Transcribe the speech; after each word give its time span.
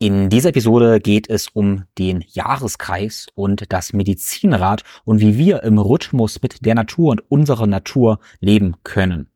In 0.00 0.30
dieser 0.30 0.50
Episode 0.50 1.00
geht 1.00 1.28
es 1.28 1.48
um 1.48 1.82
den 1.98 2.24
Jahreskreis 2.28 3.26
und 3.34 3.72
das 3.72 3.92
Medizinrad 3.92 4.84
und 5.04 5.20
wie 5.20 5.36
wir 5.36 5.64
im 5.64 5.76
Rhythmus 5.76 6.40
mit 6.40 6.64
der 6.64 6.76
Natur 6.76 7.10
und 7.10 7.28
unserer 7.28 7.66
Natur 7.66 8.20
leben 8.38 8.76
können. 8.84 9.28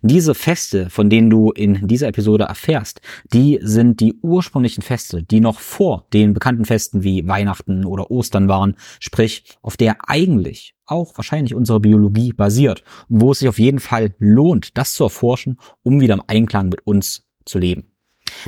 Diese 0.00 0.34
Feste, 0.34 0.88
von 0.88 1.10
denen 1.10 1.28
du 1.28 1.50
in 1.50 1.86
dieser 1.86 2.08
Episode 2.08 2.44
erfährst, 2.44 3.02
die 3.34 3.58
sind 3.60 4.00
die 4.00 4.14
ursprünglichen 4.22 4.80
Feste, 4.80 5.22
die 5.22 5.40
noch 5.40 5.60
vor 5.60 6.06
den 6.14 6.32
bekannten 6.32 6.64
Festen 6.64 7.02
wie 7.02 7.28
Weihnachten 7.28 7.84
oder 7.84 8.10
Ostern 8.10 8.48
waren, 8.48 8.76
sprich, 9.00 9.58
auf 9.60 9.76
der 9.76 10.08
eigentlich 10.08 10.74
auch 10.86 11.18
wahrscheinlich 11.18 11.54
unsere 11.54 11.80
Biologie 11.80 12.32
basiert 12.32 12.82
wo 13.10 13.32
es 13.32 13.40
sich 13.40 13.48
auf 13.50 13.58
jeden 13.58 13.78
Fall 13.78 14.14
lohnt, 14.18 14.78
das 14.78 14.94
zu 14.94 15.04
erforschen, 15.04 15.58
um 15.82 16.00
wieder 16.00 16.14
im 16.14 16.22
Einklang 16.26 16.70
mit 16.70 16.86
uns 16.86 17.28
zu 17.44 17.58
leben. 17.58 17.87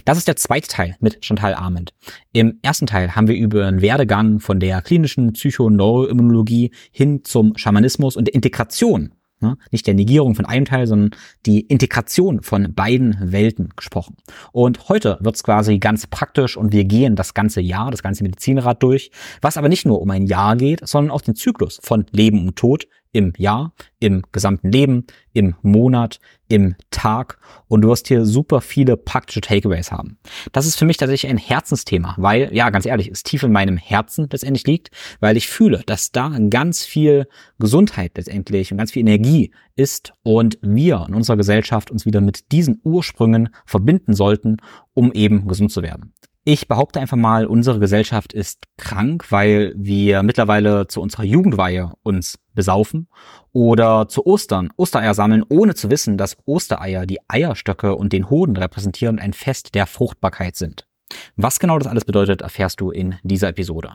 Das 0.04 0.18
ist 0.18 0.28
der 0.28 0.36
zweite 0.36 0.68
Teil 0.68 0.96
mit 1.00 1.24
Chantal 1.24 1.54
Arment. 1.54 1.92
Im 2.32 2.58
ersten 2.62 2.86
Teil 2.86 3.14
haben 3.14 3.28
wir 3.28 3.36
über 3.36 3.66
einen 3.66 3.82
Werdegang 3.82 4.40
von 4.40 4.60
der 4.60 4.82
klinischen 4.82 5.32
Psychoneuroimmunologie 5.32 6.72
hin 6.90 7.24
zum 7.24 7.56
Schamanismus 7.56 8.16
und 8.16 8.26
der 8.26 8.34
Integration 8.34 9.12
Ne? 9.40 9.56
Nicht 9.70 9.86
der 9.86 9.94
Negierung 9.94 10.34
von 10.34 10.44
einem 10.44 10.66
Teil, 10.66 10.86
sondern 10.86 11.18
die 11.46 11.60
Integration 11.60 12.42
von 12.42 12.74
beiden 12.74 13.16
Welten 13.20 13.70
gesprochen. 13.74 14.16
Und 14.52 14.88
heute 14.90 15.18
wird 15.20 15.34
es 15.34 15.42
quasi 15.42 15.78
ganz 15.78 16.06
praktisch 16.06 16.58
und 16.58 16.72
wir 16.72 16.84
gehen 16.84 17.16
das 17.16 17.32
ganze 17.32 17.62
Jahr, 17.62 17.90
das 17.90 18.02
ganze 18.02 18.22
Medizinrad 18.22 18.82
durch, 18.82 19.10
was 19.40 19.56
aber 19.56 19.70
nicht 19.70 19.86
nur 19.86 20.02
um 20.02 20.10
ein 20.10 20.26
Jahr 20.26 20.56
geht, 20.56 20.86
sondern 20.86 21.10
auch 21.10 21.22
den 21.22 21.34
Zyklus 21.34 21.80
von 21.82 22.04
Leben 22.12 22.46
und 22.46 22.56
Tod 22.56 22.86
im 23.12 23.32
Jahr, 23.36 23.72
im 23.98 24.22
gesamten 24.32 24.70
Leben, 24.70 25.06
im 25.32 25.54
Monat, 25.62 26.20
im 26.48 26.74
Tag 26.90 27.38
und 27.68 27.82
du 27.82 27.88
wirst 27.88 28.08
hier 28.08 28.24
super 28.24 28.60
viele 28.60 28.96
praktische 28.96 29.40
Takeaways 29.40 29.92
haben. 29.92 30.18
Das 30.52 30.66
ist 30.66 30.76
für 30.76 30.84
mich 30.84 30.96
tatsächlich 30.96 31.30
ein 31.30 31.38
Herzensthema, 31.38 32.14
weil, 32.18 32.54
ja, 32.54 32.70
ganz 32.70 32.86
ehrlich, 32.86 33.08
es 33.08 33.22
tief 33.22 33.42
in 33.42 33.52
meinem 33.52 33.76
Herzen 33.76 34.28
letztendlich 34.30 34.66
liegt, 34.66 34.90
weil 35.20 35.36
ich 35.36 35.48
fühle, 35.48 35.82
dass 35.86 36.12
da 36.12 36.36
ganz 36.50 36.84
viel 36.84 37.26
Gesundheit 37.58 38.12
letztendlich 38.16 38.72
und 38.72 38.78
ganz 38.78 38.92
viel 38.92 39.00
Energie 39.00 39.52
ist 39.76 40.12
und 40.22 40.58
wir 40.62 41.04
in 41.08 41.14
unserer 41.14 41.36
Gesellschaft 41.36 41.90
uns 41.90 42.06
wieder 42.06 42.20
mit 42.20 42.52
diesen 42.52 42.80
Ursprüngen 42.82 43.50
verbinden 43.64 44.14
sollten, 44.14 44.56
um 44.94 45.12
eben 45.12 45.46
gesund 45.46 45.72
zu 45.72 45.82
werden. 45.82 46.14
Ich 46.52 46.66
behaupte 46.66 46.98
einfach 46.98 47.16
mal, 47.16 47.46
unsere 47.46 47.78
Gesellschaft 47.78 48.32
ist 48.32 48.64
krank, 48.76 49.30
weil 49.30 49.72
wir 49.76 50.24
mittlerweile 50.24 50.88
zu 50.88 51.00
unserer 51.00 51.22
Jugendweihe 51.22 51.92
uns 52.02 52.40
besaufen 52.54 53.06
oder 53.52 54.08
zu 54.08 54.26
Ostern 54.26 54.70
Ostereier 54.76 55.14
sammeln, 55.14 55.44
ohne 55.48 55.76
zu 55.76 55.90
wissen, 55.90 56.18
dass 56.18 56.36
Ostereier 56.46 57.06
die 57.06 57.20
Eierstöcke 57.28 57.94
und 57.94 58.12
den 58.12 58.30
Hoden 58.30 58.56
repräsentieren 58.56 59.18
und 59.18 59.22
ein 59.22 59.32
Fest 59.32 59.76
der 59.76 59.86
Fruchtbarkeit 59.86 60.56
sind. 60.56 60.88
Was 61.36 61.60
genau 61.60 61.78
das 61.78 61.86
alles 61.86 62.04
bedeutet, 62.04 62.42
erfährst 62.42 62.80
du 62.80 62.90
in 62.90 63.14
dieser 63.22 63.50
Episode. 63.50 63.92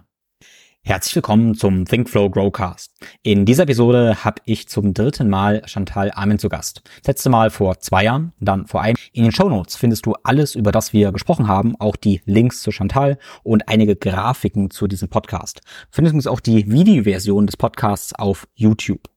Herzlich 0.88 1.16
willkommen 1.16 1.56
zum 1.56 1.86
ThinkFlow 1.86 2.30
Growcast. 2.30 2.92
In 3.24 3.48
dieser 3.48 3.64
Episode 3.64 4.24
habe 4.24 4.40
ich 4.46 4.70
zum 4.70 4.94
dritten 4.94 5.30
Mal 5.30 5.64
Chantal 5.66 6.12
Armin 6.12 6.38
zu 6.38 6.48
Gast. 6.48 6.84
Das 7.00 7.08
letzte 7.08 7.32
Mal 7.32 7.50
vor 7.50 7.80
zwei 7.80 8.04
Jahren, 8.04 8.34
dann 8.40 8.68
vor 8.68 8.84
einem. 8.84 8.96
In 9.12 9.24
den 9.24 9.32
Show 9.32 9.50
Notes 9.50 9.78
findest 9.78 10.06
du 10.06 10.14
alles, 10.22 10.54
über 10.54 10.72
das 10.72 10.94
wir 10.94 11.12
gesprochen 11.12 11.48
haben, 11.48 11.76
auch 11.80 11.96
die 11.96 12.22
Links 12.26 12.62
zu 12.62 12.72
Chantal 12.72 13.18
und 13.42 13.68
einige 13.68 13.96
Grafiken 13.96 14.70
zu 14.70 14.86
diesem 14.86 15.10
Podcast. 15.10 15.62
Du 15.66 15.88
findest 15.90 16.14
uns 16.14 16.28
auch 16.28 16.40
die 16.40 16.72
Videoversion 16.72 17.48
des 17.48 17.58
Podcasts 17.58 18.14
auf 18.14 18.48
YouTube. 18.54 19.10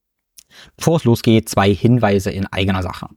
Bevor 0.78 0.96
es 0.96 1.04
losgeht, 1.04 1.50
zwei 1.50 1.74
Hinweise 1.74 2.30
in 2.30 2.46
eigener 2.46 2.82
Sache. 2.82 3.08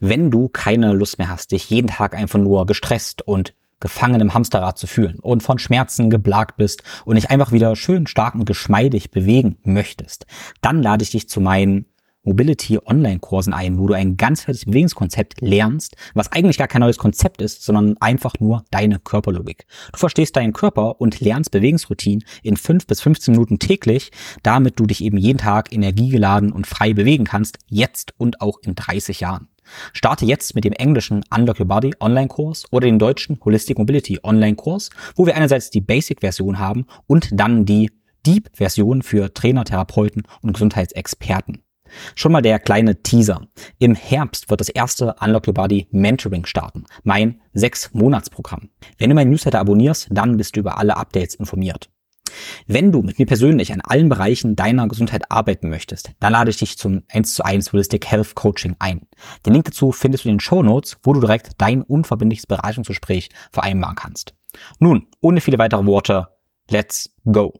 Wenn 0.00 0.32
du 0.32 0.48
keine 0.48 0.92
Lust 0.92 1.18
mehr 1.18 1.28
hast, 1.28 1.52
dich 1.52 1.70
jeden 1.70 1.86
Tag 1.86 2.16
einfach 2.16 2.40
nur 2.40 2.66
gestresst 2.66 3.22
und 3.22 3.54
gefangen 3.82 4.22
im 4.22 4.32
Hamsterrad 4.32 4.78
zu 4.78 4.86
fühlen 4.86 5.18
und 5.20 5.42
von 5.42 5.58
Schmerzen 5.58 6.08
geplagt 6.08 6.56
bist 6.56 6.82
und 7.04 7.16
dich 7.16 7.30
einfach 7.30 7.52
wieder 7.52 7.76
schön 7.76 8.06
stark 8.06 8.34
und 8.34 8.46
geschmeidig 8.46 9.10
bewegen 9.10 9.58
möchtest, 9.64 10.24
dann 10.62 10.82
lade 10.82 11.02
ich 11.02 11.10
dich 11.10 11.28
zu 11.28 11.42
meinen 11.42 11.84
Mobility 12.24 12.78
Online-Kursen 12.84 13.52
ein, 13.52 13.78
wo 13.78 13.88
du 13.88 13.94
ein 13.94 14.16
ganzheitliches 14.16 14.66
Bewegungskonzept 14.66 15.40
lernst, 15.40 15.96
was 16.14 16.30
eigentlich 16.30 16.56
gar 16.58 16.68
kein 16.68 16.80
neues 16.80 16.98
Konzept 16.98 17.42
ist, 17.42 17.64
sondern 17.64 17.96
einfach 17.98 18.34
nur 18.38 18.64
deine 18.70 19.00
Körperlogik. 19.00 19.66
Du 19.92 19.98
verstehst 19.98 20.36
deinen 20.36 20.52
Körper 20.52 21.00
und 21.00 21.20
lernst 21.20 21.50
Bewegungsroutinen 21.50 22.24
in 22.42 22.56
5 22.56 22.86
bis 22.86 23.00
15 23.00 23.32
Minuten 23.32 23.58
täglich, 23.58 24.12
damit 24.42 24.78
du 24.78 24.86
dich 24.86 25.02
eben 25.02 25.18
jeden 25.18 25.38
Tag 25.38 25.72
energiegeladen 25.72 26.52
und 26.52 26.66
frei 26.66 26.92
bewegen 26.92 27.24
kannst, 27.24 27.58
jetzt 27.66 28.14
und 28.18 28.40
auch 28.40 28.58
in 28.62 28.76
30 28.76 29.20
Jahren. 29.20 29.48
Starte 29.92 30.24
jetzt 30.24 30.54
mit 30.54 30.64
dem 30.64 30.72
englischen 30.72 31.24
Unlock 31.34 31.60
Your 31.60 31.66
Body 31.66 31.94
Online-Kurs 31.98 32.64
oder 32.70 32.86
den 32.86 32.98
deutschen 32.98 33.38
Holistic 33.44 33.78
Mobility 33.78 34.20
Online-Kurs, 34.22 34.90
wo 35.16 35.26
wir 35.26 35.34
einerseits 35.34 35.70
die 35.70 35.80
Basic-Version 35.80 36.58
haben 36.58 36.86
und 37.06 37.30
dann 37.32 37.64
die 37.64 37.90
Deep-Version 38.26 39.02
für 39.02 39.34
Trainer, 39.34 39.64
Therapeuten 39.64 40.22
und 40.42 40.52
Gesundheitsexperten. 40.52 41.62
Schon 42.14 42.32
mal 42.32 42.42
der 42.42 42.58
kleine 42.58 43.02
Teaser. 43.02 43.42
Im 43.78 43.94
Herbst 43.94 44.50
wird 44.50 44.60
das 44.60 44.68
erste 44.68 45.14
Unlock 45.20 45.48
Your 45.48 45.54
Body 45.54 45.88
Mentoring 45.90 46.46
starten. 46.46 46.84
Mein 47.04 47.40
sechs 47.52 47.92
Monatsprogramm. 47.92 48.70
Wenn 48.98 49.10
du 49.10 49.14
meinen 49.14 49.30
Newsletter 49.30 49.60
abonnierst, 49.60 50.08
dann 50.10 50.36
bist 50.36 50.56
du 50.56 50.60
über 50.60 50.78
alle 50.78 50.96
Updates 50.96 51.34
informiert. 51.34 51.90
Wenn 52.66 52.92
du 52.92 53.02
mit 53.02 53.18
mir 53.18 53.26
persönlich 53.26 53.72
an 53.72 53.80
allen 53.82 54.08
Bereichen 54.08 54.56
deiner 54.56 54.88
Gesundheit 54.88 55.30
arbeiten 55.30 55.68
möchtest, 55.68 56.12
dann 56.20 56.32
lade 56.32 56.50
ich 56.50 56.58
dich 56.58 56.78
zum 56.78 57.02
1 57.10 57.34
zu 57.34 57.44
1 57.44 57.72
Holistic 57.72 58.06
Health 58.06 58.34
Coaching 58.34 58.76
ein. 58.78 59.06
Den 59.44 59.52
Link 59.52 59.66
dazu 59.66 59.92
findest 59.92 60.24
du 60.24 60.28
in 60.28 60.36
den 60.36 60.40
Show 60.40 60.62
Notes, 60.62 60.96
wo 61.02 61.12
du 61.12 61.20
direkt 61.20 61.52
dein 61.58 61.82
unverbindliches 61.82 62.46
Beratungsgespräch 62.46 63.28
vereinbaren 63.50 63.96
kannst. 63.96 64.34
Nun, 64.78 65.08
ohne 65.20 65.40
viele 65.40 65.58
weitere 65.58 65.86
Worte, 65.86 66.28
let's 66.70 67.14
go! 67.24 67.52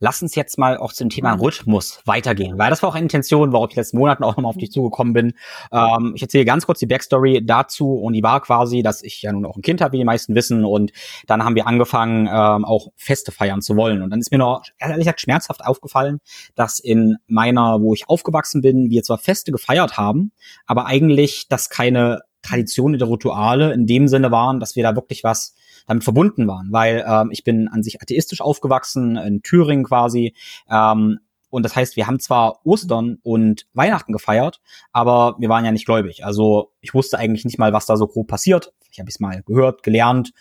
Lass 0.00 0.22
uns 0.22 0.34
jetzt 0.34 0.58
mal 0.58 0.76
auch 0.76 0.92
zum 0.92 1.10
Thema 1.10 1.36
mhm. 1.36 1.42
Rhythmus 1.42 2.00
weitergehen, 2.06 2.58
weil 2.58 2.70
das 2.70 2.82
war 2.82 2.90
auch 2.90 2.94
eine 2.94 3.04
Intention, 3.04 3.52
warum 3.52 3.68
ich 3.70 3.76
letzten 3.76 3.98
Monaten 3.98 4.24
auch 4.24 4.36
nochmal 4.36 4.50
auf 4.50 4.56
dich 4.56 4.72
zugekommen 4.72 5.12
bin. 5.12 5.34
Ähm, 5.70 6.12
ich 6.16 6.22
erzähle 6.22 6.44
ganz 6.44 6.66
kurz 6.66 6.80
die 6.80 6.86
Backstory 6.86 7.44
dazu 7.44 7.94
und 7.94 8.14
die 8.14 8.22
war 8.22 8.40
quasi, 8.40 8.82
dass 8.82 9.02
ich 9.02 9.22
ja 9.22 9.32
nun 9.32 9.46
auch 9.46 9.56
ein 9.56 9.62
Kind 9.62 9.80
habe, 9.80 9.92
wie 9.92 9.98
die 9.98 10.04
meisten 10.04 10.34
wissen 10.34 10.64
und 10.64 10.92
dann 11.26 11.44
haben 11.44 11.54
wir 11.54 11.66
angefangen, 11.66 12.26
ähm, 12.26 12.64
auch 12.64 12.88
Feste 12.96 13.30
feiern 13.30 13.62
zu 13.62 13.76
wollen 13.76 14.02
und 14.02 14.10
dann 14.10 14.20
ist 14.20 14.32
mir 14.32 14.38
noch 14.38 14.62
ehrlich 14.78 14.98
gesagt 14.98 15.20
schmerzhaft 15.20 15.64
aufgefallen, 15.64 16.18
dass 16.54 16.78
in 16.78 17.16
meiner, 17.26 17.80
wo 17.80 17.94
ich 17.94 18.08
aufgewachsen 18.08 18.62
bin, 18.62 18.90
wir 18.90 19.02
zwar 19.02 19.18
Feste 19.18 19.52
gefeiert 19.52 19.96
haben, 19.96 20.32
aber 20.66 20.86
eigentlich 20.86 21.46
das 21.48 21.68
keine 21.68 22.22
Traditionen 22.42 23.00
oder 23.00 23.10
Rituale 23.10 23.72
in 23.72 23.86
dem 23.86 24.08
Sinne 24.08 24.30
waren, 24.30 24.60
dass 24.60 24.76
wir 24.76 24.82
da 24.82 24.94
wirklich 24.94 25.24
was 25.24 25.54
damit 25.86 26.04
verbunden 26.04 26.46
waren, 26.46 26.68
weil 26.70 27.04
ähm, 27.06 27.30
ich 27.32 27.44
bin 27.44 27.68
an 27.68 27.82
sich 27.82 28.00
atheistisch 28.00 28.40
aufgewachsen, 28.40 29.16
in 29.16 29.42
Thüringen 29.42 29.84
quasi. 29.84 30.34
Ähm, 30.70 31.18
und 31.50 31.64
das 31.64 31.74
heißt, 31.74 31.96
wir 31.96 32.06
haben 32.06 32.20
zwar 32.20 32.64
Ostern 32.64 33.18
und 33.22 33.66
Weihnachten 33.74 34.12
gefeiert, 34.12 34.60
aber 34.92 35.36
wir 35.38 35.48
waren 35.48 35.64
ja 35.64 35.72
nicht 35.72 35.86
gläubig. 35.86 36.24
Also 36.24 36.72
ich 36.80 36.94
wusste 36.94 37.18
eigentlich 37.18 37.44
nicht 37.44 37.58
mal, 37.58 37.72
was 37.72 37.86
da 37.86 37.96
so 37.96 38.06
grob 38.06 38.28
passiert. 38.28 38.72
Ich 38.92 39.00
habe 39.00 39.08
es 39.08 39.20
mal 39.20 39.42
gehört, 39.42 39.82
gelernt, 39.82 40.32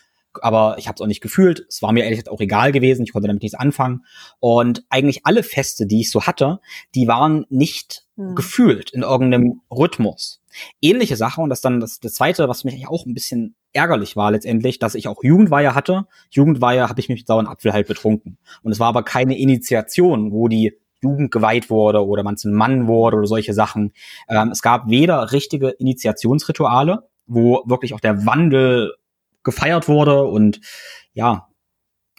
aber 0.41 0.75
ich 0.77 0.87
habe 0.87 0.95
es 0.95 1.01
auch 1.01 1.07
nicht 1.07 1.21
gefühlt. 1.21 1.65
Es 1.67 1.81
war 1.81 1.91
mir 1.91 2.03
ehrlich 2.03 2.19
gesagt 2.19 2.33
auch 2.33 2.41
egal 2.41 2.71
gewesen. 2.71 3.03
Ich 3.03 3.11
konnte 3.11 3.27
damit 3.27 3.41
nichts 3.41 3.57
anfangen. 3.57 4.05
Und 4.39 4.85
eigentlich 4.89 5.25
alle 5.25 5.43
Feste, 5.43 5.87
die 5.87 6.01
ich 6.01 6.11
so 6.11 6.23
hatte, 6.23 6.59
die 6.93 7.07
waren 7.07 7.45
nicht 7.49 8.05
mhm. 8.19 8.35
gefühlt 8.35 8.91
in 8.91 9.01
irgendeinem 9.01 9.61
Rhythmus. 9.71 10.41
Ähnliche 10.81 11.15
Sache, 11.15 11.41
und 11.41 11.49
das 11.49 11.61
dann 11.61 11.79
das, 11.79 11.99
das 11.99 12.13
Zweite, 12.13 12.47
was 12.49 12.63
mich 12.63 12.87
auch 12.87 13.05
ein 13.05 13.13
bisschen 13.13 13.55
ärgerlich 13.71 14.15
war 14.15 14.31
letztendlich, 14.31 14.79
dass 14.79 14.95
ich 14.95 15.07
auch 15.07 15.23
Jugendweihe 15.23 15.73
hatte. 15.73 16.05
Jugendweihe 16.29 16.87
habe 16.89 16.99
ich 16.99 17.09
mich 17.09 17.19
mit 17.19 17.27
sauren 17.27 17.47
Apfel 17.47 17.73
halt 17.73 17.87
betrunken. 17.87 18.37
Und 18.61 18.71
es 18.71 18.79
war 18.79 18.87
aber 18.87 19.03
keine 19.03 19.37
Initiation, 19.37 20.31
wo 20.31 20.47
die 20.47 20.77
Jugend 21.01 21.31
geweiht 21.31 21.69
wurde 21.69 22.05
oder 22.05 22.23
man 22.23 22.35
zum 22.35 22.51
Mann 22.51 22.87
wurde 22.87 23.17
oder 23.17 23.27
solche 23.27 23.53
Sachen. 23.53 23.93
Ähm, 24.27 24.49
es 24.49 24.61
gab 24.61 24.89
weder 24.89 25.31
richtige 25.31 25.69
Initiationsrituale, 25.69 27.07
wo 27.25 27.63
wirklich 27.65 27.93
auch 27.93 28.01
der 28.01 28.25
Wandel 28.25 28.95
gefeiert 29.43 29.87
wurde 29.87 30.25
und 30.25 30.59
ja, 31.13 31.47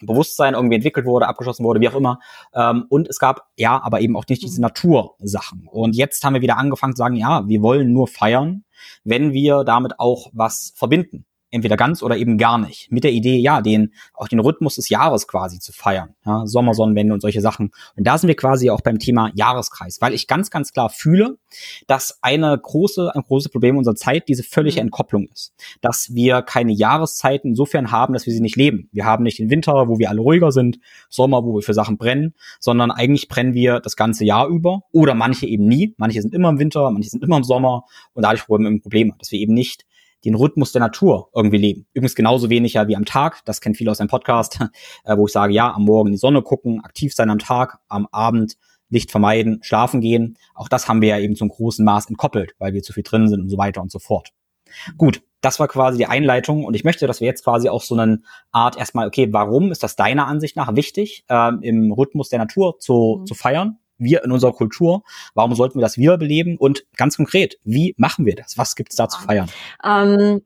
Bewusstsein 0.01 0.53
irgendwie 0.53 0.75
entwickelt 0.75 1.05
wurde, 1.05 1.27
abgeschlossen 1.27 1.63
wurde, 1.63 1.81
wie 1.81 1.89
auch 1.89 1.95
immer. 1.95 2.19
Ähm, 2.53 2.85
und 2.89 3.07
es 3.07 3.19
gab 3.19 3.49
ja 3.57 3.81
aber 3.81 4.01
eben 4.01 4.15
auch 4.15 4.25
nicht 4.27 4.41
diese 4.41 4.61
Natursachen. 4.61 5.67
Und 5.71 5.95
jetzt 5.95 6.23
haben 6.23 6.33
wir 6.33 6.41
wieder 6.41 6.57
angefangen 6.57 6.95
zu 6.95 6.99
sagen, 6.99 7.15
ja, 7.15 7.47
wir 7.47 7.61
wollen 7.61 7.91
nur 7.91 8.07
feiern, 8.07 8.63
wenn 9.03 9.33
wir 9.33 9.63
damit 9.63 9.99
auch 9.99 10.29
was 10.33 10.73
verbinden 10.75 11.25
entweder 11.51 11.77
ganz 11.77 12.01
oder 12.01 12.17
eben 12.17 12.37
gar 12.37 12.57
nicht. 12.57 12.91
Mit 12.91 13.03
der 13.03 13.11
Idee, 13.11 13.37
ja, 13.37 13.61
den, 13.61 13.93
auch 14.13 14.27
den 14.27 14.39
Rhythmus 14.39 14.75
des 14.75 14.89
Jahres 14.89 15.27
quasi 15.27 15.59
zu 15.59 15.73
feiern. 15.73 16.15
Ja, 16.25 16.47
Sommersonnenwende 16.47 17.13
und 17.13 17.21
solche 17.21 17.41
Sachen. 17.41 17.71
Und 17.95 18.07
da 18.07 18.17
sind 18.17 18.29
wir 18.29 18.35
quasi 18.35 18.69
auch 18.69 18.81
beim 18.81 18.99
Thema 18.99 19.31
Jahreskreis, 19.35 19.97
weil 20.01 20.13
ich 20.13 20.27
ganz, 20.27 20.49
ganz 20.49 20.71
klar 20.71 20.89
fühle, 20.89 21.37
dass 21.87 22.19
eine 22.21 22.57
große, 22.57 23.13
ein 23.13 23.21
großes 23.21 23.51
Problem 23.51 23.77
unserer 23.77 23.95
Zeit 23.95 24.27
diese 24.27 24.43
völlige 24.43 24.77
mhm. 24.77 24.87
Entkopplung 24.87 25.27
ist. 25.27 25.53
Dass 25.81 26.13
wir 26.13 26.41
keine 26.41 26.71
Jahreszeiten 26.71 27.49
insofern 27.49 27.91
haben, 27.91 28.13
dass 28.13 28.25
wir 28.25 28.33
sie 28.33 28.41
nicht 28.41 28.55
leben. 28.55 28.89
Wir 28.91 29.05
haben 29.05 29.23
nicht 29.23 29.39
den 29.39 29.49
Winter, 29.49 29.87
wo 29.87 29.99
wir 29.99 30.09
alle 30.09 30.21
ruhiger 30.21 30.51
sind, 30.51 30.79
Sommer, 31.09 31.43
wo 31.43 31.55
wir 31.55 31.61
für 31.61 31.73
Sachen 31.73 31.97
brennen, 31.97 32.33
sondern 32.59 32.91
eigentlich 32.91 33.27
brennen 33.27 33.53
wir 33.53 33.79
das 33.79 33.95
ganze 33.95 34.25
Jahr 34.25 34.47
über 34.47 34.83
oder 34.91 35.15
manche 35.15 35.45
eben 35.45 35.67
nie. 35.67 35.93
Manche 35.97 36.21
sind 36.21 36.33
immer 36.33 36.49
im 36.49 36.59
Winter, 36.59 36.89
manche 36.91 37.09
sind 37.09 37.23
immer 37.23 37.37
im 37.37 37.43
Sommer 37.43 37.83
und 38.13 38.23
dadurch 38.23 38.47
haben 38.47 38.63
wir 38.63 38.81
Probleme, 38.81 39.13
dass 39.19 39.31
wir 39.31 39.39
eben 39.39 39.53
nicht 39.53 39.85
den 40.25 40.35
Rhythmus 40.35 40.71
der 40.71 40.81
Natur 40.81 41.29
irgendwie 41.33 41.57
leben. 41.57 41.87
Übrigens 41.93 42.15
genauso 42.15 42.49
wenig 42.49 42.73
ja 42.73 42.87
wie 42.87 42.95
am 42.95 43.05
Tag, 43.05 43.43
das 43.45 43.61
kennen 43.61 43.75
viele 43.75 43.91
aus 43.91 43.99
einem 43.99 44.09
Podcast, 44.09 44.59
äh, 45.03 45.17
wo 45.17 45.25
ich 45.25 45.31
sage, 45.31 45.53
ja, 45.53 45.73
am 45.73 45.85
Morgen 45.85 46.07
in 46.07 46.13
die 46.13 46.19
Sonne 46.19 46.41
gucken, 46.41 46.83
aktiv 46.83 47.13
sein 47.13 47.29
am 47.29 47.39
Tag, 47.39 47.79
am 47.87 48.07
Abend 48.11 48.57
Licht 48.89 49.09
vermeiden, 49.09 49.59
schlafen 49.63 50.01
gehen. 50.01 50.37
Auch 50.53 50.67
das 50.67 50.87
haben 50.87 51.01
wir 51.01 51.09
ja 51.09 51.19
eben 51.19 51.35
zum 51.35 51.49
großen 51.49 51.83
Maß 51.83 52.07
entkoppelt, 52.07 52.53
weil 52.59 52.73
wir 52.73 52.83
zu 52.83 52.93
viel 52.93 53.03
drin 53.03 53.27
sind 53.29 53.41
und 53.41 53.49
so 53.49 53.57
weiter 53.57 53.81
und 53.81 53.91
so 53.91 53.99
fort. 53.99 54.29
Gut, 54.97 55.23
das 55.41 55.59
war 55.59 55.67
quasi 55.67 55.97
die 55.97 56.05
Einleitung 56.05 56.65
und 56.65 56.75
ich 56.75 56.83
möchte, 56.83 57.07
dass 57.07 57.19
wir 57.19 57.27
jetzt 57.27 57.43
quasi 57.43 57.69
auch 57.69 57.81
so 57.81 57.95
eine 57.95 58.21
Art 58.51 58.77
erstmal, 58.77 59.07
okay, 59.07 59.29
warum 59.31 59.71
ist 59.71 59.83
das 59.83 59.95
deiner 59.95 60.27
Ansicht 60.27 60.55
nach 60.55 60.75
wichtig, 60.75 61.25
äh, 61.29 61.51
im 61.61 61.91
Rhythmus 61.91 62.29
der 62.29 62.39
Natur 62.39 62.77
zu, 62.79 63.19
mhm. 63.21 63.25
zu 63.25 63.33
feiern? 63.33 63.79
Wir 64.01 64.23
in 64.23 64.31
unserer 64.31 64.53
Kultur, 64.53 65.03
warum 65.33 65.55
sollten 65.55 65.79
wir 65.79 65.83
das 65.83 65.97
wiederbeleben? 65.97 66.57
Und 66.57 66.85
ganz 66.97 67.17
konkret, 67.17 67.57
wie 67.63 67.93
machen 67.97 68.25
wir 68.25 68.35
das? 68.35 68.57
Was 68.57 68.75
gibt's 68.75 68.95
da 68.95 69.07
zu 69.07 69.21
feiern? 69.21 69.49
Ähm, 69.83 70.41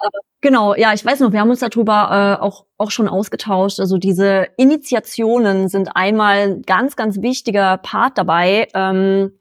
äh, 0.00 0.08
genau, 0.40 0.74
ja, 0.74 0.92
ich 0.92 1.04
weiß 1.04 1.20
noch, 1.20 1.32
wir 1.32 1.40
haben 1.40 1.50
uns 1.50 1.60
darüber 1.60 2.38
äh, 2.40 2.42
auch, 2.42 2.66
auch 2.78 2.90
schon 2.90 3.08
ausgetauscht. 3.08 3.80
Also 3.80 3.98
diese 3.98 4.48
Initiationen 4.56 5.68
sind 5.68 5.90
einmal 5.94 6.38
ein 6.38 6.62
ganz, 6.62 6.96
ganz 6.96 7.20
wichtiger 7.20 7.78
Part 7.78 8.18
dabei. 8.18 8.68
Ähm, 8.74 9.32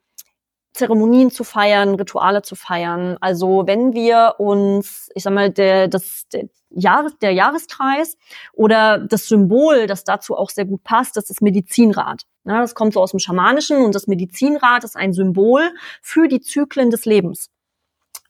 Zeremonien 0.75 1.31
zu 1.31 1.43
feiern, 1.43 1.95
Rituale 1.95 2.41
zu 2.41 2.55
feiern. 2.55 3.17
Also 3.21 3.63
wenn 3.65 3.93
wir 3.93 4.35
uns, 4.37 5.09
ich 5.15 5.23
sag 5.23 5.33
mal, 5.33 5.49
der, 5.49 5.87
das, 5.87 6.25
der, 6.31 6.49
Jahres, 6.69 7.17
der 7.19 7.31
Jahreskreis 7.31 8.17
oder 8.53 8.99
das 8.99 9.27
Symbol, 9.27 9.87
das 9.87 10.03
dazu 10.03 10.35
auch 10.35 10.49
sehr 10.49 10.65
gut 10.65 10.83
passt, 10.83 11.15
das 11.15 11.29
ist 11.29 11.41
Medizinrad. 11.41 12.23
Ja, 12.43 12.61
das 12.61 12.75
kommt 12.75 12.93
so 12.93 13.01
aus 13.01 13.11
dem 13.11 13.19
Schamanischen 13.19 13.83
und 13.83 13.95
das 13.95 14.07
Medizinrad 14.07 14.83
ist 14.83 14.95
ein 14.95 15.13
Symbol 15.13 15.73
für 16.01 16.27
die 16.27 16.41
Zyklen 16.41 16.91
des 16.91 17.05
Lebens. 17.05 17.49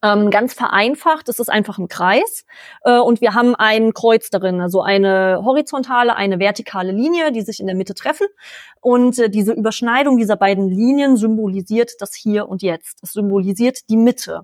Ähm, 0.06 0.30
ganz 0.30 0.54
vereinfacht, 0.54 1.28
es 1.28 1.38
ist 1.38 1.48
einfach 1.48 1.78
ein 1.78 1.88
Kreis 1.88 2.44
äh, 2.84 2.98
und 2.98 3.20
wir 3.20 3.34
haben 3.34 3.54
ein 3.54 3.92
Kreuz 3.92 4.30
darin, 4.30 4.60
also 4.60 4.82
eine 4.82 5.40
horizontale, 5.44 6.14
eine 6.14 6.38
vertikale 6.38 6.92
Linie, 6.92 7.32
die 7.32 7.42
sich 7.42 7.60
in 7.60 7.66
der 7.66 7.74
Mitte 7.74 7.94
treffen. 7.94 8.26
Und 8.80 9.18
äh, 9.18 9.28
diese 9.28 9.52
Überschneidung 9.52 10.16
dieser 10.16 10.36
beiden 10.36 10.68
Linien 10.68 11.16
symbolisiert 11.16 11.92
das 11.98 12.14
Hier 12.14 12.48
und 12.48 12.62
Jetzt. 12.62 13.02
Es 13.02 13.14
symbolisiert 13.14 13.88
die 13.90 13.96
Mitte, 13.96 14.42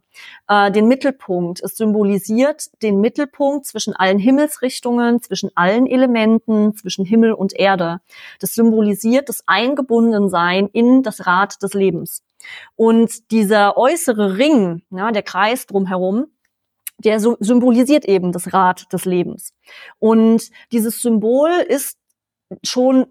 äh, 0.49 0.73
den 0.73 0.89
Mittelpunkt. 0.89 1.63
Es 1.63 1.77
symbolisiert 1.77 2.71
den 2.83 3.01
Mittelpunkt 3.01 3.67
zwischen 3.67 3.95
allen 3.95 4.19
Himmelsrichtungen, 4.19 5.23
zwischen 5.23 5.51
allen 5.55 5.87
Elementen, 5.87 6.75
zwischen 6.75 7.05
Himmel 7.05 7.33
und 7.33 7.53
Erde. 7.55 8.01
Das 8.41 8.55
symbolisiert 8.55 9.29
das 9.29 9.45
Eingebundensein 9.47 10.69
in 10.73 11.05
das 11.05 11.27
Rad 11.27 11.63
des 11.63 11.75
Lebens. 11.75 12.25
Und 12.77 13.31
dieser 13.31 13.77
äußere 13.77 14.39
Ring, 14.39 14.83
ja, 14.91 15.11
der 15.13 15.23
Kreis 15.23 15.67
drumherum, 15.67 16.27
der 16.99 17.21
symbolisiert 17.21 18.05
eben 18.05 18.33
das 18.33 18.53
Rad 18.53 18.93
des 18.93 19.05
Lebens. 19.05 19.55
Und 19.99 20.51
dieses 20.71 21.01
Symbol 21.01 21.51
ist 21.51 21.99
schon 22.63 23.07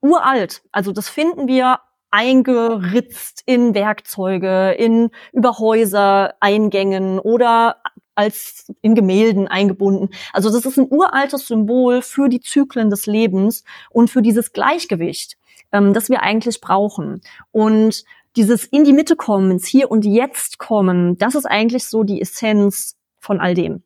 uralt. 0.00 0.62
Also 0.72 0.92
das 0.92 1.08
finden 1.08 1.46
wir 1.46 1.80
eingeritzt 2.10 3.42
in 3.44 3.74
Werkzeuge, 3.74 4.72
in 4.72 5.10
Überhäuser, 5.32 6.34
Eingängen 6.40 7.18
oder 7.18 7.78
als 8.14 8.72
in 8.82 8.94
Gemälden 8.94 9.48
eingebunden. 9.48 10.10
Also 10.32 10.50
das 10.50 10.64
ist 10.64 10.78
ein 10.78 10.86
uraltes 10.88 11.48
Symbol 11.48 12.02
für 12.02 12.28
die 12.28 12.40
Zyklen 12.40 12.90
des 12.90 13.06
Lebens 13.06 13.64
und 13.90 14.10
für 14.10 14.22
dieses 14.22 14.52
Gleichgewicht, 14.52 15.36
ähm, 15.72 15.92
das 15.92 16.08
wir 16.08 16.22
eigentlich 16.22 16.60
brauchen. 16.60 17.20
Und 17.50 18.04
dieses 18.36 18.64
in 18.64 18.84
die 18.84 18.92
Mitte 18.92 19.16
kommen, 19.16 19.50
ins 19.50 19.66
Hier 19.66 19.90
und 19.90 20.04
Jetzt 20.04 20.58
kommen, 20.58 21.18
das 21.18 21.34
ist 21.34 21.46
eigentlich 21.46 21.86
so 21.86 22.02
die 22.02 22.20
Essenz 22.20 22.96
von 23.18 23.40
all 23.40 23.54
dem. 23.54 23.82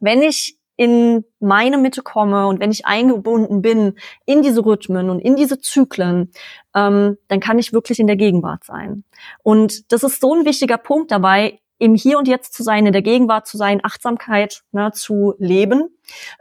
Wenn 0.00 0.22
ich 0.22 0.58
in 0.76 1.24
meine 1.40 1.78
Mitte 1.78 2.02
komme 2.02 2.46
und 2.46 2.60
wenn 2.60 2.70
ich 2.70 2.84
eingebunden 2.84 3.62
bin 3.62 3.94
in 4.26 4.42
diese 4.42 4.64
Rhythmen 4.64 5.08
und 5.08 5.20
in 5.20 5.36
diese 5.36 5.58
Zyklen, 5.58 6.32
ähm, 6.74 7.16
dann 7.28 7.40
kann 7.40 7.58
ich 7.58 7.72
wirklich 7.72 7.98
in 7.98 8.06
der 8.06 8.16
Gegenwart 8.16 8.64
sein. 8.64 9.04
Und 9.42 9.90
das 9.90 10.02
ist 10.02 10.20
so 10.20 10.34
ein 10.34 10.44
wichtiger 10.44 10.76
Punkt 10.76 11.10
dabei, 11.10 11.60
im 11.78 11.94
Hier 11.94 12.18
und 12.18 12.28
Jetzt 12.28 12.54
zu 12.54 12.62
sein, 12.62 12.86
in 12.86 12.92
der 12.92 13.02
Gegenwart 13.02 13.46
zu 13.46 13.56
sein, 13.56 13.80
Achtsamkeit 13.82 14.62
ne, 14.72 14.92
zu 14.92 15.34
leben, 15.38 15.88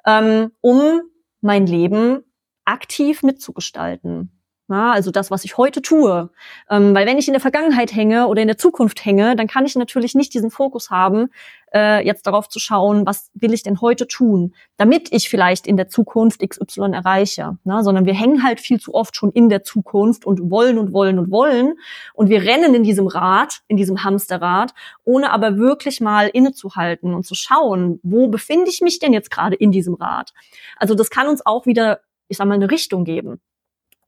ähm, 0.06 0.52
um 0.62 1.02
mein 1.42 1.66
Leben 1.66 2.24
aktiv 2.66 3.24
mitzugestalten. 3.24 4.32
Na, 4.68 4.94
also 4.94 5.12
das, 5.12 5.30
was 5.30 5.46
ich 5.46 5.58
heute 5.58 5.84
tue. 5.84 6.32
Ähm, 6.72 6.96
weil 6.96 7.06
wenn 7.06 7.20
ich 7.20 7.28
in 7.28 7.34
der 7.34 7.42
Vergangenheit 7.42 7.94
hänge 7.94 8.28
oder 8.28 8.42
in 8.42 8.48
der 8.48 8.58
Zukunft 8.58 9.06
hänge, 9.06 9.36
dann 9.36 9.46
kann 9.46 9.64
ich 9.66 9.76
natürlich 9.76 10.16
nicht 10.16 10.34
diesen 10.34 10.50
Fokus 10.50 10.90
haben, 10.90 11.30
äh, 11.72 12.04
jetzt 12.04 12.26
darauf 12.26 12.50
zu 12.50 12.60
schauen, 12.60 13.06
was 13.06 13.30
will 13.36 13.54
ich 13.54 13.62
denn 13.62 13.80
heute 13.80 14.08
tun, 14.08 14.56
damit 14.78 15.12
ich 15.12 15.30
vielleicht 15.30 15.68
in 15.68 15.78
der 15.78 15.88
Zukunft 15.88 16.42
XY 16.42 16.94
erreiche. 16.94 17.60
Na, 17.64 17.84
sondern 17.84 18.08
wir 18.08 18.16
hängen 18.16 18.42
halt 18.42 18.60
viel 18.60 18.80
zu 18.80 18.96
oft 18.96 19.16
schon 19.16 19.32
in 19.32 19.50
der 19.50 19.64
Zukunft 19.64 20.26
und 20.26 20.50
wollen 20.50 20.80
und 20.80 20.94
wollen 20.94 21.20
und 21.20 21.30
wollen. 21.30 21.76
Und 22.16 22.30
wir 22.30 22.42
rennen 22.42 22.74
in 22.74 22.82
diesem 22.82 23.06
Rad, 23.06 23.62
in 23.68 23.78
diesem 23.78 24.04
Hamsterrad, 24.04 24.74
ohne 25.04 25.32
aber 25.32 25.58
wirklich 25.58 26.02
mal 26.02 26.28
innezuhalten 26.28 27.14
und 27.14 27.24
zu 27.24 27.36
schauen, 27.36 28.00
wo 28.02 28.30
befinde 28.30 28.72
ich 28.72 28.82
mich 28.82 28.98
denn 28.98 29.14
jetzt 29.14 29.30
gerade 29.30 29.56
in 29.56 29.72
diesem 29.72 29.94
Rad. 29.94 30.34
Also 30.78 30.96
das 30.96 31.12
kann 31.12 31.28
uns 31.28 31.46
auch 31.46 31.68
wieder, 31.68 32.00
ich 32.30 32.38
sag 32.38 32.48
mal, 32.48 32.56
eine 32.56 32.72
Richtung 32.72 33.04
geben. 33.04 33.40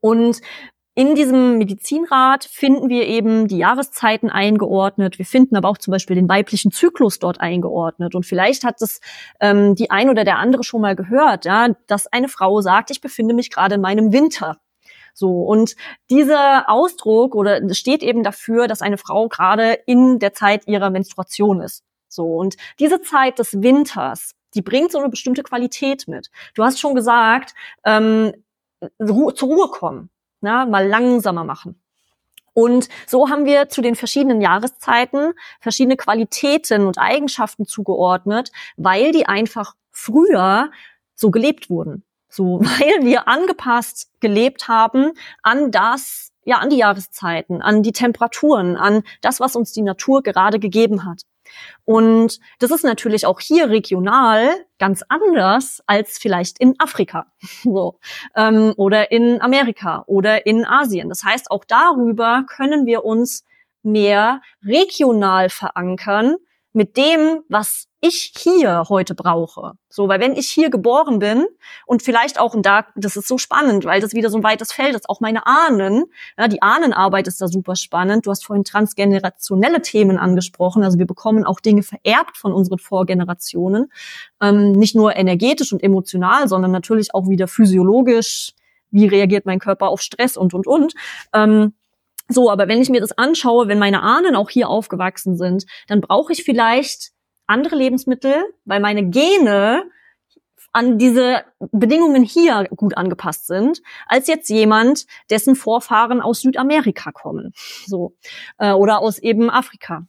Und 0.07 0.41
in 0.95 1.13
diesem 1.13 1.57
Medizinrat 1.59 2.45
finden 2.45 2.89
wir 2.89 3.05
eben 3.05 3.47
die 3.47 3.57
Jahreszeiten 3.57 4.31
eingeordnet. 4.31 5.19
Wir 5.19 5.25
finden 5.25 5.55
aber 5.55 5.69
auch 5.69 5.77
zum 5.77 5.91
Beispiel 5.91 6.15
den 6.15 6.29
weiblichen 6.29 6.71
Zyklus 6.71 7.19
dort 7.19 7.39
eingeordnet. 7.39 8.15
Und 8.15 8.25
vielleicht 8.25 8.63
hat 8.63 8.81
das 8.81 8.99
ähm, 9.39 9.75
die 9.75 9.91
ein 9.91 10.09
oder 10.09 10.23
der 10.23 10.39
andere 10.39 10.63
schon 10.63 10.81
mal 10.81 10.95
gehört, 10.95 11.45
ja, 11.45 11.69
dass 11.85 12.07
eine 12.07 12.29
Frau 12.29 12.61
sagt, 12.61 12.89
ich 12.89 13.01
befinde 13.01 13.35
mich 13.35 13.51
gerade 13.51 13.75
in 13.75 13.81
meinem 13.81 14.11
Winter. 14.11 14.57
So, 15.13 15.43
und 15.43 15.75
dieser 16.09 16.69
Ausdruck 16.69 17.35
oder 17.35 17.61
steht 17.75 18.01
eben 18.01 18.23
dafür, 18.23 18.67
dass 18.67 18.81
eine 18.81 18.97
Frau 18.97 19.27
gerade 19.27 19.73
in 19.85 20.19
der 20.19 20.33
Zeit 20.33 20.67
ihrer 20.67 20.89
Menstruation 20.89 21.61
ist. 21.61 21.83
So, 22.07 22.25
und 22.25 22.55
diese 22.79 23.01
Zeit 23.01 23.37
des 23.39 23.61
Winters, 23.61 24.31
die 24.55 24.61
bringt 24.61 24.91
so 24.91 24.99
eine 24.99 25.09
bestimmte 25.09 25.43
Qualität 25.43 26.07
mit. 26.07 26.29
Du 26.55 26.63
hast 26.63 26.79
schon 26.79 26.95
gesagt, 26.95 27.53
ähm, 27.85 28.31
Ruhe, 28.99 29.33
zur 29.33 29.49
Ruhe 29.49 29.69
kommen, 29.69 30.09
na, 30.41 30.65
mal 30.65 30.87
langsamer 30.87 31.43
machen. 31.43 31.81
Und 32.53 32.89
so 33.05 33.29
haben 33.29 33.45
wir 33.45 33.69
zu 33.69 33.81
den 33.81 33.95
verschiedenen 33.95 34.41
Jahreszeiten 34.41 35.33
verschiedene 35.59 35.95
Qualitäten 35.95 36.87
und 36.87 36.97
Eigenschaften 36.97 37.67
zugeordnet, 37.67 38.51
weil 38.77 39.11
die 39.11 39.27
einfach 39.27 39.75
früher 39.91 40.71
so 41.13 41.29
gelebt 41.29 41.69
wurden. 41.69 42.03
So, 42.29 42.59
weil 42.61 43.05
wir 43.05 43.27
angepasst 43.27 44.09
gelebt 44.21 44.67
haben 44.67 45.11
an 45.43 45.69
das, 45.69 46.31
ja, 46.45 46.57
an 46.57 46.71
die 46.71 46.77
Jahreszeiten, 46.77 47.61
an 47.61 47.83
die 47.83 47.91
Temperaturen, 47.91 48.75
an 48.75 49.03
das, 49.21 49.39
was 49.39 49.55
uns 49.55 49.71
die 49.71 49.83
Natur 49.83 50.23
gerade 50.23 50.57
gegeben 50.57 51.05
hat. 51.05 51.21
Und 51.85 52.39
das 52.59 52.71
ist 52.71 52.83
natürlich 52.83 53.25
auch 53.25 53.39
hier 53.39 53.69
regional 53.69 54.49
ganz 54.79 55.03
anders 55.07 55.81
als 55.87 56.17
vielleicht 56.17 56.59
in 56.59 56.75
Afrika 56.79 57.27
so, 57.63 57.99
ähm, 58.35 58.73
oder 58.77 59.11
in 59.11 59.41
Amerika 59.41 60.03
oder 60.07 60.45
in 60.45 60.65
Asien. 60.65 61.09
Das 61.09 61.23
heißt, 61.23 61.51
auch 61.51 61.65
darüber 61.65 62.43
können 62.47 62.85
wir 62.85 63.05
uns 63.05 63.45
mehr 63.83 64.41
regional 64.65 65.49
verankern 65.49 66.35
mit 66.73 66.97
dem, 66.97 67.43
was 67.49 67.87
ich 68.07 68.33
hier 68.37 68.85
heute 68.89 69.15
brauche. 69.15 69.73
So, 69.89 70.07
weil 70.07 70.19
wenn 70.19 70.35
ich 70.35 70.49
hier 70.49 70.69
geboren 70.69 71.19
bin 71.19 71.45
und 71.85 72.01
vielleicht 72.01 72.39
auch, 72.39 72.53
und 72.53 72.65
da, 72.65 72.85
das 72.95 73.15
ist 73.15 73.27
so 73.27 73.37
spannend, 73.37 73.85
weil 73.85 74.01
das 74.01 74.13
wieder 74.13 74.29
so 74.29 74.37
ein 74.37 74.43
weites 74.43 74.71
Feld 74.71 74.95
ist, 74.95 75.09
auch 75.09 75.19
meine 75.19 75.45
Ahnen, 75.45 76.05
ja, 76.37 76.47
die 76.47 76.61
Ahnenarbeit 76.61 77.27
ist 77.27 77.41
da 77.41 77.47
super 77.47 77.75
spannend. 77.75 78.25
Du 78.25 78.31
hast 78.31 78.45
vorhin 78.45 78.63
transgenerationelle 78.63 79.81
Themen 79.81 80.17
angesprochen. 80.17 80.83
Also 80.83 80.97
wir 80.97 81.07
bekommen 81.07 81.45
auch 81.45 81.59
Dinge 81.59 81.83
vererbt 81.83 82.37
von 82.37 82.53
unseren 82.53 82.79
Vorgenerationen. 82.79 83.91
Ähm, 84.41 84.71
nicht 84.71 84.95
nur 84.95 85.15
energetisch 85.15 85.73
und 85.73 85.83
emotional, 85.83 86.47
sondern 86.47 86.71
natürlich 86.71 87.13
auch 87.13 87.27
wieder 87.27 87.47
physiologisch. 87.47 88.53
Wie 88.91 89.07
reagiert 89.07 89.45
mein 89.45 89.59
Körper 89.59 89.89
auf 89.89 90.01
Stress 90.01 90.37
und, 90.37 90.53
und, 90.53 90.67
und. 90.67 90.93
Ähm, 91.33 91.73
so, 92.29 92.51
aber 92.51 92.67
wenn 92.67 92.81
ich 92.81 92.89
mir 92.89 92.99
das 92.99 93.17
anschaue, 93.17 93.67
wenn 93.67 93.79
meine 93.79 94.01
Ahnen 94.01 94.35
auch 94.35 94.49
hier 94.49 94.69
aufgewachsen 94.69 95.37
sind, 95.37 95.65
dann 95.87 96.01
brauche 96.01 96.33
ich 96.33 96.43
vielleicht 96.43 97.11
andere 97.47 97.75
Lebensmittel, 97.75 98.35
weil 98.65 98.79
meine 98.79 99.09
Gene 99.09 99.83
an 100.73 100.99
diese 100.99 101.43
Bedingungen 101.71 102.23
hier 102.23 102.67
gut 102.75 102.97
angepasst 102.97 103.47
sind, 103.47 103.81
als 104.05 104.27
jetzt 104.27 104.49
jemand, 104.49 105.07
dessen 105.29 105.55
Vorfahren 105.55 106.21
aus 106.21 106.41
Südamerika 106.41 107.11
kommen, 107.11 107.53
so 107.85 108.15
äh, 108.59 108.73
oder 108.73 108.99
aus 108.99 109.17
eben 109.17 109.49
Afrika. 109.49 110.05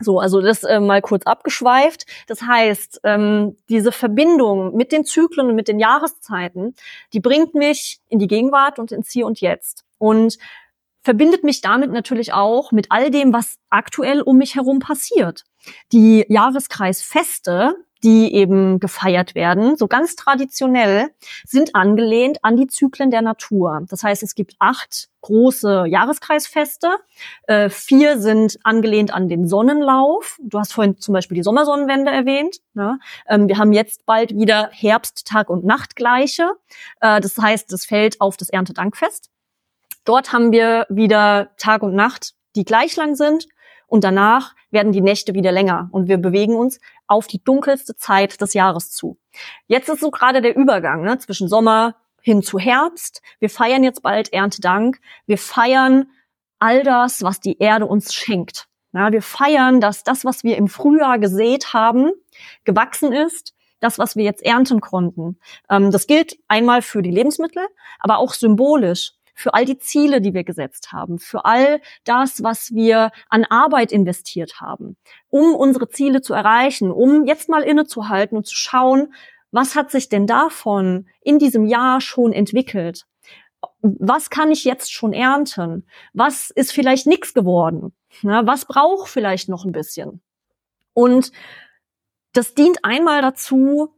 So, 0.00 0.18
also 0.18 0.40
das 0.40 0.64
äh, 0.64 0.80
mal 0.80 1.00
kurz 1.00 1.24
abgeschweift. 1.24 2.06
Das 2.26 2.42
heißt, 2.42 3.00
ähm, 3.04 3.56
diese 3.68 3.92
Verbindung 3.92 4.74
mit 4.76 4.90
den 4.90 5.04
Zyklen 5.04 5.48
und 5.48 5.54
mit 5.54 5.68
den 5.68 5.78
Jahreszeiten, 5.78 6.74
die 7.12 7.20
bringt 7.20 7.54
mich 7.54 8.00
in 8.08 8.18
die 8.18 8.26
Gegenwart 8.26 8.80
und 8.80 8.90
ins 8.90 9.10
Hier 9.12 9.24
und 9.24 9.40
Jetzt. 9.40 9.84
Und 9.98 10.36
verbindet 11.04 11.44
mich 11.44 11.60
damit 11.60 11.92
natürlich 11.92 12.32
auch 12.32 12.72
mit 12.72 12.86
all 12.88 13.10
dem, 13.10 13.32
was 13.32 13.58
aktuell 13.70 14.22
um 14.22 14.38
mich 14.38 14.56
herum 14.56 14.78
passiert. 14.78 15.44
Die 15.92 16.24
Jahreskreisfeste, 16.28 17.76
die 18.02 18.34
eben 18.34 18.80
gefeiert 18.80 19.34
werden, 19.34 19.76
so 19.76 19.86
ganz 19.86 20.16
traditionell, 20.16 21.10
sind 21.46 21.74
angelehnt 21.74 22.38
an 22.42 22.56
die 22.56 22.66
Zyklen 22.66 23.10
der 23.10 23.22
Natur. 23.22 23.82
Das 23.88 24.02
heißt, 24.02 24.22
es 24.22 24.34
gibt 24.34 24.54
acht 24.58 25.08
große 25.22 25.86
Jahreskreisfeste. 25.88 26.96
Äh, 27.46 27.70
vier 27.70 28.18
sind 28.18 28.58
angelehnt 28.62 29.12
an 29.12 29.28
den 29.28 29.46
Sonnenlauf. 29.46 30.38
Du 30.42 30.58
hast 30.58 30.74
vorhin 30.74 30.98
zum 30.98 31.14
Beispiel 31.14 31.36
die 31.36 31.42
Sommersonnenwende 31.42 32.10
erwähnt. 32.10 32.58
Ne? 32.74 32.98
Ähm, 33.26 33.48
wir 33.48 33.56
haben 33.56 33.72
jetzt 33.72 34.04
bald 34.04 34.34
wieder 34.34 34.68
Herbst, 34.72 35.26
Tag 35.26 35.48
und 35.48 35.64
Nachtgleiche. 35.64 36.50
Äh, 37.00 37.20
das 37.20 37.38
heißt, 37.38 37.72
das 37.72 37.86
fällt 37.86 38.20
auf 38.20 38.36
das 38.36 38.50
Erntedankfest. 38.50 39.30
Dort 40.04 40.32
haben 40.32 40.52
wir 40.52 40.86
wieder 40.88 41.50
Tag 41.56 41.82
und 41.82 41.94
Nacht, 41.94 42.34
die 42.56 42.64
gleich 42.64 42.96
lang 42.96 43.14
sind. 43.14 43.46
Und 43.86 44.04
danach 44.04 44.54
werden 44.70 44.92
die 44.92 45.00
Nächte 45.00 45.34
wieder 45.34 45.52
länger 45.52 45.88
und 45.92 46.08
wir 46.08 46.18
bewegen 46.18 46.56
uns 46.56 46.80
auf 47.06 47.26
die 47.26 47.42
dunkelste 47.42 47.96
Zeit 47.96 48.40
des 48.40 48.54
Jahres 48.54 48.90
zu. 48.90 49.18
Jetzt 49.66 49.88
ist 49.88 50.00
so 50.00 50.10
gerade 50.10 50.40
der 50.40 50.56
Übergang 50.56 51.02
ne, 51.02 51.18
zwischen 51.18 51.48
Sommer 51.48 51.94
hin 52.20 52.42
zu 52.42 52.58
Herbst. 52.58 53.20
Wir 53.38 53.50
feiern 53.50 53.84
jetzt 53.84 54.02
bald 54.02 54.32
Erntedank. 54.32 55.00
Wir 55.26 55.38
feiern 55.38 56.06
all 56.58 56.82
das, 56.82 57.22
was 57.22 57.40
die 57.40 57.58
Erde 57.58 57.86
uns 57.86 58.14
schenkt. 58.14 58.68
Ja, 58.92 59.12
wir 59.12 59.22
feiern, 59.22 59.80
dass 59.80 60.02
das, 60.02 60.24
was 60.24 60.44
wir 60.44 60.56
im 60.56 60.68
Frühjahr 60.68 61.18
gesät 61.18 61.72
haben, 61.72 62.10
gewachsen 62.64 63.12
ist, 63.12 63.54
das, 63.80 63.98
was 63.98 64.16
wir 64.16 64.24
jetzt 64.24 64.42
ernten 64.42 64.80
konnten. 64.80 65.38
Ähm, 65.68 65.90
das 65.90 66.06
gilt 66.06 66.38
einmal 66.48 66.80
für 66.80 67.02
die 67.02 67.10
Lebensmittel, 67.10 67.66
aber 67.98 68.18
auch 68.18 68.32
symbolisch 68.32 69.12
für 69.34 69.54
all 69.54 69.64
die 69.64 69.78
Ziele, 69.78 70.20
die 70.20 70.32
wir 70.32 70.44
gesetzt 70.44 70.92
haben, 70.92 71.18
für 71.18 71.44
all 71.44 71.80
das, 72.04 72.42
was 72.42 72.72
wir 72.72 73.10
an 73.28 73.44
Arbeit 73.44 73.92
investiert 73.92 74.60
haben, 74.60 74.96
um 75.28 75.54
unsere 75.54 75.88
Ziele 75.88 76.22
zu 76.22 76.34
erreichen, 76.34 76.90
um 76.90 77.26
jetzt 77.26 77.48
mal 77.48 77.62
innezuhalten 77.62 78.36
und 78.36 78.46
zu 78.46 78.54
schauen, 78.54 79.12
was 79.50 79.76
hat 79.76 79.90
sich 79.90 80.08
denn 80.08 80.26
davon 80.26 81.06
in 81.20 81.38
diesem 81.38 81.66
Jahr 81.66 82.00
schon 82.00 82.32
entwickelt? 82.32 83.06
Was 83.80 84.30
kann 84.30 84.50
ich 84.50 84.64
jetzt 84.64 84.92
schon 84.92 85.12
ernten? 85.12 85.86
Was 86.12 86.50
ist 86.50 86.72
vielleicht 86.72 87.06
nichts 87.06 87.34
geworden? 87.34 87.94
Was 88.22 88.64
braucht 88.64 89.08
vielleicht 89.08 89.48
noch 89.48 89.64
ein 89.64 89.72
bisschen? 89.72 90.22
Und 90.92 91.32
das 92.32 92.54
dient 92.54 92.84
einmal 92.84 93.22
dazu, 93.22 93.94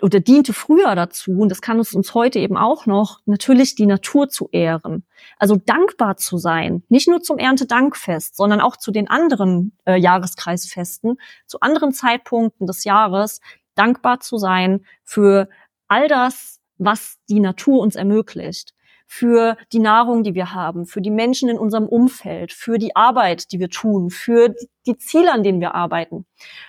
oder 0.00 0.20
diente 0.20 0.52
früher 0.52 0.94
dazu, 0.94 1.32
und 1.32 1.48
das 1.48 1.60
kann 1.60 1.80
es 1.80 1.94
uns 1.94 2.14
heute 2.14 2.38
eben 2.38 2.56
auch 2.56 2.86
noch, 2.86 3.20
natürlich 3.26 3.74
die 3.74 3.86
Natur 3.86 4.28
zu 4.28 4.48
ehren. 4.52 5.04
Also 5.38 5.56
dankbar 5.56 6.16
zu 6.16 6.38
sein, 6.38 6.84
nicht 6.88 7.08
nur 7.08 7.22
zum 7.22 7.38
Erntedankfest, 7.38 8.36
sondern 8.36 8.60
auch 8.60 8.76
zu 8.76 8.92
den 8.92 9.08
anderen 9.08 9.76
äh, 9.84 9.96
Jahreskreisfesten, 9.96 11.16
zu 11.46 11.60
anderen 11.60 11.92
Zeitpunkten 11.92 12.66
des 12.66 12.84
Jahres, 12.84 13.40
dankbar 13.74 14.20
zu 14.20 14.36
sein 14.36 14.84
für 15.04 15.48
all 15.88 16.06
das, 16.08 16.60
was 16.78 17.18
die 17.28 17.40
Natur 17.40 17.80
uns 17.80 17.96
ermöglicht 17.96 18.74
für 19.12 19.58
die 19.74 19.78
Nahrung, 19.78 20.22
die 20.22 20.34
wir 20.34 20.54
haben, 20.54 20.86
für 20.86 21.02
die 21.02 21.10
Menschen 21.10 21.50
in 21.50 21.58
unserem 21.58 21.86
Umfeld, 21.86 22.50
für 22.50 22.78
die 22.78 22.96
Arbeit, 22.96 23.52
die 23.52 23.60
wir 23.60 23.68
tun, 23.68 24.08
für 24.08 24.54
die 24.86 24.96
Ziele, 24.96 25.30
an 25.30 25.42
denen 25.42 25.60
wir 25.60 25.74
arbeiten. 25.74 26.24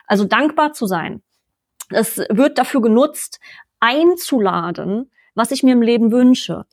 Also 0.08 0.26
dankbar 0.26 0.74
zu 0.74 0.86
sein. 0.86 1.24
Es 1.90 2.18
wird 2.30 2.58
dafür 2.58 2.82
genutzt, 2.82 3.40
einzuladen, 3.80 5.12
was 5.36 5.52
ich 5.52 5.64
mir 5.64 5.74
im 5.74 5.82
Leben 5.82 6.12
wünsche. 6.12 6.66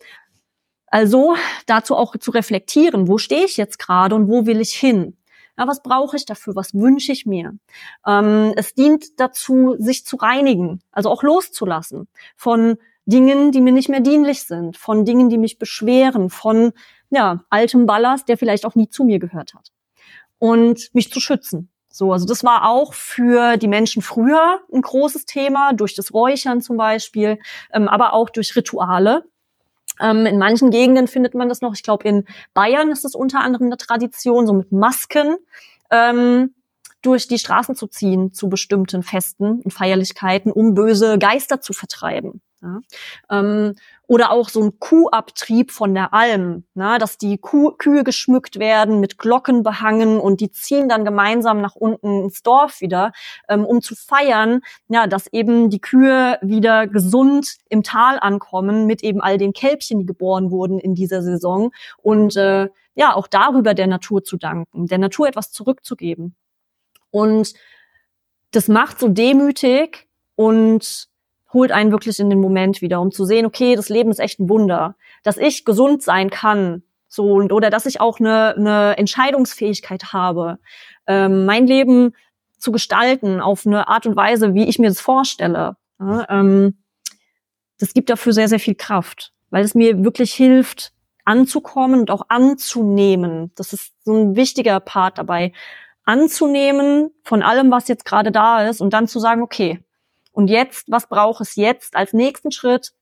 Also 0.87 1.37
dazu 1.67 1.97
auch 1.97 2.17
zu 2.17 2.31
reflektieren, 2.31 3.09
wo 3.09 3.19
stehe 3.19 3.45
ich 3.45 3.57
jetzt 3.57 3.79
gerade 3.79 4.15
und 4.15 4.29
wo 4.29 4.47
will 4.47 4.61
ich 4.61 4.73
hin? 4.73 5.17
Ja, 5.57 5.67
was 5.67 5.83
brauche 5.83 6.17
ich 6.17 6.25
dafür? 6.25 6.57
Was 6.57 6.75
wünsche 6.75 7.13
ich 7.13 7.27
mir? 7.27 7.53
Ähm, 8.07 8.53
es 8.57 8.75
dient 8.75 9.21
dazu, 9.21 9.77
sich 9.79 10.05
zu 10.05 10.17
reinigen, 10.17 10.83
also 10.91 11.11
auch 11.11 11.23
loszulassen 11.23 12.09
von 12.37 12.77
Dingen, 13.05 13.53
die 13.53 13.61
mir 13.61 13.73
nicht 13.73 13.89
mehr 13.89 14.01
dienlich 14.01 14.45
sind, 14.45 14.77
von 14.77 15.05
Dingen, 15.05 15.29
die 15.29 15.39
mich 15.39 15.59
beschweren, 15.59 16.31
von 16.31 16.73
ja, 17.11 17.45
altem 17.51 17.87
Ballast, 17.87 18.29
der 18.29 18.39
vielleicht 18.39 18.65
auch 18.65 18.75
nie 18.75 18.89
zu 18.89 19.05
mir 19.05 19.19
gehört 19.19 19.55
hat. 19.55 19.71
Und 20.39 20.95
mich 20.95 21.13
zu 21.13 21.21
schützen. 21.21 21.71
So, 21.93 22.13
also 22.13 22.25
das 22.25 22.45
war 22.45 22.69
auch 22.69 22.95
für 22.95 23.57
die 23.57 23.67
Menschen 23.67 24.01
früher 24.01 24.61
ein 24.73 24.81
großes 24.81 25.27
Thema, 25.27 25.73
durch 25.73 25.95
das 25.95 26.15
Räuchern 26.15 26.61
zum 26.61 26.77
Beispiel, 26.77 27.39
ähm, 27.73 27.89
aber 27.89 28.13
auch 28.13 28.31
durch 28.31 28.55
Rituale. 28.55 29.25
Ähm, 30.01 30.25
in 30.25 30.39
manchen 30.39 30.71
Gegenden 30.71 31.09
findet 31.09 31.35
man 31.35 31.49
das 31.49 31.61
noch. 31.61 31.75
Ich 31.75 31.83
glaube, 31.83 32.09
in 32.09 32.27
Bayern 32.55 32.91
ist 32.91 33.05
es 33.05 33.17
unter 33.17 33.41
anderem 33.41 33.67
eine 33.67 33.77
Tradition, 33.77 34.47
so 34.47 34.53
mit 34.53 34.71
Masken 34.71 35.37
ähm, 35.91 36.55
durch 37.03 37.27
die 37.27 37.39
Straßen 37.39 37.75
zu 37.75 37.89
ziehen 37.89 38.33
zu 38.33 38.49
bestimmten 38.49 39.03
Festen 39.03 39.61
und 39.61 39.73
Feierlichkeiten, 39.73 40.53
um 40.53 40.75
böse 40.75 41.19
Geister 41.19 41.61
zu 41.61 41.73
vertreiben. 41.73 42.41
Ja. 42.63 42.81
Ähm, 43.31 43.75
oder 44.07 44.33
auch 44.33 44.49
so 44.51 44.63
ein 44.63 44.79
Kuhabtrieb 44.79 45.71
von 45.71 45.95
der 45.95 46.13
Alm, 46.13 46.65
na, 46.75 46.99
dass 46.99 47.17
die 47.17 47.39
Kuh, 47.39 47.71
Kühe 47.71 48.05
geschmückt 48.05 48.59
werden, 48.59 49.01
mit 49.01 49.17
Glocken 49.19 49.63
behangen 49.63 50.21
und 50.21 50.41
die 50.41 50.51
ziehen 50.51 50.89
dann 50.89 51.05
gemeinsam 51.05 51.61
nach 51.61 51.75
unten 51.75 52.25
ins 52.25 52.43
Dorf 52.43 52.81
wieder, 52.81 53.13
ähm, 53.49 53.65
um 53.65 53.81
zu 53.81 53.95
feiern, 53.95 54.61
ja, 54.89 55.07
dass 55.07 55.27
eben 55.29 55.71
die 55.71 55.81
Kühe 55.81 56.39
wieder 56.43 56.87
gesund 56.87 57.57
im 57.71 57.83
Tal 57.83 58.19
ankommen 58.19 58.87
mit 58.87 59.03
eben 59.03 59.21
all 59.23 59.39
den 59.39 59.53
Kälbchen, 59.53 60.01
die 60.01 60.07
geboren 60.07 60.51
wurden 60.51 60.79
in 60.79 60.95
dieser 60.95 61.23
Saison 61.23 61.71
und 62.03 62.37
äh, 62.37 62.69
ja, 62.95 63.15
auch 63.15 63.27
darüber 63.27 63.73
der 63.73 63.87
Natur 63.87 64.23
zu 64.25 64.37
danken, 64.37 64.87
der 64.87 64.99
Natur 64.99 65.29
etwas 65.29 65.53
zurückzugeben. 65.53 66.35
Und 67.11 67.55
das 68.51 68.69
macht 68.69 68.99
so 68.99 69.09
demütig 69.09 70.09
und 70.35 71.10
holt 71.53 71.73
einen 71.73 71.91
wirklich 71.91 72.19
in 72.19 72.31
den 72.31 72.41
Moment 72.41 72.81
wieder, 72.81 73.01
um 73.01 73.11
zu 73.11 73.25
sehen, 73.25 73.47
okay, 73.47 73.75
das 73.77 73.89
Leben 73.89 74.11
ist 74.11 74.21
echt 74.21 74.41
ein 74.41 74.49
Wunder, 74.49 74.97
dass 75.23 75.37
ich 75.37 75.65
gesund 75.65 76.03
sein 76.03 76.31
kann, 76.31 76.83
so 77.09 77.33
und 77.33 77.53
oder 77.53 77.71
dass 77.71 77.87
ich 77.87 78.01
auch 78.01 78.21
eine, 78.21 78.55
eine 78.57 78.99
Entscheidungsfähigkeit 78.99 80.13
habe, 80.13 80.59
ähm, 81.07 81.45
mein 81.45 81.67
Leben 81.67 82.15
zu 82.59 82.73
gestalten 82.73 83.41
auf 83.41 83.67
eine 83.67 83.89
Art 83.89 84.07
und 84.07 84.17
Weise, 84.17 84.55
wie 84.55 84.69
ich 84.69 84.79
mir 84.79 84.89
das 84.89 85.01
vorstelle. 85.01 85.77
Ja, 85.99 86.27
ähm, 86.29 86.79
das 87.79 87.95
gibt 87.95 88.11
dafür 88.11 88.33
sehr, 88.33 88.49
sehr 88.49 88.61
viel 88.61 88.75
Kraft, 88.75 89.33
weil 89.49 89.65
es 89.65 89.75
mir 89.75 90.05
wirklich 90.05 90.33
hilft, 90.35 90.93
anzukommen 91.25 92.01
und 92.01 92.11
auch 92.11 92.23
anzunehmen. 92.29 93.53
Das 93.57 93.73
ist 93.73 93.93
so 94.05 94.15
ein 94.15 94.37
wichtiger 94.37 94.81
Part 94.81 95.19
dabei, 95.19 95.53
anzunehmen 96.05 97.11
von 97.23 97.43
allem, 97.43 97.71
was 97.71 97.89
jetzt 97.89 98.05
gerade 98.05 98.33
da 98.33 98.69
ist 98.69 98.81
und 98.81 98.93
dann 98.93 99.07
zu 99.07 99.19
sagen, 99.19 99.43
okay, 99.43 99.83
und 100.41 100.49
jetzt, 100.49 100.91
was 100.91 101.07
braucht 101.07 101.43
es 101.43 101.55
jetzt 101.57 101.97
als 101.97 102.15
nächsten 102.15 102.51
Schritt, 102.51 102.93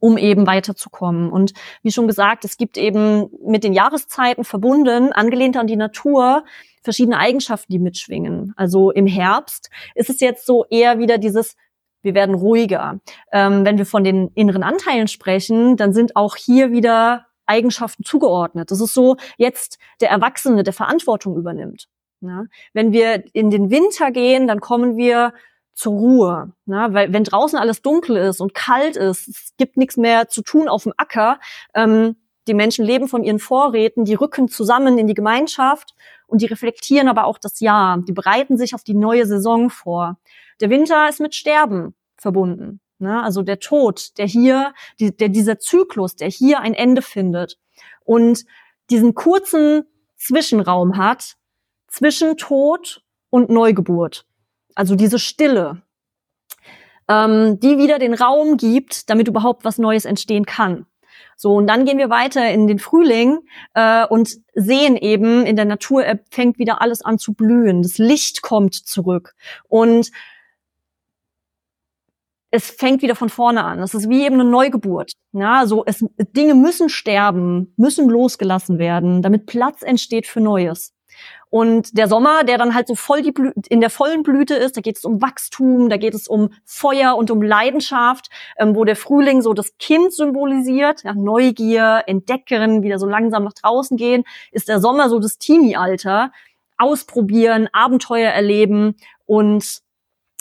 um 0.00 0.18
eben 0.18 0.44
weiterzukommen. 0.44 1.30
Und 1.30 1.52
wie 1.84 1.92
schon 1.92 2.08
gesagt, 2.08 2.44
es 2.44 2.56
gibt 2.56 2.76
eben 2.76 3.30
mit 3.46 3.62
den 3.62 3.72
Jahreszeiten 3.72 4.42
verbunden, 4.42 5.12
angelehnt 5.12 5.56
an 5.56 5.68
die 5.68 5.76
Natur, 5.76 6.42
verschiedene 6.82 7.16
Eigenschaften, 7.18 7.72
die 7.72 7.78
mitschwingen. 7.78 8.54
Also 8.56 8.90
im 8.90 9.06
Herbst 9.06 9.70
ist 9.94 10.10
es 10.10 10.18
jetzt 10.18 10.46
so 10.46 10.64
eher 10.68 10.98
wieder 10.98 11.16
dieses 11.18 11.54
wir 12.02 12.14
werden 12.14 12.34
ruhiger. 12.34 13.00
Ähm, 13.32 13.64
wenn 13.64 13.78
wir 13.78 13.86
von 13.86 14.02
den 14.02 14.30
inneren 14.34 14.64
Anteilen 14.64 15.08
sprechen, 15.08 15.76
dann 15.76 15.92
sind 15.92 16.16
auch 16.16 16.34
hier 16.34 16.72
wieder 16.72 17.26
Eigenschaften 17.46 18.04
zugeordnet. 18.04 18.70
Das 18.72 18.80
ist 18.80 18.94
so 18.94 19.16
jetzt 19.36 19.78
der 20.00 20.10
Erwachsene, 20.10 20.64
der 20.64 20.72
Verantwortung 20.72 21.36
übernimmt. 21.36 21.88
Ja? 22.20 22.44
Wenn 22.72 22.92
wir 22.92 23.24
in 23.32 23.50
den 23.50 23.70
Winter 23.70 24.10
gehen, 24.10 24.46
dann 24.46 24.60
kommen 24.60 24.96
wir 24.96 25.32
zur 25.78 25.92
Ruhe. 25.92 26.52
Ne? 26.66 26.88
Weil 26.90 27.12
wenn 27.12 27.22
draußen 27.22 27.56
alles 27.56 27.82
dunkel 27.82 28.16
ist 28.16 28.40
und 28.40 28.52
kalt 28.52 28.96
ist, 28.96 29.28
es 29.28 29.52
gibt 29.58 29.76
nichts 29.76 29.96
mehr 29.96 30.28
zu 30.28 30.42
tun 30.42 30.68
auf 30.68 30.82
dem 30.82 30.92
Acker. 30.96 31.38
Ähm, 31.72 32.16
die 32.48 32.54
Menschen 32.54 32.84
leben 32.84 33.06
von 33.06 33.22
ihren 33.22 33.38
Vorräten, 33.38 34.04
die 34.04 34.14
rücken 34.14 34.48
zusammen 34.48 34.98
in 34.98 35.06
die 35.06 35.14
Gemeinschaft 35.14 35.94
und 36.26 36.42
die 36.42 36.46
reflektieren 36.46 37.06
aber 37.06 37.26
auch 37.26 37.38
das 37.38 37.60
Jahr. 37.60 37.98
Die 37.98 38.12
bereiten 38.12 38.58
sich 38.58 38.74
auf 38.74 38.82
die 38.82 38.94
neue 38.94 39.24
Saison 39.26 39.70
vor. 39.70 40.18
Der 40.60 40.68
Winter 40.68 41.08
ist 41.08 41.20
mit 41.20 41.36
Sterben 41.36 41.94
verbunden. 42.16 42.80
Ne? 42.98 43.22
Also 43.22 43.42
der 43.42 43.60
Tod, 43.60 44.18
der 44.18 44.26
hier, 44.26 44.74
die, 44.98 45.16
der, 45.16 45.28
dieser 45.28 45.60
Zyklus, 45.60 46.16
der 46.16 46.28
hier 46.28 46.58
ein 46.58 46.74
Ende 46.74 47.02
findet 47.02 47.56
und 48.04 48.44
diesen 48.90 49.14
kurzen 49.14 49.84
Zwischenraum 50.16 50.96
hat 50.96 51.36
zwischen 51.86 52.36
Tod 52.36 53.04
und 53.30 53.48
Neugeburt 53.48 54.27
also 54.78 54.94
diese 54.94 55.18
Stille, 55.18 55.82
ähm, 57.08 57.58
die 57.58 57.78
wieder 57.78 57.98
den 57.98 58.14
Raum 58.14 58.56
gibt, 58.56 59.10
damit 59.10 59.26
überhaupt 59.26 59.64
was 59.64 59.78
Neues 59.78 60.04
entstehen 60.04 60.46
kann. 60.46 60.86
So, 61.36 61.54
und 61.56 61.66
dann 61.66 61.84
gehen 61.84 61.98
wir 61.98 62.10
weiter 62.10 62.48
in 62.50 62.68
den 62.68 62.78
Frühling 62.78 63.40
äh, 63.74 64.06
und 64.06 64.36
sehen 64.54 64.96
eben, 64.96 65.44
in 65.44 65.56
der 65.56 65.64
Natur 65.64 66.04
fängt 66.30 66.58
wieder 66.58 66.80
alles 66.80 67.02
an 67.02 67.18
zu 67.18 67.34
blühen. 67.34 67.82
Das 67.82 67.98
Licht 67.98 68.42
kommt 68.42 68.74
zurück. 68.74 69.34
Und 69.68 70.12
es 72.52 72.70
fängt 72.70 73.02
wieder 73.02 73.16
von 73.16 73.30
vorne 73.30 73.64
an. 73.64 73.80
Es 73.80 73.94
ist 73.94 74.08
wie 74.08 74.24
eben 74.24 74.34
eine 74.34 74.44
Neugeburt. 74.44 75.12
Ja, 75.32 75.66
so 75.66 75.84
es, 75.86 76.04
Dinge 76.36 76.54
müssen 76.54 76.88
sterben, 76.88 77.74
müssen 77.76 78.08
losgelassen 78.08 78.78
werden, 78.78 79.22
damit 79.22 79.46
Platz 79.46 79.82
entsteht 79.82 80.26
für 80.26 80.40
Neues. 80.40 80.94
Und 81.50 81.96
der 81.96 82.08
Sommer, 82.08 82.44
der 82.44 82.58
dann 82.58 82.74
halt 82.74 82.88
so 82.88 82.94
voll 82.94 83.22
die 83.22 83.32
Blü 83.32 83.52
in 83.68 83.80
der 83.80 83.90
vollen 83.90 84.22
Blüte 84.22 84.54
ist, 84.54 84.76
da 84.76 84.80
geht 84.80 84.98
es 84.98 85.04
um 85.04 85.22
Wachstum, 85.22 85.88
da 85.88 85.96
geht 85.96 86.14
es 86.14 86.28
um 86.28 86.50
Feuer 86.64 87.16
und 87.16 87.30
um 87.30 87.40
Leidenschaft, 87.42 88.28
ähm, 88.58 88.76
wo 88.76 88.84
der 88.84 88.96
Frühling 88.96 89.40
so 89.40 89.54
das 89.54 89.78
Kind 89.78 90.12
symbolisiert, 90.12 91.04
ja, 91.04 91.14
Neugier, 91.14 92.04
Entdecken, 92.06 92.82
wieder 92.82 92.98
so 92.98 93.06
langsam 93.06 93.44
nach 93.44 93.54
draußen 93.54 93.96
gehen, 93.96 94.24
ist 94.52 94.68
der 94.68 94.80
Sommer 94.80 95.08
so 95.08 95.18
das 95.18 95.38
Teenie-Alter, 95.38 96.32
ausprobieren, 96.76 97.68
Abenteuer 97.72 98.30
erleben 98.30 98.96
und 99.26 99.80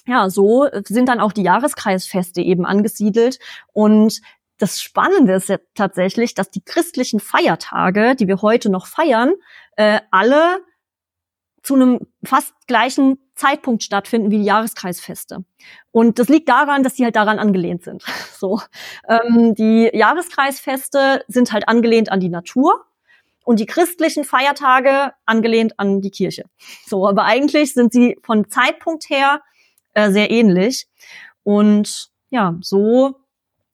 ja, 0.05 0.29
so 0.29 0.67
sind 0.85 1.09
dann 1.09 1.19
auch 1.19 1.33
die 1.33 1.43
Jahreskreisfeste 1.43 2.41
eben 2.41 2.65
angesiedelt. 2.65 3.39
Und 3.73 4.21
das 4.57 4.81
Spannende 4.81 5.33
ist 5.33 5.49
ja 5.49 5.57
tatsächlich, 5.75 6.33
dass 6.33 6.49
die 6.49 6.63
christlichen 6.63 7.19
Feiertage, 7.19 8.15
die 8.15 8.27
wir 8.27 8.41
heute 8.41 8.69
noch 8.69 8.87
feiern, 8.87 9.33
äh, 9.75 9.99
alle 10.09 10.61
zu 11.67 11.75
einem 11.75 11.99
fast 12.23 12.53
gleichen 12.65 13.19
Zeitpunkt 13.35 13.83
stattfinden 13.83 14.31
wie 14.31 14.37
die 14.37 14.45
Jahreskreisfeste. 14.45 15.43
Und 15.91 16.17
das 16.17 16.29
liegt 16.29 16.47
daran, 16.47 16.81
dass 16.81 16.95
sie 16.95 17.03
halt 17.03 17.17
daran 17.17 17.39
angelehnt 17.39 17.83
sind. 17.83 18.03
So, 18.37 18.61
ähm, 19.09 19.55
die 19.55 19.89
Jahreskreisfeste 19.91 21.25
sind 21.27 21.51
halt 21.51 21.67
angelehnt 21.67 22.11
an 22.11 22.19
die 22.19 22.29
Natur 22.29 22.85
und 23.43 23.59
die 23.59 23.65
christlichen 23.65 24.23
Feiertage 24.23 25.11
angelehnt 25.25 25.79
an 25.79 26.01
die 26.01 26.11
Kirche. 26.11 26.43
So, 26.85 27.07
aber 27.07 27.23
eigentlich 27.23 27.73
sind 27.73 27.91
sie 27.91 28.15
von 28.21 28.47
Zeitpunkt 28.47 29.09
her 29.09 29.41
äh, 29.95 30.11
sehr 30.11 30.29
ähnlich. 30.29 30.87
Und 31.41 32.11
ja, 32.29 32.55
so 32.61 33.15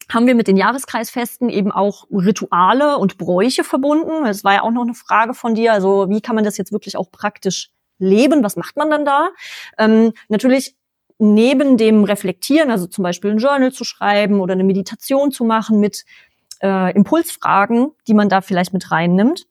haben 0.09 0.27
wir 0.27 0.35
mit 0.35 0.47
den 0.47 0.55
Jahreskreisfesten 0.55 1.49
eben 1.49 1.73
auch 1.73 2.07
Rituale 2.09 2.97
und 2.97 3.17
Bräuche 3.17 3.65
verbunden. 3.65 4.23
Das 4.23 4.45
war 4.45 4.53
ja 4.53 4.61
auch 4.63 4.71
noch 4.71 4.83
eine 4.83 4.93
Frage 4.93 5.33
von 5.33 5.55
dir. 5.55 5.73
Also 5.73 6.09
wie 6.09 6.21
kann 6.21 6.35
man 6.35 6.45
das 6.45 6.57
jetzt 6.57 6.71
wirklich 6.71 6.95
auch 6.95 7.11
praktisch 7.11 7.73
leben? 8.03 8.43
Was 8.43 8.55
macht 8.55 8.77
man 8.77 8.89
dann 8.89 9.05
da? 9.05 9.29
Ähm, 9.77 10.13
natürlich 10.29 10.75
neben 11.19 11.77
dem 11.77 12.03
Reflektieren, 12.03 12.71
also 12.71 12.87
zum 12.87 13.03
Beispiel 13.03 13.31
ein 13.31 13.37
Journal 13.37 13.71
zu 13.71 13.83
schreiben 13.83 14.39
oder 14.39 14.53
eine 14.53 14.63
Meditation 14.63 15.31
zu 15.31 15.43
machen 15.45 15.79
mit 15.79 16.05
äh, 16.61 16.93
Impulsfragen, 16.95 17.91
die 18.07 18.13
man 18.13 18.29
da 18.29 18.41
vielleicht 18.41 18.73
mit 18.73 18.91
reinnimmt. 18.91 19.45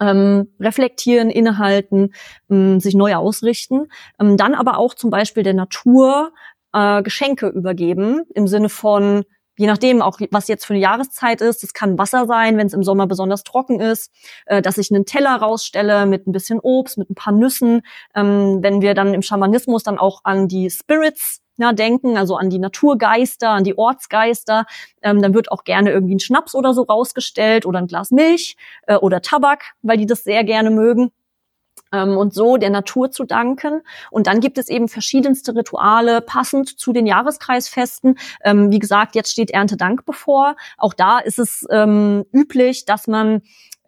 Ähm, 0.00 0.48
reflektieren, 0.58 1.30
innehalten, 1.30 2.12
ähm, 2.50 2.80
sich 2.80 2.94
neu 2.94 3.14
ausrichten. 3.14 3.86
Ähm, 4.20 4.36
dann 4.36 4.54
aber 4.54 4.78
auch 4.78 4.94
zum 4.94 5.10
Beispiel 5.10 5.44
der 5.44 5.54
Natur 5.54 6.32
äh, 6.72 7.02
Geschenke 7.02 7.48
übergeben 7.48 8.22
im 8.34 8.48
Sinne 8.48 8.68
von 8.68 9.24
je 9.56 9.66
nachdem 9.66 10.02
auch, 10.02 10.18
was 10.30 10.48
jetzt 10.48 10.64
für 10.64 10.74
eine 10.74 10.82
Jahreszeit 10.82 11.40
ist. 11.40 11.62
Das 11.62 11.72
kann 11.72 11.98
Wasser 11.98 12.26
sein, 12.26 12.56
wenn 12.56 12.66
es 12.66 12.74
im 12.74 12.82
Sommer 12.82 13.06
besonders 13.06 13.42
trocken 13.42 13.80
ist, 13.80 14.12
äh, 14.46 14.62
dass 14.62 14.78
ich 14.78 14.90
einen 14.90 15.06
Teller 15.06 15.36
rausstelle 15.36 16.06
mit 16.06 16.26
ein 16.26 16.32
bisschen 16.32 16.60
Obst, 16.60 16.98
mit 16.98 17.10
ein 17.10 17.14
paar 17.14 17.32
Nüssen. 17.32 17.82
Ähm, 18.14 18.58
wenn 18.62 18.80
wir 18.82 18.94
dann 18.94 19.14
im 19.14 19.22
Schamanismus 19.22 19.82
dann 19.82 19.98
auch 19.98 20.20
an 20.24 20.48
die 20.48 20.70
Spirits 20.70 21.40
ja, 21.58 21.72
denken, 21.72 22.18
also 22.18 22.36
an 22.36 22.50
die 22.50 22.58
Naturgeister, 22.58 23.50
an 23.50 23.64
die 23.64 23.78
Ortsgeister, 23.78 24.66
ähm, 25.02 25.22
dann 25.22 25.34
wird 25.34 25.50
auch 25.50 25.64
gerne 25.64 25.90
irgendwie 25.90 26.16
ein 26.16 26.20
Schnaps 26.20 26.54
oder 26.54 26.74
so 26.74 26.82
rausgestellt 26.82 27.64
oder 27.64 27.78
ein 27.78 27.86
Glas 27.86 28.10
Milch 28.10 28.56
äh, 28.86 28.96
oder 28.96 29.22
Tabak, 29.22 29.72
weil 29.82 29.96
die 29.96 30.06
das 30.06 30.22
sehr 30.22 30.44
gerne 30.44 30.70
mögen 30.70 31.12
ähm, 31.92 32.16
und 32.16 32.34
so 32.34 32.56
der 32.56 32.70
Natur 32.70 33.10
zu 33.10 33.24
danken. 33.24 33.82
Und 34.10 34.26
dann 34.26 34.40
gibt 34.40 34.58
es 34.58 34.68
eben 34.68 34.88
verschiedenste 34.88 35.54
Rituale 35.54 36.20
passend 36.20 36.78
zu 36.78 36.92
den 36.92 37.06
Jahreskreisfesten. 37.06 38.18
Ähm, 38.44 38.70
wie 38.70 38.78
gesagt, 38.78 39.14
jetzt 39.14 39.30
steht 39.30 39.50
Erntedank 39.50 40.04
bevor. 40.04 40.56
Auch 40.78 40.94
da 40.94 41.18
ist 41.18 41.38
es 41.38 41.66
ähm, 41.70 42.24
üblich, 42.32 42.84
dass 42.84 43.06
man 43.06 43.42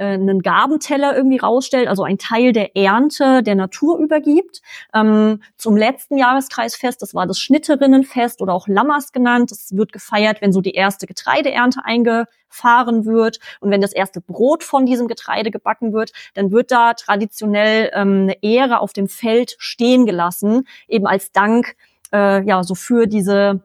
einen 0.05 0.43
Gabenteller 0.43 1.17
irgendwie 1.17 1.39
rausstellt, 1.39 1.89
also 1.89 2.05
ein 2.05 2.19
Teil 2.19 2.53
der 2.53 2.77
Ernte 2.77 3.43
der 3.43 3.55
Natur 3.55 3.99
übergibt. 3.99 4.63
Ähm, 4.95 5.43
zum 5.57 5.77
letzten 5.77 6.17
Jahreskreisfest, 6.17 7.03
das 7.03 7.15
war 7.15 7.27
das 7.27 7.39
Schnitterinnenfest 7.41 8.41
oder 8.41 8.55
auch 8.55 8.69
Lammers 8.69 9.13
genannt. 9.13 9.51
Das 9.51 9.77
wird 9.77 9.93
gefeiert, 9.93 10.41
wenn 10.41 10.53
so 10.53 10.61
die 10.61 10.73
erste 10.73 11.07
Getreideernte 11.07 11.85
eingefahren 11.85 13.05
wird 13.05 13.41
und 13.61 13.71
wenn 13.71 13.81
das 13.81 13.93
erste 13.93 14.21
Brot 14.21 14.63
von 14.63 14.87
diesem 14.87 15.09
Getreide 15.09 15.51
gebacken 15.51 15.93
wird, 15.93 16.13
dann 16.35 16.53
wird 16.53 16.71
da 16.71 16.95
traditionell 16.95 17.91
ähm, 17.95 18.23
eine 18.23 18.43
Ehre 18.43 18.81
auf 18.81 18.93
dem 18.93 19.09
Feld 19.09 19.57
stehen 19.59 20.07
gelassen, 20.07 20.67
eben 20.87 21.07
als 21.07 21.33
Dank 21.33 21.75
äh, 22.13 22.43
ja 22.45 22.63
so 22.63 22.75
für 22.75 23.07
diese 23.07 23.63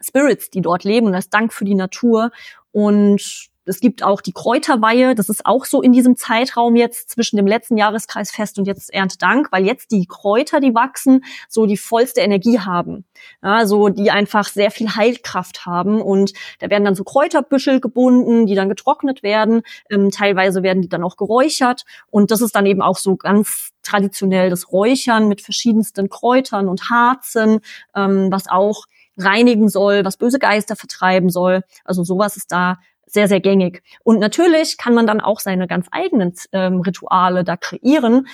Spirits, 0.00 0.50
die 0.50 0.60
dort 0.60 0.84
leben 0.84 1.06
und 1.06 1.14
als 1.14 1.30
Dank 1.30 1.52
für 1.52 1.64
die 1.64 1.74
Natur 1.74 2.30
und 2.72 3.50
es 3.66 3.80
gibt 3.80 4.02
auch 4.02 4.20
die 4.20 4.32
Kräuterweihe, 4.32 5.14
das 5.14 5.28
ist 5.28 5.44
auch 5.44 5.64
so 5.64 5.82
in 5.82 5.92
diesem 5.92 6.16
Zeitraum 6.16 6.76
jetzt 6.76 7.10
zwischen 7.10 7.36
dem 7.36 7.46
letzten 7.46 7.76
Jahreskreisfest 7.76 8.58
und 8.58 8.66
jetzt 8.66 8.92
Erntedank, 8.92 9.48
weil 9.50 9.66
jetzt 9.66 9.90
die 9.90 10.06
Kräuter, 10.06 10.60
die 10.60 10.74
wachsen, 10.74 11.24
so 11.48 11.66
die 11.66 11.76
vollste 11.76 12.20
Energie 12.20 12.60
haben. 12.60 13.04
Ja, 13.42 13.64
die 13.90 14.10
einfach 14.10 14.46
sehr 14.48 14.70
viel 14.70 14.94
Heilkraft 14.94 15.66
haben 15.66 16.00
und 16.00 16.32
da 16.60 16.70
werden 16.70 16.84
dann 16.84 16.94
so 16.94 17.04
Kräuterbüschel 17.04 17.80
gebunden, 17.80 18.46
die 18.46 18.54
dann 18.54 18.68
getrocknet 18.68 19.22
werden. 19.22 19.62
Ähm, 19.90 20.10
teilweise 20.10 20.62
werden 20.62 20.82
die 20.82 20.88
dann 20.88 21.02
auch 21.02 21.16
geräuchert 21.16 21.84
und 22.10 22.30
das 22.30 22.40
ist 22.40 22.54
dann 22.54 22.66
eben 22.66 22.82
auch 22.82 22.96
so 22.96 23.16
ganz 23.16 23.72
traditionell 23.82 24.50
das 24.50 24.72
Räuchern 24.72 25.28
mit 25.28 25.40
verschiedensten 25.40 26.08
Kräutern 26.08 26.68
und 26.68 26.90
Harzen, 26.90 27.60
ähm, 27.94 28.28
was 28.30 28.48
auch 28.48 28.84
reinigen 29.16 29.68
soll, 29.68 30.04
was 30.04 30.18
böse 30.18 30.38
Geister 30.38 30.76
vertreiben 30.76 31.30
soll. 31.30 31.62
Also 31.84 32.04
sowas 32.04 32.36
ist 32.36 32.52
da 32.52 32.78
sehr, 33.06 33.28
sehr 33.28 33.40
gängig. 33.40 33.82
Und 34.04 34.18
natürlich 34.18 34.76
kann 34.76 34.94
man 34.94 35.06
dann 35.06 35.20
auch 35.20 35.40
seine 35.40 35.66
ganz 35.66 35.86
eigenen 35.90 36.34
ähm, 36.52 36.80
Rituale 36.80 37.44
da 37.44 37.56
kreieren, 37.56 38.26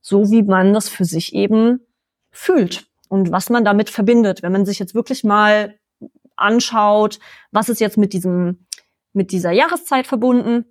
so 0.00 0.30
wie 0.30 0.42
man 0.42 0.72
das 0.72 0.88
für 0.88 1.04
sich 1.04 1.34
eben 1.34 1.80
fühlt 2.30 2.86
und 3.08 3.30
was 3.30 3.50
man 3.50 3.64
damit 3.64 3.90
verbindet. 3.90 4.42
Wenn 4.42 4.52
man 4.52 4.66
sich 4.66 4.78
jetzt 4.78 4.94
wirklich 4.94 5.22
mal 5.22 5.78
anschaut, 6.36 7.18
was 7.50 7.68
ist 7.68 7.80
jetzt 7.80 7.98
mit 7.98 8.12
diesem, 8.12 8.66
mit 9.12 9.32
dieser 9.32 9.52
Jahreszeit 9.52 10.06
verbunden, 10.06 10.64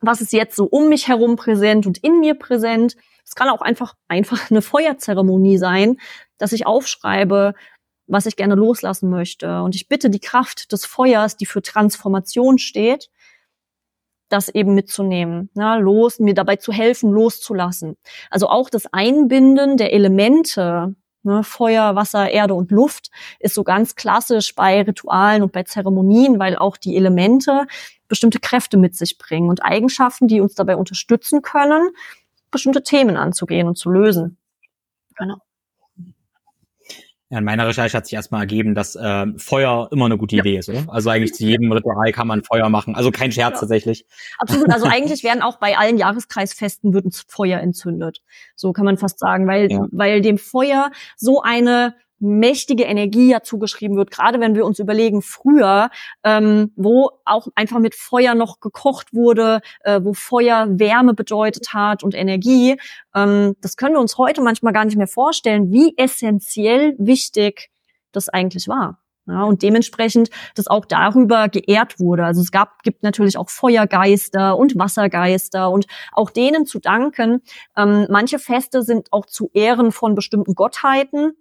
was 0.00 0.20
ist 0.20 0.32
jetzt 0.32 0.56
so 0.56 0.64
um 0.64 0.88
mich 0.88 1.08
herum 1.08 1.36
präsent 1.36 1.86
und 1.86 1.98
in 1.98 2.20
mir 2.20 2.34
präsent. 2.34 2.96
Es 3.24 3.34
kann 3.34 3.48
auch 3.48 3.60
einfach, 3.60 3.94
einfach 4.06 4.50
eine 4.50 4.62
Feuerzeremonie 4.62 5.58
sein, 5.58 5.98
dass 6.38 6.52
ich 6.52 6.66
aufschreibe, 6.66 7.54
was 8.08 8.26
ich 8.26 8.36
gerne 8.36 8.54
loslassen 8.54 9.10
möchte. 9.10 9.62
Und 9.62 9.74
ich 9.74 9.88
bitte 9.88 10.10
die 10.10 10.20
Kraft 10.20 10.72
des 10.72 10.86
Feuers, 10.86 11.36
die 11.36 11.46
für 11.46 11.62
Transformation 11.62 12.58
steht, 12.58 13.10
das 14.28 14.48
eben 14.48 14.74
mitzunehmen, 14.74 15.50
ja, 15.54 15.76
los, 15.76 16.18
mir 16.18 16.34
dabei 16.34 16.56
zu 16.56 16.72
helfen, 16.72 17.10
loszulassen. 17.10 17.96
Also 18.30 18.48
auch 18.48 18.68
das 18.68 18.92
Einbinden 18.92 19.76
der 19.76 19.92
Elemente, 19.92 20.94
ne, 21.22 21.42
Feuer, 21.42 21.94
Wasser, 21.94 22.30
Erde 22.30 22.54
und 22.54 22.70
Luft, 22.70 23.10
ist 23.38 23.54
so 23.54 23.64
ganz 23.64 23.94
klassisch 23.94 24.54
bei 24.54 24.82
Ritualen 24.82 25.42
und 25.42 25.52
bei 25.52 25.62
Zeremonien, 25.62 26.38
weil 26.38 26.56
auch 26.56 26.76
die 26.76 26.96
Elemente 26.96 27.66
bestimmte 28.08 28.40
Kräfte 28.40 28.76
mit 28.76 28.96
sich 28.96 29.18
bringen 29.18 29.48
und 29.48 29.62
Eigenschaften, 29.64 30.28
die 30.28 30.40
uns 30.40 30.54
dabei 30.54 30.76
unterstützen 30.76 31.42
können, 31.42 31.90
bestimmte 32.50 32.82
Themen 32.82 33.16
anzugehen 33.16 33.68
und 33.68 33.76
zu 33.76 33.90
lösen. 33.90 34.38
Genau. 35.16 35.36
Ja, 37.30 37.38
in 37.38 37.44
meiner 37.44 37.66
Recherche 37.66 37.94
hat 37.94 38.06
sich 38.06 38.14
erstmal 38.14 38.40
ergeben, 38.40 38.74
dass 38.74 38.96
äh, 38.96 39.26
Feuer 39.36 39.88
immer 39.92 40.06
eine 40.06 40.16
gute 40.16 40.36
ja. 40.36 40.42
Idee 40.42 40.58
ist, 40.58 40.70
oder? 40.70 40.84
Also 40.88 41.10
eigentlich 41.10 41.34
zu 41.34 41.44
jedem 41.44 41.70
Ritual 41.70 42.10
kann 42.12 42.26
man 42.26 42.42
Feuer 42.42 42.70
machen. 42.70 42.94
Also 42.94 43.10
kein 43.10 43.32
Scherz 43.32 43.56
ja. 43.56 43.60
tatsächlich. 43.60 44.06
Absolut. 44.38 44.70
Also 44.70 44.86
eigentlich 44.90 45.22
werden 45.24 45.42
auch 45.42 45.58
bei 45.58 45.76
allen 45.76 45.98
Jahreskreisfesten 45.98 46.94
wird 46.94 47.04
ein 47.04 47.12
Feuer 47.28 47.60
entzündet. 47.60 48.22
So 48.56 48.72
kann 48.72 48.86
man 48.86 48.96
fast 48.96 49.18
sagen, 49.18 49.46
weil, 49.46 49.68
weil 49.92 50.22
dem 50.22 50.38
Feuer 50.38 50.90
so 51.16 51.42
eine 51.42 51.94
mächtige 52.20 52.84
Energie 52.84 53.30
ja 53.30 53.42
zugeschrieben 53.42 53.96
wird, 53.96 54.10
gerade 54.10 54.40
wenn 54.40 54.54
wir 54.54 54.64
uns 54.64 54.78
überlegen, 54.78 55.22
früher, 55.22 55.90
ähm, 56.24 56.72
wo 56.76 57.10
auch 57.24 57.48
einfach 57.54 57.78
mit 57.78 57.94
Feuer 57.94 58.34
noch 58.34 58.60
gekocht 58.60 59.14
wurde, 59.14 59.60
äh, 59.80 60.00
wo 60.02 60.14
Feuer 60.14 60.66
Wärme 60.70 61.14
bedeutet 61.14 61.72
hat 61.74 62.02
und 62.02 62.14
Energie. 62.14 62.76
Ähm, 63.14 63.54
das 63.60 63.76
können 63.76 63.94
wir 63.94 64.00
uns 64.00 64.18
heute 64.18 64.42
manchmal 64.42 64.72
gar 64.72 64.84
nicht 64.84 64.96
mehr 64.96 65.08
vorstellen, 65.08 65.70
wie 65.70 65.94
essentiell 65.96 66.94
wichtig 66.98 67.70
das 68.12 68.28
eigentlich 68.28 68.68
war. 68.68 69.00
Ja, 69.28 69.42
und 69.44 69.62
dementsprechend, 69.62 70.30
dass 70.54 70.68
auch 70.68 70.86
darüber 70.86 71.50
geehrt 71.50 72.00
wurde. 72.00 72.24
Also 72.24 72.40
es 72.40 72.50
gab, 72.50 72.82
gibt 72.82 73.02
natürlich 73.02 73.36
auch 73.36 73.50
Feuergeister 73.50 74.56
und 74.56 74.78
Wassergeister 74.78 75.70
und 75.70 75.86
auch 76.12 76.30
denen 76.30 76.64
zu 76.64 76.78
danken. 76.78 77.42
Ähm, 77.76 78.06
manche 78.08 78.38
Feste 78.38 78.82
sind 78.82 79.12
auch 79.12 79.26
zu 79.26 79.50
Ehren 79.52 79.92
von 79.92 80.14
bestimmten 80.14 80.54
Gottheiten 80.54 81.34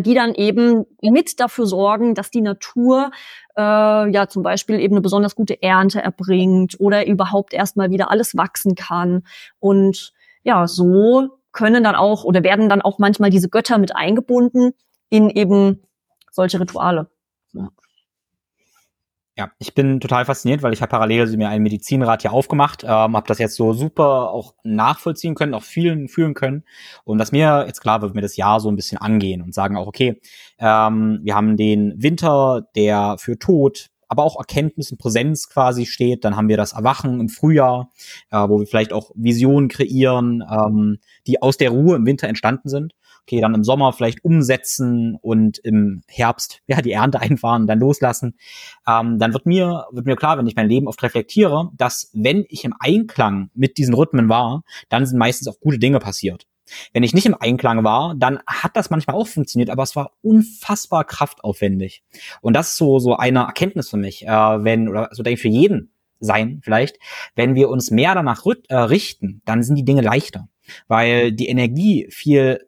die 0.00 0.14
dann 0.14 0.34
eben 0.34 0.86
mit 1.00 1.40
dafür 1.40 1.66
sorgen, 1.66 2.14
dass 2.14 2.30
die 2.30 2.40
Natur 2.40 3.10
äh, 3.56 3.60
ja 3.60 4.28
zum 4.28 4.42
Beispiel 4.42 4.78
eben 4.80 4.94
eine 4.94 5.00
besonders 5.00 5.34
gute 5.34 5.62
Ernte 5.62 6.02
erbringt 6.02 6.76
oder 6.78 7.06
überhaupt 7.06 7.52
erstmal 7.52 7.90
wieder 7.90 8.10
alles 8.10 8.36
wachsen 8.36 8.74
kann. 8.74 9.24
Und 9.58 10.12
ja, 10.44 10.66
so 10.66 11.28
können 11.52 11.84
dann 11.84 11.94
auch 11.94 12.24
oder 12.24 12.42
werden 12.42 12.68
dann 12.68 12.82
auch 12.82 12.98
manchmal 12.98 13.30
diese 13.30 13.48
Götter 13.48 13.78
mit 13.78 13.94
eingebunden 13.94 14.72
in 15.10 15.28
eben 15.30 15.82
solche 16.30 16.58
Rituale. 16.60 17.10
Ja. 17.52 17.68
Ja, 19.34 19.50
ich 19.58 19.74
bin 19.74 19.98
total 19.98 20.26
fasziniert, 20.26 20.62
weil 20.62 20.74
ich 20.74 20.82
habe 20.82 20.90
parallel 20.90 21.34
mir 21.38 21.48
einen 21.48 21.62
Medizinrat 21.62 22.20
hier 22.20 22.34
aufgemacht, 22.34 22.84
ähm, 22.84 23.16
habe 23.16 23.26
das 23.26 23.38
jetzt 23.38 23.56
so 23.56 23.72
super 23.72 24.30
auch 24.30 24.54
nachvollziehen 24.62 25.34
können, 25.34 25.54
auch 25.54 25.62
vielen 25.62 26.08
fühlen 26.08 26.34
können. 26.34 26.64
Und 27.04 27.16
dass 27.16 27.32
mir 27.32 27.64
jetzt 27.66 27.80
klar 27.80 28.02
wird, 28.02 28.14
mir 28.14 28.20
das 28.20 28.36
Jahr 28.36 28.60
so 28.60 28.70
ein 28.70 28.76
bisschen 28.76 28.98
angehen 28.98 29.40
und 29.40 29.54
sagen 29.54 29.78
auch, 29.78 29.86
okay, 29.86 30.20
ähm, 30.58 31.20
wir 31.22 31.34
haben 31.34 31.56
den 31.56 31.94
Winter, 31.96 32.68
der 32.76 33.16
für 33.18 33.38
Tod, 33.38 33.88
aber 34.06 34.22
auch 34.22 34.38
Erkenntnis 34.38 34.92
und 34.92 34.98
Präsenz 34.98 35.48
quasi 35.48 35.86
steht. 35.86 36.26
Dann 36.26 36.36
haben 36.36 36.48
wir 36.50 36.58
das 36.58 36.74
Erwachen 36.74 37.18
im 37.18 37.30
Frühjahr, 37.30 37.88
äh, 38.30 38.36
wo 38.36 38.60
wir 38.60 38.66
vielleicht 38.66 38.92
auch 38.92 39.12
Visionen 39.14 39.68
kreieren, 39.68 40.44
ähm, 40.46 40.98
die 41.26 41.40
aus 41.40 41.56
der 41.56 41.70
Ruhe 41.70 41.96
im 41.96 42.04
Winter 42.04 42.28
entstanden 42.28 42.68
sind 42.68 42.92
okay, 43.22 43.40
dann 43.40 43.54
im 43.54 43.64
Sommer 43.64 43.92
vielleicht 43.92 44.24
umsetzen 44.24 45.16
und 45.20 45.58
im 45.58 46.02
Herbst 46.08 46.60
ja 46.66 46.80
die 46.80 46.92
Ernte 46.92 47.20
einfahren, 47.20 47.66
dann 47.66 47.80
loslassen, 47.80 48.36
ähm, 48.86 49.18
dann 49.18 49.32
wird 49.32 49.46
mir 49.46 49.86
wird 49.92 50.06
mir 50.06 50.16
klar, 50.16 50.38
wenn 50.38 50.46
ich 50.46 50.56
mein 50.56 50.68
Leben 50.68 50.88
oft 50.88 51.02
reflektiere, 51.02 51.70
dass 51.76 52.10
wenn 52.12 52.44
ich 52.48 52.64
im 52.64 52.74
Einklang 52.78 53.50
mit 53.54 53.78
diesen 53.78 53.94
Rhythmen 53.94 54.28
war, 54.28 54.62
dann 54.88 55.06
sind 55.06 55.18
meistens 55.18 55.48
auch 55.48 55.60
gute 55.60 55.78
Dinge 55.78 55.98
passiert. 55.98 56.46
Wenn 56.92 57.02
ich 57.02 57.12
nicht 57.12 57.26
im 57.26 57.36
Einklang 57.38 57.84
war, 57.84 58.14
dann 58.16 58.38
hat 58.46 58.76
das 58.76 58.88
manchmal 58.88 59.16
auch 59.16 59.26
funktioniert, 59.26 59.68
aber 59.68 59.82
es 59.82 59.96
war 59.96 60.12
unfassbar 60.22 61.04
kraftaufwendig. 61.04 62.02
Und 62.40 62.54
das 62.54 62.70
ist 62.70 62.76
so 62.76 62.98
so 62.98 63.16
eine 63.16 63.40
Erkenntnis 63.40 63.90
für 63.90 63.96
mich, 63.96 64.26
äh, 64.26 64.28
wenn 64.28 64.88
oder 64.88 65.08
so 65.12 65.22
denke 65.22 65.34
ich 65.34 65.42
für 65.42 65.48
jeden 65.48 65.92
sein 66.22 66.60
vielleicht, 66.62 66.98
wenn 67.34 67.54
wir 67.54 67.68
uns 67.68 67.90
mehr 67.90 68.14
danach 68.14 68.44
äh, 68.68 68.74
richten, 68.76 69.42
dann 69.44 69.62
sind 69.62 69.74
die 69.76 69.84
Dinge 69.84 70.02
leichter, 70.02 70.48
weil 70.86 71.32
die 71.32 71.48
Energie 71.48 72.06
viel 72.10 72.60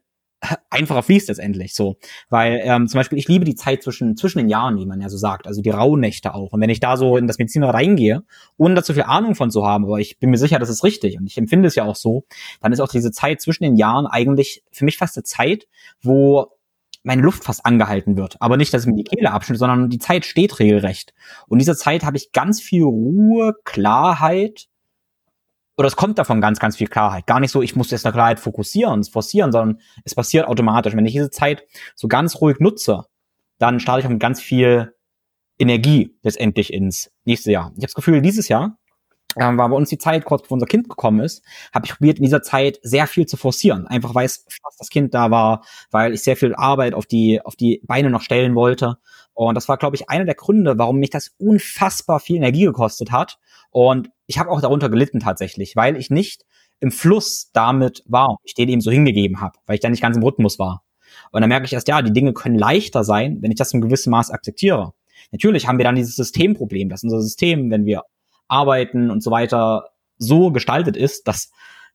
einfacher 0.71 1.03
fließt 1.03 1.29
letztendlich 1.29 1.75
so. 1.75 1.97
Weil 2.29 2.61
ähm, 2.65 2.89
zum 2.89 2.99
Beispiel, 2.99 3.19
ich 3.19 3.29
liebe 3.29 3.45
die 3.45 3.55
Zeit 3.55 3.83
zwischen, 3.83 4.17
zwischen 4.17 4.39
den 4.39 4.49
Jahren, 4.49 4.77
wie 4.79 4.87
man 4.87 5.01
ja 5.01 5.09
so 5.09 5.17
sagt, 5.17 5.47
also 5.47 5.63
die 5.63 5.71
Rauhnächte 5.71 6.35
auch. 6.35 6.53
Und 6.53 6.61
wenn 6.61 6.71
ich 6.71 6.81
da 6.81 6.97
so 6.97 7.17
in 7.17 7.27
das 7.27 7.39
Medizinrad 7.39 7.75
reingehe, 7.75 8.23
ohne 8.57 8.75
da 8.75 8.83
zu 8.83 8.95
viel 8.95 9.05
Ahnung 9.05 9.35
von 9.35 9.51
zu 9.51 9.67
haben, 9.67 9.85
aber 9.85 9.99
ich 9.99 10.19
bin 10.19 10.31
mir 10.31 10.39
sicher, 10.39 10.59
das 10.59 10.69
ist 10.69 10.85
richtig 10.85 11.19
und 11.19 11.27
ich 11.27 11.39
empfinde 11.39 11.69
es 11.69 11.75
ja 11.75 11.85
auch 11.85 11.97
so, 11.97 12.25
dann 12.61 12.73
ist 12.73 12.81
auch 12.81 12.89
diese 12.89 13.13
Zeit 13.13 13.41
zwischen 13.41 13.65
den 13.65 13.77
Jahren 13.77 14.07
eigentlich 14.07 14.63
für 14.73 14.85
mich 14.85 14.99
fast 14.99 15.17
eine 15.17 15.25
Zeit, 15.25 15.67
wo 16.03 16.51
meine 17.05 17.23
Luft 17.23 17.45
fast 17.45 17.65
angehalten 17.67 18.17
wird. 18.17 18.37
Aber 18.41 18.57
nicht, 18.57 18.73
dass 18.73 18.83
es 18.83 18.87
mir 18.87 18.97
die 18.97 19.05
Kehle 19.05 19.31
abschnitt, 19.31 19.59
sondern 19.59 19.91
die 19.91 19.99
Zeit 19.99 20.25
steht 20.25 20.59
regelrecht. 20.59 21.13
Und 21.47 21.57
in 21.57 21.59
dieser 21.61 21.77
Zeit 21.77 22.03
habe 22.03 22.17
ich 22.17 22.33
ganz 22.33 22.61
viel 22.61 22.83
Ruhe, 22.83 23.55
Klarheit, 23.65 24.69
oder 25.77 25.89
es 25.89 25.97
kommt 25.97 26.19
davon 26.19 26.41
ganz, 26.41 26.59
ganz 26.61 26.77
viel 26.77 26.87
Klarheit. 26.87 27.27
Gar 27.27 27.41
nicht 27.41 27.51
so, 27.51 27.63
ich 27.63 27.75
muss 27.75 27.91
jetzt 27.91 28.07
eine 28.07 28.13
Klarheit 28.13 28.41
fokussieren, 28.41 29.05
forcieren, 29.05 29.53
sondern 29.53 29.81
es 30.05 30.15
passiert 30.15 30.47
automatisch. 30.47 30.95
Wenn 30.95 31.07
ich 31.07 31.13
diese 31.13 31.31
Zeit 31.31 31.65
so 31.95 32.09
ganz 32.09 32.41
ruhig 32.41 32.61
nutze, 32.61 33.05
dann 33.59 33.81
starte 33.81 34.01
ich 34.01 34.07
auch 34.07 34.11
mit 34.11 34.21
ganz 34.21 34.41
viel 34.41 34.95
Energie 35.59 36.17
letztendlich 36.23 36.73
ins 36.73 37.11
nächste 37.25 37.53
Jahr. 37.53 37.67
Ich 37.73 37.79
habe 37.79 37.87
das 37.87 37.95
Gefühl, 37.95 38.23
dieses 38.23 38.49
Jahr 38.49 38.79
ähm, 39.37 39.59
war 39.59 39.69
bei 39.69 39.77
uns 39.77 39.89
die 39.89 39.99
Zeit, 39.99 40.25
kurz 40.25 40.43
bevor 40.43 40.57
unser 40.57 40.67
Kind 40.67 40.89
gekommen 40.89 41.21
ist, 41.21 41.43
habe 41.73 41.87
ich 41.87 41.93
probiert, 41.93 42.19
in 42.19 42.25
dieser 42.25 42.43
Zeit 42.43 42.79
sehr 42.83 43.07
viel 43.07 43.27
zu 43.27 43.37
forcieren. 43.37 43.87
Einfach 43.87 44.15
weil 44.15 44.27
es 44.27 44.45
fast 44.63 44.81
das 44.81 44.89
Kind 44.89 45.15
da 45.15 45.31
war, 45.31 45.65
weil 45.91 46.15
ich 46.15 46.23
sehr 46.23 46.37
viel 46.37 46.55
Arbeit 46.55 46.95
auf 46.95 47.07
die, 47.07 47.41
auf 47.43 47.57
die 47.57 47.81
Beine 47.85 48.11
noch 48.11 48.23
stellen 48.23 48.55
wollte. 48.55 48.99
Und 49.33 49.55
das 49.57 49.69
war, 49.69 49.77
glaube 49.77 49.97
ich, 49.97 50.09
einer 50.09 50.25
der 50.25 50.37
Gründe, 50.37 50.79
warum 50.79 50.99
mich 50.99 51.11
das 51.11 51.35
unfassbar 51.39 52.21
viel 52.21 52.37
Energie 52.37 52.65
gekostet 52.65 53.11
hat. 53.11 53.39
Und 53.71 54.11
ich 54.27 54.39
habe 54.39 54.51
auch 54.51 54.61
darunter 54.61 54.89
gelitten 54.89 55.21
tatsächlich, 55.21 55.75
weil 55.75 55.97
ich 55.97 56.11
nicht 56.11 56.45
im 56.81 56.93
Fluss 56.93 57.51
damit 57.53 58.03
war, 58.07 58.37
ich 58.45 58.55
den 58.55 58.69
eben 58.69 58.81
so 58.81 58.91
hingegeben 58.91 59.41
habe, 59.41 59.59
weil 59.67 59.75
ich 59.75 59.81
da 59.81 59.89
nicht 59.89 60.03
ganz 60.03 60.17
im 60.17 60.23
Rhythmus 60.23 60.59
war. 60.59 60.85
Und 61.31 61.41
dann 61.41 61.49
merke 61.49 61.67
ich 61.67 61.73
erst, 61.73 61.89
ja, 61.89 62.03
die 62.03 62.13
Dinge 62.13 62.33
können 62.33 62.59
leichter 62.59 63.05
sein, 63.05 63.39
wenn 63.41 63.51
ich 63.51 63.57
das 63.57 63.73
in 63.73 63.81
gewissem 63.81 64.11
Maß 64.11 64.31
akzeptiere. 64.31 64.93
Natürlich 65.33 65.67
haben 65.67 65.79
wir 65.79 65.85
dann 65.85 65.97
dieses 65.97 66.17
Systemproblem, 66.17 66.89
dass 66.89 67.03
unser 67.03 67.21
System, 67.21 67.71
wenn 67.71 67.87
wir 67.87 68.03
arbeiten 68.49 69.11
und 69.11 69.23
so 69.23 69.31
weiter, 69.31 69.91
so 70.19 70.51
gestaltet 70.51 70.97
ist, 70.97 71.27
dass 71.29 71.51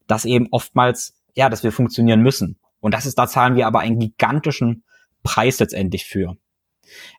das 0.08 0.26
eben 0.26 0.48
oftmals, 0.52 1.16
ja, 1.36 1.50
dass 1.50 1.64
wir 1.64 1.72
funktionieren 1.72 2.22
müssen. 2.22 2.60
Und 2.80 2.94
das 2.94 3.06
ist, 3.06 3.18
da 3.18 3.28
zahlen 3.28 3.56
wir 3.56 3.68
aber 3.68 3.80
einen 3.80 4.00
gigantischen 4.00 4.84
Preis 5.24 5.60
letztendlich 5.60 6.06
für. 6.06 6.38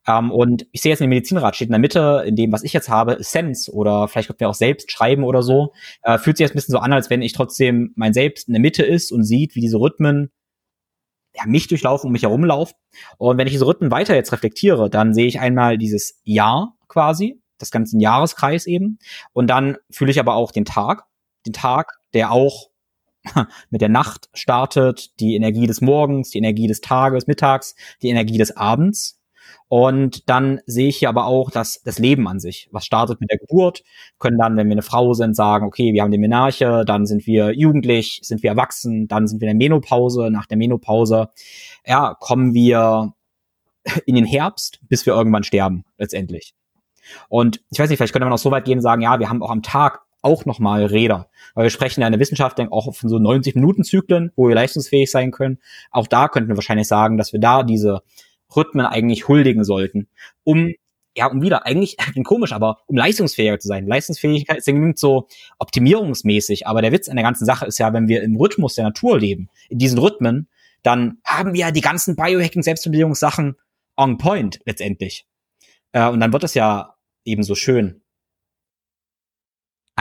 Ähm, 0.07 0.31
und 0.31 0.67
ich 0.73 0.83
sehe 0.83 0.91
jetzt 0.91 1.01
in 1.01 1.07
dem 1.07 1.11
Medizinrat 1.11 1.57
steht 1.57 1.69
in 1.69 1.73
der 1.73 1.79
Mitte, 1.79 2.25
in 2.27 2.37
dem, 2.37 2.53
was 2.53 2.65
ich 2.65 2.73
jetzt 2.73 2.89
habe, 2.89 3.19
Sense 3.21 3.73
oder 3.73 4.09
vielleicht 4.09 4.29
könnten 4.29 4.41
wir 4.41 4.49
auch 4.49 4.55
selbst 4.55 4.91
schreiben 4.91 5.25
oder 5.25 5.43
so. 5.43 5.73
Äh, 6.03 6.19
fühlt 6.19 6.37
sich 6.37 6.45
jetzt 6.45 6.53
ein 6.53 6.59
bisschen 6.59 6.73
so 6.73 6.79
an, 6.79 6.93
als 6.93 7.11
wenn 7.11 7.23
ich 7.23 7.33
trotzdem 7.33 7.93
mein 7.95 8.13
Selbst 8.13 8.49
in 8.49 8.55
der 8.55 8.61
Mitte 8.61 8.85
ist 8.85 9.13
und 9.13 9.25
sieht, 9.25 9.55
wie 9.55 9.61
diese 9.61 9.79
Rhythmen 9.79 10.31
ja, 11.35 11.47
mich 11.47 11.69
durchlaufen 11.69 12.09
und 12.09 12.13
mich 12.13 12.23
herumlaufen. 12.23 12.77
Und 13.19 13.39
wenn 13.39 13.47
ich 13.47 13.53
diese 13.53 13.67
Rhythmen 13.67 13.91
weiter 13.91 14.15
jetzt 14.15 14.33
reflektiere, 14.33 14.91
dann 14.91 15.15
sehe 15.15 15.27
ich 15.27 15.39
einmal 15.39 15.79
dieses 15.79 16.21
Jahr 16.25 16.77
quasi, 16.89 17.41
das 17.61 17.71
ganze 17.71 17.99
Jahreskreis 17.99 18.67
eben. 18.67 18.99
Und 19.33 19.49
dann 19.49 19.77
fühle 19.91 20.11
ich 20.11 20.21
aber 20.21 20.35
auch 20.35 20.53
den 20.53 20.65
Tag, 20.65 21.05
den 21.47 21.53
Tag, 21.53 21.99
der 22.15 22.33
auch 22.33 22.71
mit 23.71 23.81
der 23.81 23.89
Nacht 23.89 24.29
startet, 24.35 25.19
die 25.21 25.35
Energie 25.35 25.67
des 25.67 25.81
Morgens, 25.81 26.31
die 26.31 26.39
Energie 26.39 26.67
des 26.67 26.81
Tages, 26.81 27.27
Mittags, 27.27 27.75
die 28.03 28.09
Energie 28.09 28.39
des 28.39 28.57
Abends 28.57 29.21
und 29.69 30.29
dann 30.29 30.61
sehe 30.67 30.89
ich 30.89 30.97
hier 30.97 31.09
aber 31.09 31.27
auch 31.27 31.49
das, 31.49 31.81
das 31.85 32.01
Leben 32.01 32.27
an 32.27 32.41
sich. 32.41 32.69
Was 32.73 32.85
startet 32.85 33.21
mit 33.21 33.31
der 33.31 33.39
Geburt, 33.39 33.85
können 34.19 34.37
dann, 34.37 34.57
wenn 34.57 34.67
wir 34.67 34.73
eine 34.73 34.83
Frau 34.83 35.15
sind, 35.15 35.37
sagen, 35.37 35.65
okay, 35.65 35.93
wir 35.93 36.03
haben 36.03 36.11
die 36.11 36.19
Menarche, 36.19 36.85
dann 36.85 37.07
sind 37.07 37.25
wir 37.25 37.53
jugendlich, 37.53 38.19
sind 38.25 38.43
wir 38.43 38.51
erwachsen, 38.51 39.07
dann 39.07 39.29
sind 39.29 39.41
wir 39.41 39.49
in 39.49 39.59
der 39.59 39.69
Menopause, 39.69 40.29
nach 40.33 40.47
der 40.47 40.57
Menopause, 40.57 41.29
ja, 41.87 42.17
kommen 42.19 42.53
wir 42.53 43.15
in 44.07 44.17
den 44.17 44.27
Herbst, 44.27 44.81
bis 44.89 45.07
wir 45.07 45.15
irgendwann 45.15 45.45
sterben, 45.45 45.85
letztendlich. 45.99 46.55
Und 47.29 47.61
ich 47.71 47.79
weiß 47.79 47.89
nicht, 47.89 47.99
vielleicht 47.99 48.13
könnte 48.13 48.27
man 48.27 48.33
auch 48.33 48.39
so 48.39 48.51
weit 48.51 48.65
gehen 48.65 48.79
und 48.79 48.83
sagen, 48.83 49.03
ja, 49.03 49.19
wir 49.19 49.29
haben 49.29 49.43
auch 49.43 49.51
am 49.51 49.63
Tag 49.63 50.03
auch 50.23 50.45
nochmal 50.45 50.85
Räder. 50.85 51.29
Weil 51.55 51.65
wir 51.65 51.71
sprechen 51.71 52.01
ja 52.01 52.07
in 52.07 52.13
der 52.13 52.21
Wissenschaft 52.21 52.61
auch 52.61 52.95
von 52.95 53.09
so 53.09 53.19
90 53.19 53.55
Minuten 53.55 53.85
Zyklen, 53.85 54.33
wo 54.37 54.49
wir 54.49 54.55
leistungsfähig 54.55 55.11
sein 55.11 55.31
können. 55.31 55.59
Auch 55.91 56.07
da 56.07 56.29
könnten 56.29 56.49
wir 56.49 56.57
wahrscheinlich 56.57 56.89
sagen, 56.89 57.17
dass 57.17 57.33
wir 57.33 57.41
da 57.41 57.63
diese 57.63 58.03
Rhythmen 58.55 58.87
eigentlich 58.87 59.29
huldigen 59.29 59.65
sollten, 59.65 60.09
um 60.45 60.75
ja, 61.17 61.27
um 61.27 61.43
wieder, 61.43 61.67
eigentlich 61.67 61.97
komisch, 62.25 62.53
aber 62.53 62.79
um 62.87 62.97
leistungsfähiger 62.97 63.59
zu 63.59 63.67
sein. 63.67 63.87
Leistungsfähigkeit 63.87 64.59
ist 64.59 64.69
irgendwie 64.69 64.93
so 64.97 65.27
optimierungsmäßig, 65.59 66.67
aber 66.67 66.83
der 66.83 66.93
Witz 66.93 67.09
an 67.09 67.17
der 67.17 67.25
ganzen 67.25 67.45
Sache 67.45 67.67
ist 67.67 67.79
ja, 67.79 67.93
wenn 67.93 68.07
wir 68.07 68.23
im 68.23 68.37
Rhythmus 68.37 68.77
der 68.77 68.85
Natur 68.85 69.19
leben, 69.19 69.49
in 69.69 69.79
diesen 69.79 69.99
Rhythmen, 69.99 70.49
dann 70.83 71.19
haben 71.25 71.53
wir 71.53 71.61
ja 71.61 71.71
die 71.73 71.81
ganzen 71.81 72.17
Biohacking, 72.17 72.63
Selbstoptimierungssachen 72.63 73.57
on 73.97 74.19
point 74.19 74.61
letztendlich. 74.65 75.27
Äh, 75.93 76.09
und 76.09 76.21
dann 76.21 76.33
wird 76.33 76.45
es 76.45 76.55
ja 76.55 76.97
eben 77.25 77.43
so 77.43 77.55
schön. 77.55 78.03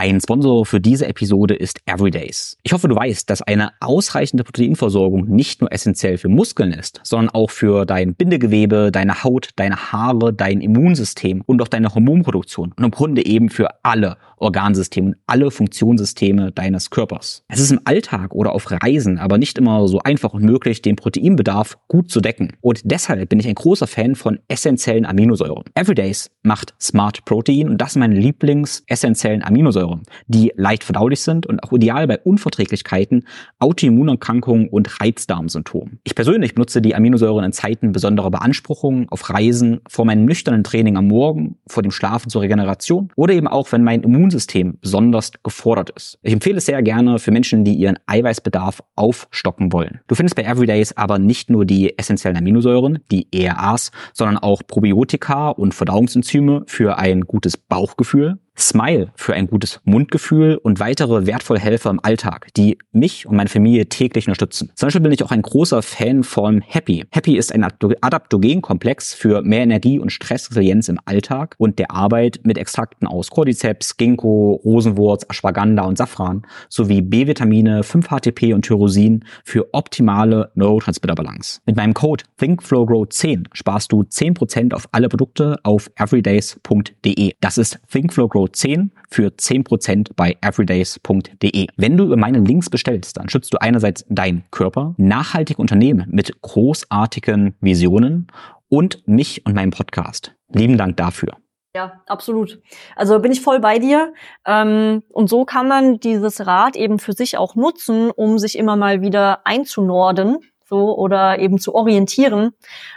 Ein 0.02 0.18
Sponsor 0.18 0.64
für 0.64 0.80
diese 0.80 1.06
Episode 1.06 1.52
ist 1.52 1.82
Everydays. 1.84 2.56
Ich 2.62 2.72
hoffe, 2.72 2.88
du 2.88 2.96
weißt, 2.96 3.28
dass 3.28 3.42
eine 3.42 3.72
ausreichende 3.80 4.44
Proteinversorgung 4.44 5.26
nicht 5.26 5.60
nur 5.60 5.70
essentiell 5.70 6.16
für 6.16 6.30
Muskeln 6.30 6.72
ist, 6.72 7.00
sondern 7.02 7.28
auch 7.34 7.50
für 7.50 7.84
dein 7.84 8.14
Bindegewebe, 8.14 8.92
deine 8.92 9.22
Haut, 9.24 9.50
deine 9.56 9.92
Haare, 9.92 10.32
dein 10.32 10.62
Immunsystem 10.62 11.42
und 11.44 11.60
auch 11.60 11.68
deine 11.68 11.94
Hormonproduktion 11.94 12.72
und 12.74 12.82
im 12.82 12.90
Grunde 12.90 13.26
eben 13.26 13.50
für 13.50 13.68
alle 13.82 14.16
Organsysteme 14.38 15.08
und 15.08 15.16
alle 15.26 15.50
Funktionssysteme 15.50 16.50
deines 16.50 16.88
Körpers. 16.88 17.44
Es 17.48 17.60
ist 17.60 17.70
im 17.70 17.80
Alltag 17.84 18.34
oder 18.34 18.52
auf 18.52 18.70
Reisen 18.70 19.18
aber 19.18 19.36
nicht 19.36 19.58
immer 19.58 19.86
so 19.86 19.98
einfach 19.98 20.32
und 20.32 20.44
möglich, 20.44 20.80
den 20.80 20.96
Proteinbedarf 20.96 21.76
gut 21.88 22.10
zu 22.10 22.22
decken. 22.22 22.54
Und 22.62 22.80
deshalb 22.84 23.28
bin 23.28 23.38
ich 23.38 23.46
ein 23.46 23.54
großer 23.54 23.86
Fan 23.86 24.14
von 24.14 24.38
essentiellen 24.48 25.04
Aminosäuren. 25.04 25.64
Everydays 25.74 26.30
macht 26.42 26.72
Smart 26.80 27.22
Protein 27.26 27.68
und 27.68 27.78
das 27.82 27.92
sind 27.92 28.00
meine 28.00 28.18
Lieblings-essentiellen 28.18 29.42
Aminosäuren. 29.42 29.89
Aminosäuren, 29.90 30.02
die 30.26 30.52
leicht 30.56 30.84
verdaulich 30.84 31.20
sind 31.20 31.46
und 31.46 31.62
auch 31.62 31.72
ideal 31.72 32.06
bei 32.06 32.18
Unverträglichkeiten, 32.18 33.24
Autoimmunerkrankungen 33.58 34.68
und 34.68 35.00
Reizdarmsymptomen. 35.00 36.00
Ich 36.04 36.14
persönlich 36.14 36.54
benutze 36.54 36.82
die 36.82 36.94
Aminosäuren 36.94 37.44
in 37.44 37.52
Zeiten 37.52 37.92
besonderer 37.92 38.30
Beanspruchungen, 38.30 39.08
auf 39.08 39.28
Reisen, 39.30 39.80
vor 39.88 40.04
meinem 40.04 40.24
nüchternen 40.24 40.64
Training 40.64 40.96
am 40.96 41.08
Morgen, 41.08 41.56
vor 41.66 41.82
dem 41.82 41.92
Schlafen 41.92 42.30
zur 42.30 42.42
Regeneration 42.42 43.10
oder 43.16 43.34
eben 43.34 43.48
auch, 43.48 43.72
wenn 43.72 43.84
mein 43.84 44.02
Immunsystem 44.02 44.78
besonders 44.80 45.32
gefordert 45.42 45.90
ist. 45.90 46.18
Ich 46.22 46.32
empfehle 46.32 46.58
es 46.58 46.66
sehr 46.66 46.82
gerne 46.82 47.18
für 47.18 47.30
Menschen, 47.30 47.64
die 47.64 47.74
ihren 47.74 47.98
Eiweißbedarf 48.06 48.82
aufstocken 48.96 49.72
wollen. 49.72 50.00
Du 50.06 50.14
findest 50.14 50.36
bei 50.36 50.44
Everydays 50.44 50.96
aber 50.96 51.18
nicht 51.18 51.50
nur 51.50 51.64
die 51.64 51.98
essentiellen 51.98 52.36
Aminosäuren, 52.36 53.00
die 53.10 53.26
ERAs, 53.32 53.90
sondern 54.12 54.38
auch 54.38 54.62
Probiotika 54.66 55.50
und 55.50 55.74
Verdauungsenzyme 55.74 56.64
für 56.66 56.98
ein 56.98 57.22
gutes 57.22 57.56
Bauchgefühl, 57.56 58.38
Smile 58.60 59.12
für 59.16 59.34
ein 59.34 59.46
gutes 59.46 59.80
Mundgefühl 59.84 60.56
und 60.56 60.80
weitere 60.80 61.26
wertvolle 61.26 61.60
Helfer 61.60 61.90
im 61.90 62.00
Alltag, 62.02 62.48
die 62.56 62.78
mich 62.92 63.26
und 63.26 63.36
meine 63.36 63.48
Familie 63.48 63.86
täglich 63.88 64.26
unterstützen. 64.26 64.70
Zum 64.74 64.86
Beispiel 64.86 65.00
bin 65.00 65.12
ich 65.12 65.22
auch 65.22 65.30
ein 65.30 65.42
großer 65.42 65.82
Fan 65.82 66.24
von 66.24 66.60
Happy. 66.60 67.04
Happy 67.10 67.36
ist 67.36 67.52
ein 67.52 67.64
Adaptogenkomplex 67.64 69.14
für 69.14 69.42
mehr 69.42 69.62
Energie 69.62 69.98
und 69.98 70.10
Stressresilienz 70.10 70.88
im 70.88 70.98
Alltag 71.04 71.54
und 71.58 71.78
der 71.78 71.90
Arbeit 71.90 72.40
mit 72.42 72.58
Extrakten 72.58 73.06
aus 73.06 73.30
Cordyceps, 73.30 73.96
Ginkgo, 73.96 74.60
Rosenwurz, 74.64 75.24
Ashwagandha 75.28 75.84
und 75.84 75.96
Safran 75.96 76.46
sowie 76.68 77.00
B-Vitamine, 77.00 77.82
5-HTP 77.82 78.54
und 78.54 78.62
Tyrosin 78.62 79.24
für 79.44 79.72
optimale 79.72 80.50
Neurotransmitterbalance. 80.54 81.60
Mit 81.66 81.76
meinem 81.76 81.94
Code 81.94 82.24
ThinkFlowGrow10 82.40 83.46
sparst 83.52 83.92
du 83.92 84.02
10% 84.02 84.74
auf 84.74 84.88
alle 84.92 85.08
Produkte 85.08 85.58
auf 85.62 85.90
everydays.de. 85.96 87.32
Das 87.40 87.58
ist 87.58 87.78
ThinkFlowGrow 87.90 88.49
10 88.52 88.92
für 89.08 89.28
10% 89.28 90.10
bei 90.16 90.36
everydays.de. 90.40 91.66
Wenn 91.76 91.96
du 91.96 92.04
über 92.04 92.16
meine 92.16 92.38
Links 92.38 92.70
bestellst, 92.70 93.16
dann 93.16 93.28
schützt 93.28 93.52
du 93.52 93.58
einerseits 93.60 94.04
deinen 94.08 94.44
Körper, 94.50 94.94
nachhaltige 94.96 95.60
Unternehmen 95.60 96.06
mit 96.10 96.40
großartigen 96.42 97.54
Visionen 97.60 98.28
und 98.68 99.06
mich 99.06 99.44
und 99.46 99.54
meinen 99.54 99.70
Podcast. 99.70 100.34
Lieben 100.48 100.78
Dank 100.78 100.96
dafür. 100.96 101.36
Ja, 101.74 102.02
absolut. 102.06 102.60
Also 102.96 103.20
bin 103.20 103.30
ich 103.30 103.42
voll 103.42 103.60
bei 103.60 103.78
dir. 103.78 104.12
Ähm, 104.44 105.02
und 105.08 105.28
so 105.28 105.44
kann 105.44 105.68
man 105.68 106.00
dieses 106.00 106.44
Rad 106.46 106.74
eben 106.74 106.98
für 106.98 107.12
sich 107.12 107.38
auch 107.38 107.54
nutzen, 107.54 108.10
um 108.10 108.38
sich 108.38 108.58
immer 108.58 108.74
mal 108.74 109.02
wieder 109.02 109.46
einzunorden, 109.46 110.38
so 110.64 110.96
oder 110.96 111.38
eben 111.38 111.58
zu 111.58 111.74
orientieren, 111.74 112.52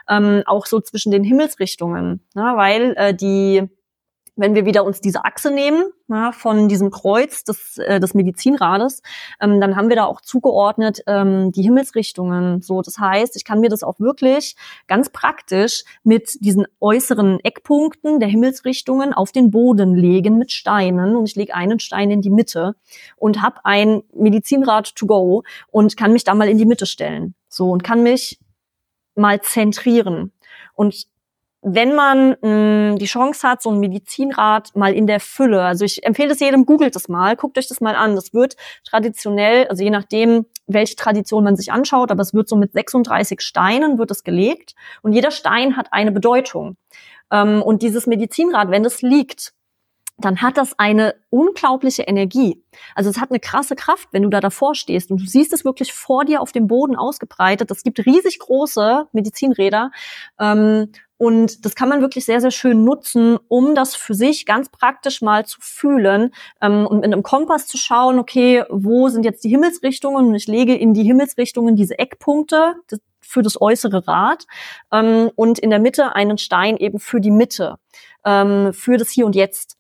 ähm, 0.10 0.44
auch 0.46 0.66
so 0.66 0.80
zwischen 0.80 1.12
den 1.12 1.24
Himmelsrichtungen, 1.24 2.26
ne? 2.34 2.54
weil 2.56 2.94
äh, 2.98 3.14
die 3.14 3.64
wenn 4.36 4.56
wir 4.56 4.66
wieder 4.66 4.84
uns 4.84 5.00
diese 5.00 5.26
Achse 5.26 5.52
nehmen 5.52 5.84
ja, 6.08 6.32
von 6.32 6.68
diesem 6.68 6.90
Kreuz 6.90 7.44
des, 7.44 7.78
äh, 7.78 8.00
des 8.00 8.14
Medizinrades, 8.14 9.02
ähm, 9.40 9.62
dann 9.62 9.76
haben 9.76 9.90
wir 9.90 9.96
da 9.96 10.06
auch 10.06 10.22
zugeordnet 10.22 11.04
ähm, 11.08 11.52
die 11.52 11.62
Himmelsrichtungen. 11.62 12.62
So, 12.62 12.82
das 12.82 12.98
heißt, 12.98 13.36
ich 13.36 13.46
kann 13.46 13.60
mir 13.60 13.70
das 13.70 13.84
auch 13.84 14.00
wirklich 14.00 14.56
ganz 14.88 15.10
praktisch 15.10 15.84
mit 16.04 16.38
diesen 16.42 16.66
äußeren 16.80 17.40
Eckpunkten 17.42 18.20
der 18.20 18.30
Himmelsrichtungen 18.30 19.14
auf 19.14 19.32
den 19.32 19.52
Boden 19.52 19.96
legen 19.96 20.38
mit 20.38 20.52
Steinen 20.52 21.16
und 21.16 21.30
ich 21.30 21.36
lege 21.36 21.54
einen 21.54 21.80
Stein 21.80 22.10
in 22.10 22.22
die 22.22 22.32
Mitte 22.32 22.76
und 23.18 23.42
habe 23.42 23.58
ein 23.64 24.02
Medizinrad 24.14 24.96
to 24.96 25.06
go 25.06 25.44
und 25.70 25.96
kann 25.96 26.14
mich 26.14 26.24
da 26.24 26.34
mal 26.34 26.50
in 26.50 26.58
die 26.58 26.66
Mitte 26.66 26.86
stellen. 26.86 27.36
So 27.50 27.70
und 27.72 27.84
kann 27.84 28.02
mich 28.02 28.40
mal 29.16 29.42
zentrieren. 29.42 30.32
Und 30.74 31.08
wenn 31.64 31.96
man 31.96 32.36
mh, 32.42 32.98
die 32.98 33.06
Chance 33.06 33.48
hat, 33.48 33.62
so 33.64 33.72
ein 33.72 33.80
Medizinrat 33.80 34.76
mal 34.76 34.94
in 34.94 35.08
der 35.08 35.20
Fülle, 35.20 35.64
also 35.64 35.86
ich 35.86 36.06
empfehle 36.06 36.34
es 36.34 36.40
jedem, 36.40 36.66
googelt 36.66 36.96
es 36.96 37.08
mal, 37.08 37.36
guckt 37.36 37.58
euch 37.58 37.68
das 37.68 37.82
mal 37.82 37.96
an. 37.96 38.16
Das 38.16 38.34
wird 38.34 38.56
traditionell, 38.86 39.68
also 39.68 39.84
je 39.84 39.90
nachdem, 39.90 40.46
welche 40.68 40.96
Tradition 40.96 41.44
man 41.44 41.56
sich 41.56 41.72
anschaut, 41.72 42.12
aber 42.12 42.22
es 42.22 42.34
wird 42.34 42.50
so 42.50 42.56
mit 42.56 42.74
36 42.74 43.42
Steinen 43.42 43.98
wird 43.98 44.12
es 44.12 44.24
gelegt 44.24 44.76
und 45.02 45.14
jeder 45.14 45.32
Stein 45.32 45.78
hat 45.78 45.88
eine 45.92 46.12
Bedeutung. 46.12 46.78
Ähm, 47.32 47.62
und 47.62 47.82
dieses 47.82 48.08
Medizinrad, 48.08 48.70
wenn 48.70 48.86
es 48.86 49.02
liegt, 49.02 49.54
dann 50.18 50.42
hat 50.42 50.58
das 50.58 50.78
eine 50.78 51.16
unglaubliche 51.30 52.04
Energie. 52.04 52.64
Also 52.96 53.10
es 53.10 53.20
hat 53.20 53.32
eine 53.32 53.40
krasse 53.40 53.76
Kraft, 53.76 54.10
wenn 54.12 54.24
du 54.24 54.30
da 54.30 54.40
davor 54.42 54.76
stehst 54.76 55.12
und 55.12 55.20
du 55.20 55.26
siehst 55.26 55.54
es 55.54 55.66
wirklich 55.66 55.92
vor 55.92 56.24
dir 56.24 56.42
auf 56.42 56.52
dem 56.52 56.68
Boden 56.68 56.96
ausgebreitet. 56.96 57.72
Es 57.72 57.84
gibt 57.84 58.06
riesig 58.06 58.40
große 58.40 59.08
Medizinräder 59.12 59.92
ähm, 60.40 60.92
und 61.18 61.66
das 61.66 61.76
kann 61.76 61.90
man 61.90 62.02
wirklich 62.02 62.26
sehr, 62.26 62.42
sehr 62.42 62.52
schön 62.52 62.84
nutzen, 62.84 63.38
um 63.48 63.76
das 63.76 63.96
für 63.96 64.14
sich 64.14 64.46
ganz 64.46 64.70
praktisch 64.70 65.22
mal 65.22 65.46
zu 65.46 65.60
fühlen 65.62 66.32
ähm, 66.62 66.86
und 66.86 66.98
mit 66.98 67.06
einem 67.06 67.24
Kompass 67.24 67.66
zu 67.66 67.78
schauen, 67.78 68.20
okay, 68.20 68.66
wo 68.70 69.10
sind 69.10 69.24
jetzt 69.24 69.44
die 69.44 69.50
Himmelsrichtungen? 69.50 70.28
Und 70.28 70.36
ich 70.36 70.48
lege 70.48 70.76
in 70.76 70.94
die 70.94 71.04
Himmelsrichtungen 71.04 71.76
diese 71.76 71.98
Eckpunkte 71.98 72.76
für 73.22 73.42
das 73.42 73.60
äußere 73.60 74.08
Rad 74.08 74.46
ähm, 74.92 75.32
und 75.36 75.60
in 75.60 75.70
der 75.70 75.80
Mitte 75.80 76.14
einen 76.16 76.38
Stein 76.38 76.78
eben 76.78 77.00
für 77.00 77.22
die 77.22 77.32
Mitte, 77.32 77.78
ähm, 78.26 78.74
für 78.74 78.98
das 78.98 79.10
Hier 79.10 79.26
und 79.26 79.36
Jetzt. 79.36 79.78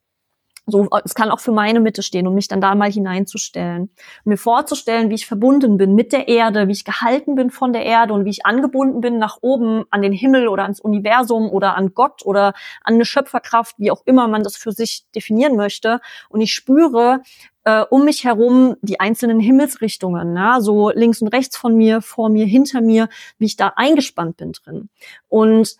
So, 0.65 0.87
es 1.03 1.13
kann 1.13 1.29
auch 1.29 1.41
für 1.41 1.51
meine 1.51 1.81
Mitte 1.81 2.03
stehen, 2.03 2.25
um 2.25 2.35
mich 2.35 2.47
dann 2.47 2.61
da 2.61 2.73
mal 2.73 2.89
hineinzustellen. 2.89 3.89
Mir 4.23 4.37
vorzustellen, 4.37 5.09
wie 5.09 5.15
ich 5.15 5.25
verbunden 5.25 5.77
bin 5.77 5.93
mit 5.93 6.13
der 6.13 6.29
Erde, 6.29 6.69
wie 6.69 6.71
ich 6.71 6.85
gehalten 6.85 7.35
bin 7.35 7.49
von 7.49 7.73
der 7.73 7.83
Erde 7.83 8.13
und 8.13 8.23
wie 8.23 8.29
ich 8.29 8.45
angebunden 8.45 9.01
bin 9.01 9.17
nach 9.19 9.39
oben 9.41 9.83
an 9.89 10.01
den 10.01 10.13
Himmel 10.13 10.47
oder 10.47 10.63
ans 10.63 10.79
Universum 10.79 11.49
oder 11.49 11.75
an 11.75 11.93
Gott 11.93 12.25
oder 12.25 12.53
an 12.83 12.93
eine 12.93 13.03
Schöpferkraft, 13.03 13.75
wie 13.77 13.91
auch 13.91 14.03
immer 14.05 14.29
man 14.29 14.43
das 14.43 14.55
für 14.55 14.71
sich 14.71 15.05
definieren 15.13 15.57
möchte. 15.57 15.99
Und 16.29 16.39
ich 16.39 16.53
spüre, 16.53 17.21
äh, 17.65 17.81
um 17.89 18.05
mich 18.05 18.23
herum 18.23 18.77
die 18.81 19.01
einzelnen 19.01 19.41
Himmelsrichtungen, 19.41 20.33
ja, 20.35 20.61
so 20.61 20.91
links 20.91 21.21
und 21.21 21.27
rechts 21.27 21.57
von 21.57 21.75
mir, 21.75 22.01
vor 22.01 22.29
mir, 22.29 22.45
hinter 22.45 22.79
mir, 22.79 23.09
wie 23.37 23.45
ich 23.47 23.57
da 23.57 23.73
eingespannt 23.75 24.37
bin 24.37 24.53
drin. 24.53 24.89
Und 25.27 25.75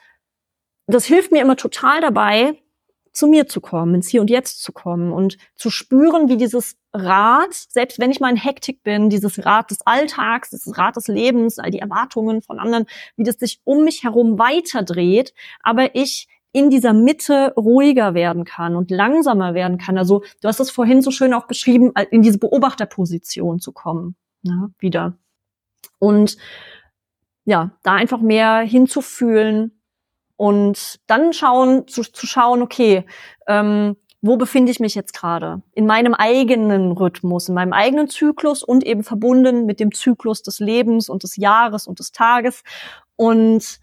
das 0.88 1.06
hilft 1.06 1.32
mir 1.32 1.42
immer 1.42 1.56
total 1.56 2.02
dabei, 2.02 2.63
zu 3.14 3.28
mir 3.28 3.48
zu 3.48 3.62
kommen, 3.62 3.96
ins 3.96 4.10
Hier 4.10 4.22
und 4.22 4.30
Jetzt 4.30 4.64
zu 4.64 4.72
kommen 4.74 5.12
und 5.12 5.38
zu 5.56 5.70
spüren, 5.70 6.28
wie 6.28 6.38
dieses 6.38 6.76
Rad, 6.94 7.54
selbst 7.54 8.00
wenn 8.00 8.12
ich 8.12 8.20
mal 8.20 8.30
in 8.30 8.36
Hektik 8.36 8.84
bin, 8.84 9.10
dieses 9.10 9.46
Rad 9.46 9.72
des 9.72 9.82
Alltags, 9.86 10.50
dieses 10.50 10.78
Rad 10.78 10.96
des 10.96 11.08
Lebens, 11.08 11.60
all 11.60 11.72
die 11.72 11.80
Erwartungen 11.80 12.42
von 12.42 12.60
anderen, 12.60 12.86
wie 13.16 13.24
das 13.24 13.36
sich 13.36 13.62
um 13.64 13.84
mich 13.84 14.04
herum 14.04 14.38
weiterdreht, 14.40 15.34
aber 15.62 15.96
ich 15.96 16.28
in 16.52 16.70
dieser 16.70 16.94
Mitte 16.94 17.54
ruhiger 17.58 18.14
werden 18.14 18.46
kann 18.46 18.76
und 18.76 18.92
langsamer 18.92 19.54
werden 19.54 19.80
kann. 19.80 19.98
Also 19.98 20.24
du 20.42 20.48
hast 20.48 20.60
es 20.60 20.70
vorhin 20.70 21.02
so 21.02 21.10
schön 21.10 21.34
auch 21.34 21.48
beschrieben, 21.48 21.92
in 22.12 22.22
diese 22.22 22.38
Beobachterposition 22.38 23.60
zu 23.60 23.72
kommen, 23.72 24.16
ja, 24.44 24.70
wieder. 24.78 25.18
Und 26.00 26.38
ja, 27.46 27.72
da 27.84 27.94
einfach 27.94 28.22
mehr 28.22 28.60
hinzufühlen, 28.60 29.83
und 30.44 31.00
dann 31.08 31.32
schauen, 31.32 31.88
zu, 31.88 32.02
zu 32.02 32.28
schauen, 32.28 32.62
okay, 32.62 33.06
ähm, 33.48 33.96
wo 34.22 34.36
befinde 34.36 34.74
ich 34.74 34.82
mich 34.82 34.94
jetzt 34.94 35.14
gerade? 35.14 35.62
In 35.72 35.86
meinem 35.86 36.14
eigenen 36.14 36.92
Rhythmus, 36.92 37.48
in 37.48 37.56
meinem 37.56 37.72
eigenen 37.72 38.10
Zyklus 38.10 38.62
und 38.62 38.86
eben 38.86 39.06
verbunden 39.06 39.66
mit 39.66 39.80
dem 39.80 39.94
Zyklus 39.94 40.44
des 40.44 40.60
Lebens 40.60 41.08
und 41.08 41.24
des 41.24 41.38
Jahres 41.38 41.88
und 41.88 42.00
des 42.00 42.12
Tages. 42.12 42.64
Und 43.16 43.80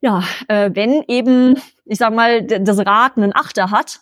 ja, 0.00 0.22
äh, 0.48 0.70
wenn 0.72 1.04
eben, 1.06 1.60
ich 1.84 1.98
sag 1.98 2.14
mal, 2.14 2.44
das 2.44 2.78
Rad 2.78 3.18
einen 3.18 3.36
Achter 3.36 3.70
hat, 3.70 4.00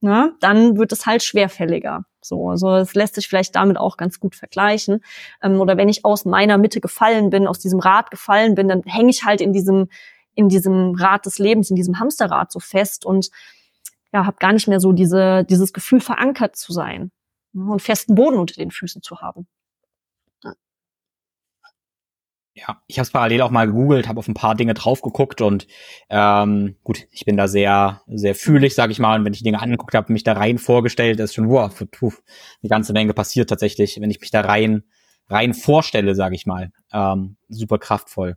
ne, 0.00 0.34
dann 0.40 0.76
wird 0.78 0.90
es 0.90 1.06
halt 1.06 1.22
schwerfälliger. 1.22 2.06
So, 2.20 2.48
also 2.50 2.74
es 2.74 2.94
lässt 2.94 3.14
sich 3.14 3.28
vielleicht 3.28 3.54
damit 3.54 3.78
auch 3.78 3.96
ganz 3.96 4.18
gut 4.18 4.34
vergleichen. 4.34 5.04
Ähm, 5.44 5.60
oder 5.60 5.76
wenn 5.76 5.88
ich 5.88 6.04
aus 6.04 6.24
meiner 6.24 6.58
Mitte 6.58 6.80
gefallen 6.80 7.30
bin, 7.30 7.46
aus 7.46 7.60
diesem 7.60 7.78
Rad 7.78 8.10
gefallen 8.10 8.56
bin, 8.56 8.66
dann 8.66 8.82
hänge 8.82 9.10
ich 9.10 9.24
halt 9.24 9.40
in 9.40 9.52
diesem 9.52 9.88
in 10.34 10.48
diesem 10.48 10.94
Rad 10.94 11.26
des 11.26 11.38
Lebens, 11.38 11.70
in 11.70 11.76
diesem 11.76 11.98
Hamsterrad 11.98 12.52
so 12.52 12.60
fest 12.60 13.04
und 13.04 13.30
ja, 14.12 14.26
habe 14.26 14.36
gar 14.38 14.52
nicht 14.52 14.68
mehr 14.68 14.80
so 14.80 14.92
diese, 14.92 15.44
dieses 15.44 15.72
Gefühl 15.72 16.00
verankert 16.00 16.56
zu 16.56 16.72
sein 16.72 17.10
und 17.52 17.82
festen 17.82 18.14
Boden 18.14 18.38
unter 18.38 18.54
den 18.54 18.70
Füßen 18.70 19.02
zu 19.02 19.20
haben. 19.20 19.46
Ja, 22.56 22.80
ich 22.86 22.98
habe 22.98 23.04
es 23.04 23.10
parallel 23.10 23.42
auch 23.42 23.50
mal 23.50 23.66
gegoogelt, 23.66 24.06
habe 24.06 24.20
auf 24.20 24.28
ein 24.28 24.34
paar 24.34 24.54
Dinge 24.54 24.74
drauf 24.74 25.02
geguckt 25.02 25.40
und 25.40 25.66
ähm, 26.08 26.76
gut, 26.84 27.08
ich 27.10 27.24
bin 27.24 27.36
da 27.36 27.48
sehr, 27.48 28.02
sehr 28.06 28.36
fühlig, 28.36 28.76
sage 28.76 28.92
ich 28.92 29.00
mal. 29.00 29.18
Und 29.18 29.24
wenn 29.24 29.32
ich 29.32 29.42
Dinge 29.42 29.60
angeguckt 29.60 29.94
habe, 29.94 30.12
mich 30.12 30.22
da 30.22 30.34
rein 30.34 30.58
vorgestellt, 30.58 31.18
ist 31.18 31.34
schon 31.34 31.48
wow, 31.48 31.74
puh, 31.90 32.12
eine 32.62 32.70
ganze 32.70 32.92
Menge 32.92 33.12
passiert 33.12 33.50
tatsächlich, 33.50 34.00
wenn 34.00 34.10
ich 34.10 34.20
mich 34.20 34.30
da 34.30 34.42
rein 34.42 34.84
rein 35.28 35.54
vorstelle, 35.54 36.14
sage 36.14 36.34
ich 36.34 36.46
mal. 36.46 36.70
Ähm, 36.92 37.36
super 37.48 37.78
kraftvoll. 37.78 38.36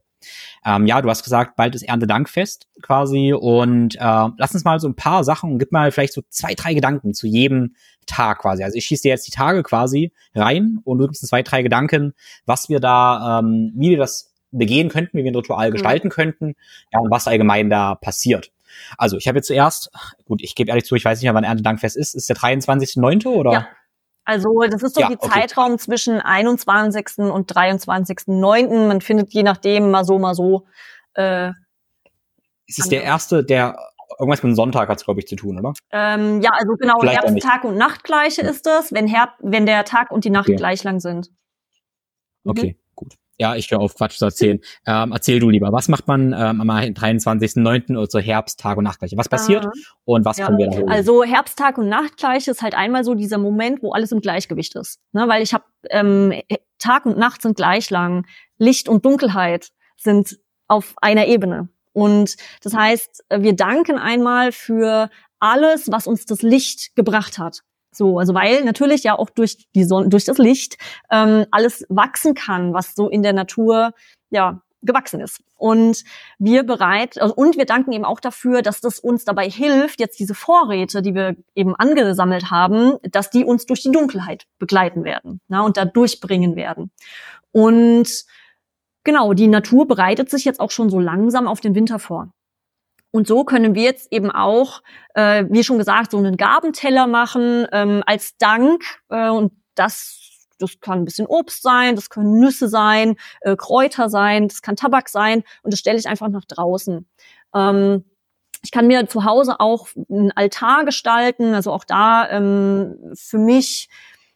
Ähm, 0.65 0.85
ja, 0.85 1.01
du 1.01 1.09
hast 1.09 1.23
gesagt, 1.23 1.55
bald 1.55 1.75
ist 1.75 1.83
Erntedankfest 1.83 2.67
quasi 2.81 3.33
und 3.33 3.95
äh, 3.95 3.99
lass 4.37 4.53
uns 4.53 4.63
mal 4.63 4.79
so 4.79 4.87
ein 4.87 4.95
paar 4.95 5.23
Sachen, 5.23 5.59
gib 5.59 5.71
mal 5.71 5.91
vielleicht 5.91 6.13
so 6.13 6.21
zwei, 6.29 6.53
drei 6.53 6.73
Gedanken 6.73 7.13
zu 7.13 7.27
jedem 7.27 7.75
Tag 8.05 8.39
quasi. 8.39 8.63
Also 8.63 8.77
ich 8.77 8.85
schieße 8.85 9.03
dir 9.03 9.09
jetzt 9.09 9.27
die 9.27 9.31
Tage 9.31 9.63
quasi 9.63 10.13
rein 10.33 10.79
und 10.83 10.97
du 10.97 11.07
gibst 11.07 11.21
uns 11.21 11.29
zwei, 11.29 11.43
drei 11.43 11.61
Gedanken, 11.61 12.13
was 12.45 12.69
wir 12.69 12.79
da, 12.79 13.39
ähm, 13.39 13.73
wie 13.75 13.91
wir 13.91 13.97
das 13.97 14.33
begehen 14.51 14.89
könnten, 14.89 15.17
wie 15.17 15.23
wir 15.23 15.31
ein 15.31 15.35
Ritual 15.35 15.69
mhm. 15.69 15.73
gestalten 15.73 16.09
könnten, 16.09 16.55
ja, 16.91 16.99
und 16.99 17.11
was 17.11 17.27
allgemein 17.27 17.69
da 17.69 17.95
passiert. 17.95 18.51
Also 18.97 19.17
ich 19.17 19.27
habe 19.27 19.37
jetzt 19.37 19.47
zuerst, 19.47 19.89
gut, 20.25 20.41
ich 20.41 20.55
gebe 20.55 20.69
ehrlich 20.69 20.85
zu, 20.85 20.95
ich 20.95 21.05
weiß 21.05 21.19
nicht 21.19 21.23
mehr, 21.23 21.33
wann 21.33 21.43
Erntedankfest 21.43 21.97
ist. 21.97 22.15
Ist 22.15 22.29
der 22.29 22.35
23.9. 22.35 23.27
oder? 23.27 23.51
Ja. 23.51 23.67
Also 24.27 24.59
das 24.69 24.83
ist 24.83 24.95
so 24.95 24.99
ja, 24.99 25.07
die 25.07 25.17
okay. 25.17 25.29
Zeitraum 25.29 25.79
zwischen 25.79 26.19
21. 26.19 27.19
und 27.19 27.49
23.9. 27.49 28.87
Man 28.87 28.99
findet 28.99 29.33
je 29.33 29.41
nachdem 29.41 29.89
mal 29.89 30.03
so, 30.03 30.19
mal 30.19 30.35
so. 30.35 30.65
Äh, 31.13 31.51
ist 32.65 32.77
es 32.77 32.89
der 32.89 33.03
erste, 33.03 33.45
der 33.45 33.77
irgendwas 34.19 34.43
mit 34.43 34.51
dem 34.51 34.55
Sonntag 34.55 34.89
hat 34.89 34.97
es, 34.97 35.05
glaube 35.05 35.21
ich, 35.21 35.27
zu 35.27 35.37
tun, 35.37 35.57
oder? 35.57 35.71
Ähm, 35.91 36.41
ja, 36.41 36.49
also 36.51 36.73
genau, 36.75 37.01
Herbst, 37.01 37.39
Tag 37.41 37.63
und 37.63 37.77
Nacht 37.77 38.03
gleiche 38.03 38.41
ist 38.41 38.67
es, 38.67 38.91
wenn, 38.91 39.07
Herb 39.07 39.35
wenn 39.39 39.65
der 39.65 39.85
Tag 39.85 40.11
und 40.11 40.25
die 40.25 40.29
Nacht 40.29 40.49
okay. 40.49 40.57
gleich 40.57 40.83
lang 40.83 40.99
sind. 40.99 41.29
Mhm. 42.43 42.51
Okay. 42.51 42.77
Ja, 43.39 43.55
ich 43.55 43.69
höre 43.69 43.79
auf, 43.79 43.95
Quatsch 43.95 44.17
zu 44.17 44.25
erzählen. 44.25 44.59
ähm, 44.87 45.11
erzähl 45.11 45.39
du 45.39 45.49
lieber, 45.49 45.71
was 45.71 45.87
macht 45.87 46.07
man 46.07 46.33
ähm, 46.33 46.61
am 46.61 46.69
23.09. 46.69 47.97
oder 47.97 48.09
zur 48.09 48.21
Herbst, 48.21 48.59
Tag 48.59 48.77
und 48.77 48.83
Nachtgleiche? 48.83 49.17
Was 49.17 49.29
passiert 49.29 49.65
Ah. 49.65 49.71
und 50.05 50.25
was 50.25 50.37
Ja, 50.37 50.47
können 50.47 50.57
wir 50.57 50.67
da 50.67 50.77
holen? 50.77 50.89
Also 50.89 51.23
Herbsttag 51.23 51.77
und 51.77 51.89
Nachtgleich 51.89 52.47
ist 52.47 52.61
halt 52.61 52.75
einmal 52.75 53.03
so 53.03 53.13
dieser 53.13 53.37
Moment, 53.37 53.81
wo 53.81 53.91
alles 53.93 54.11
im 54.11 54.21
Gleichgewicht 54.21 54.75
ist. 54.75 54.99
Ne? 55.11 55.27
Weil 55.27 55.43
ich 55.43 55.53
habe 55.53 55.65
ähm, 55.89 56.33
Tag 56.79 57.05
und 57.05 57.17
Nacht 57.17 57.41
sind 57.41 57.55
gleich 57.55 57.89
lang, 57.89 58.25
Licht 58.57 58.89
und 58.89 59.05
Dunkelheit 59.05 59.69
sind 59.97 60.37
auf 60.67 60.93
einer 61.01 61.27
Ebene. 61.27 61.69
Und 61.93 62.35
das 62.63 62.75
heißt, 62.75 63.23
wir 63.35 63.53
danken 63.55 63.97
einmal 63.97 64.51
für 64.51 65.09
alles, 65.39 65.91
was 65.91 66.07
uns 66.07 66.25
das 66.25 66.41
Licht 66.41 66.95
gebracht 66.95 67.37
hat. 67.39 67.61
So, 67.97 68.19
also 68.19 68.33
weil 68.33 68.63
natürlich 68.63 69.03
ja 69.03 69.17
auch 69.17 69.29
durch 69.29 69.67
die 69.75 69.83
Sonne, 69.83 70.09
durch 70.09 70.25
das 70.25 70.37
Licht 70.37 70.77
ähm, 71.11 71.45
alles 71.51 71.85
wachsen 71.89 72.35
kann, 72.35 72.73
was 72.73 72.93
so 72.95 73.09
in 73.09 73.23
der 73.23 73.33
Natur 73.33 73.93
ja 74.29 74.61
gewachsen 74.83 75.19
ist. 75.19 75.41
Und 75.55 76.03
wir 76.37 76.63
bereit 76.63 77.19
also, 77.19 77.33
und 77.33 77.57
wir 77.57 77.65
danken 77.65 77.91
eben 77.91 78.05
auch 78.05 78.19
dafür, 78.19 78.61
dass 78.61 78.79
das 78.79 78.99
uns 78.99 79.25
dabei 79.25 79.49
hilft, 79.49 79.99
jetzt 79.99 80.19
diese 80.19 80.35
Vorräte, 80.35 81.01
die 81.01 81.15
wir 81.15 81.35
eben 81.55 81.75
angesammelt 81.75 82.51
haben, 82.51 82.97
dass 83.01 83.31
die 83.31 83.43
uns 83.43 83.65
durch 83.65 83.81
die 83.81 83.91
Dunkelheit 83.91 84.45
begleiten 84.59 85.03
werden 85.03 85.41
na, 85.47 85.61
und 85.61 85.77
da 85.77 85.85
durchbringen 85.85 86.55
werden. 86.55 86.91
Und 87.51 88.25
genau, 89.03 89.33
die 89.33 89.47
Natur 89.47 89.87
bereitet 89.87 90.29
sich 90.29 90.45
jetzt 90.45 90.59
auch 90.59 90.71
schon 90.71 90.91
so 90.91 90.99
langsam 90.99 91.47
auf 91.47 91.59
den 91.59 91.73
Winter 91.73 91.97
vor. 91.97 92.31
Und 93.17 93.25
so 93.25 93.45
können 93.45 93.73
wir 93.73 93.81
jetzt 93.81 94.13
eben 94.13 94.29
auch, 94.29 94.83
äh, 95.15 95.43
wie 95.49 95.63
schon 95.63 95.79
gesagt, 95.79 96.11
so 96.11 96.19
einen 96.19 96.37
Gabenteller 96.37 97.07
machen 97.07 97.65
ähm, 97.71 98.03
als 98.05 98.37
Dank. 98.37 98.83
Äh, 99.09 99.29
und 99.29 99.53
das, 99.73 100.45
das 100.59 100.79
kann 100.81 100.99
ein 100.99 101.05
bisschen 101.05 101.25
Obst 101.25 101.63
sein, 101.63 101.95
das 101.95 102.11
können 102.11 102.39
Nüsse 102.39 102.69
sein, 102.69 103.15
äh, 103.41 103.55
Kräuter 103.55 104.11
sein, 104.11 104.49
das 104.49 104.61
kann 104.61 104.75
Tabak 104.75 105.09
sein. 105.09 105.41
Und 105.63 105.73
das 105.73 105.79
stelle 105.79 105.97
ich 105.97 106.07
einfach 106.07 106.27
nach 106.27 106.45
draußen. 106.45 107.07
Ähm, 107.55 108.05
ich 108.61 108.69
kann 108.69 108.85
mir 108.85 109.07
zu 109.07 109.23
Hause 109.23 109.59
auch 109.59 109.87
einen 110.11 110.31
Altar 110.33 110.85
gestalten, 110.85 111.55
also 111.55 111.71
auch 111.71 111.85
da 111.85 112.29
ähm, 112.29 112.99
für 113.15 113.39
mich 113.39 113.89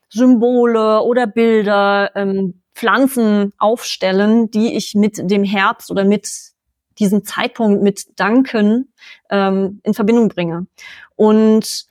Symbole 0.10 1.04
oder 1.04 1.28
Bilder, 1.28 2.10
ähm, 2.15 2.63
Pflanzen 2.74 3.54
aufstellen, 3.60 4.50
die 4.50 4.76
ich 4.76 4.96
mit 4.96 5.20
dem 5.30 5.44
Herbst 5.44 5.91
oder 5.91 6.04
mit 6.04 6.52
diesem 6.99 7.23
Zeitpunkt 7.23 7.82
mit 7.82 8.19
Danken 8.19 8.93
ähm, 9.30 9.80
in 9.84 9.93
Verbindung 9.93 10.30
bringe. 10.30 10.67
Und 11.15 11.86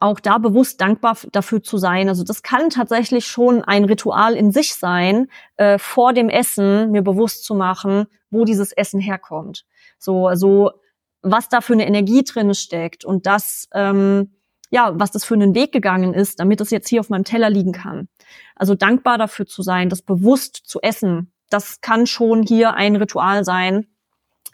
auch 0.00 0.20
da 0.20 0.38
bewusst 0.38 0.80
dankbar 0.80 1.16
dafür 1.32 1.62
zu 1.62 1.76
sein. 1.76 2.08
Also 2.08 2.22
das 2.22 2.42
kann 2.42 2.70
tatsächlich 2.70 3.26
schon 3.26 3.64
ein 3.64 3.84
Ritual 3.84 4.34
in 4.34 4.52
sich 4.52 4.74
sein, 4.74 5.28
äh, 5.56 5.78
vor 5.78 6.12
dem 6.12 6.28
Essen 6.28 6.92
mir 6.92 7.02
bewusst 7.02 7.44
zu 7.44 7.54
machen, 7.54 8.06
wo 8.30 8.44
dieses 8.44 8.72
Essen 8.72 9.00
herkommt. 9.00 9.64
So, 9.98 10.28
also 10.28 10.70
was 11.22 11.48
da 11.48 11.60
für 11.60 11.72
eine 11.72 11.86
Energie 11.86 12.22
drin 12.22 12.54
steckt 12.54 13.04
und 13.04 13.26
das, 13.26 13.68
ähm, 13.74 14.34
ja, 14.70 14.92
was 14.94 15.10
das 15.10 15.24
für 15.24 15.34
einen 15.34 15.54
Weg 15.54 15.72
gegangen 15.72 16.14
ist, 16.14 16.38
damit 16.38 16.60
es 16.60 16.70
jetzt 16.70 16.88
hier 16.88 17.00
auf 17.00 17.08
meinem 17.08 17.24
Teller 17.24 17.50
liegen 17.50 17.72
kann. 17.72 18.08
Also 18.54 18.74
dankbar 18.74 19.18
dafür 19.18 19.46
zu 19.46 19.62
sein, 19.62 19.88
das 19.88 20.02
bewusst 20.02 20.54
zu 20.64 20.80
essen, 20.80 21.32
das 21.50 21.80
kann 21.80 22.06
schon 22.06 22.42
hier 22.42 22.74
ein 22.74 22.96
Ritual 22.96 23.44
sein, 23.44 23.86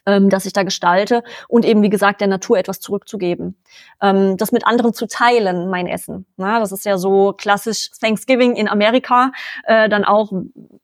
ähm, 0.07 0.31
das 0.31 0.47
ich 0.47 0.53
da 0.53 0.63
gestalte 0.63 1.23
und 1.49 1.65
eben, 1.65 1.83
wie 1.83 1.89
gesagt, 1.89 2.21
der 2.21 2.29
Natur 2.29 2.59
etwas 2.59 2.81
zurückzugeben. 2.81 3.57
Ähm, 4.01 4.37
das 4.37 4.53
mit 4.53 4.67
anderen 4.67 4.93
zu 4.93 5.07
teilen, 5.07 5.71
mein 5.71 5.87
Essen. 5.87 6.27
Na, 6.37 6.61
das 6.61 6.73
ist 6.73 6.85
ja 6.85 6.99
so 6.99 7.33
klassisch 7.33 7.91
Thanksgiving 8.01 8.57
in 8.57 8.69
Amerika, 8.69 9.33
äh, 9.65 9.89
dann 9.89 10.05
auch, 10.05 10.33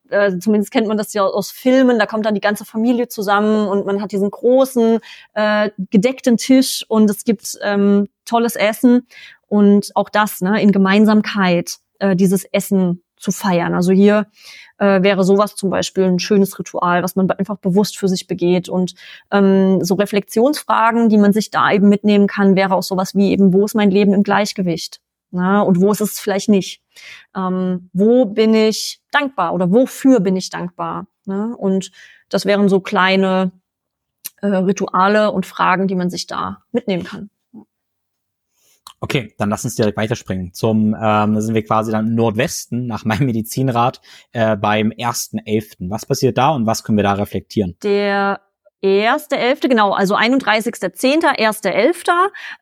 äh, 0.09 0.39
zumindest 0.39 0.73
kennt 0.73 0.89
man 0.89 0.97
das 0.97 1.13
ja 1.13 1.25
aus 1.25 1.51
Filmen, 1.51 1.99
da 1.99 2.07
kommt 2.07 2.27
dann 2.27 2.35
die 2.35 2.41
ganze 2.41 2.65
Familie 2.65 3.09
zusammen 3.09 3.69
und 3.69 3.87
man 3.87 4.01
hat 4.01 4.13
diesen 4.13 4.31
großen, 4.31 5.01
äh, 5.35 5.71
gedeckten 5.91 6.37
Tisch 6.37 6.85
und 6.89 7.11
es 7.11 7.25
gibt 7.25 7.59
ähm, 7.63 8.09
tolles 8.25 8.57
Essen 8.57 9.07
und 9.49 9.91
auch 9.95 10.09
das 10.09 10.41
ne, 10.41 10.63
in 10.63 10.73
Gemeinsamkeit, 10.73 11.77
äh, 11.99 12.17
dieses 12.17 12.45
Essen 12.45 13.03
zu 13.21 13.31
feiern. 13.31 13.75
Also 13.75 13.93
hier 13.93 14.27
äh, 14.79 15.03
wäre 15.03 15.25
sowas 15.25 15.55
zum 15.55 15.71
Beispiel 15.71 16.05
ein 16.05 16.19
schönes 16.19 16.59
Ritual, 16.59 17.03
was 17.03 17.17
man 17.17 17.31
einfach 17.31 17.59
bewusst 17.59 17.99
für 17.99 18.09
sich 18.09 18.27
begeht. 18.27 18.69
Und 18.69 18.95
ähm, 19.31 19.85
so 19.85 19.95
Reflexionsfragen, 19.95 21.09
die 21.09 21.19
man 21.19 21.33
sich 21.33 21.51
da 21.51 21.71
eben 21.71 21.89
mitnehmen 21.89 22.27
kann, 22.27 22.57
wäre 22.57 22.75
auch 22.75 22.83
sowas 22.83 23.15
wie 23.15 23.31
eben, 23.31 23.53
wo 23.53 23.65
ist 23.65 23.75
mein 23.75 23.91
Leben 23.91 24.15
im 24.15 24.23
Gleichgewicht? 24.23 25.01
Na, 25.33 25.61
und 25.63 25.81
wo 25.81 25.93
ist 25.93 26.01
es 26.01 26.19
vielleicht 26.19 26.49
nicht? 26.49 26.83
Ähm, 27.37 27.89
wo 27.93 28.25
bin 28.25 28.53
ich 28.53 29.01
dankbar 29.13 29.55
oder 29.55 29.71
wofür 29.71 30.19
bin 30.19 30.35
ich 30.35 30.51
dankbar? 30.51 31.07
Ne? 31.25 31.55
Und 31.57 31.93
das 32.29 32.47
wären 32.47 32.69
so 32.69 32.81
kleine 32.81 33.53
äh, 34.41 34.49
Rituale 34.49 35.31
und 35.31 35.47
Fragen, 35.47 35.87
die 35.87 35.95
man 35.95 36.11
sich 36.11 36.27
da 36.27 36.63
mitnehmen 36.73 37.05
kann. 37.05 37.31
Okay, 39.03 39.35
dann 39.39 39.49
lass 39.49 39.65
uns 39.65 39.77
direkt 39.77 39.97
weiterspringen. 39.97 40.53
Zum, 40.53 40.95
ähm, 40.95 41.35
da 41.35 41.41
sind 41.41 41.55
wir 41.55 41.65
quasi 41.65 41.91
dann 41.91 42.09
im 42.09 42.15
Nordwesten 42.15 42.87
nach 42.87 43.07
meinem 43.07 43.27
Medizinrat 43.27 44.01
äh, 44.33 44.57
beim 44.57 44.91
1.11. 44.91 45.89
Was 45.89 46.05
passiert 46.05 46.37
da 46.37 46.51
und 46.51 46.67
was 46.67 46.85
können 46.85 46.99
wir 46.99 47.03
da 47.03 47.15
reflektieren? 47.15 47.77
Der 47.83 48.41
erste 48.83 49.37
Elfte, 49.37 49.69
genau, 49.69 49.93
also 49.93 50.17
31.10., 50.17 51.23
1.11. 51.39 52.11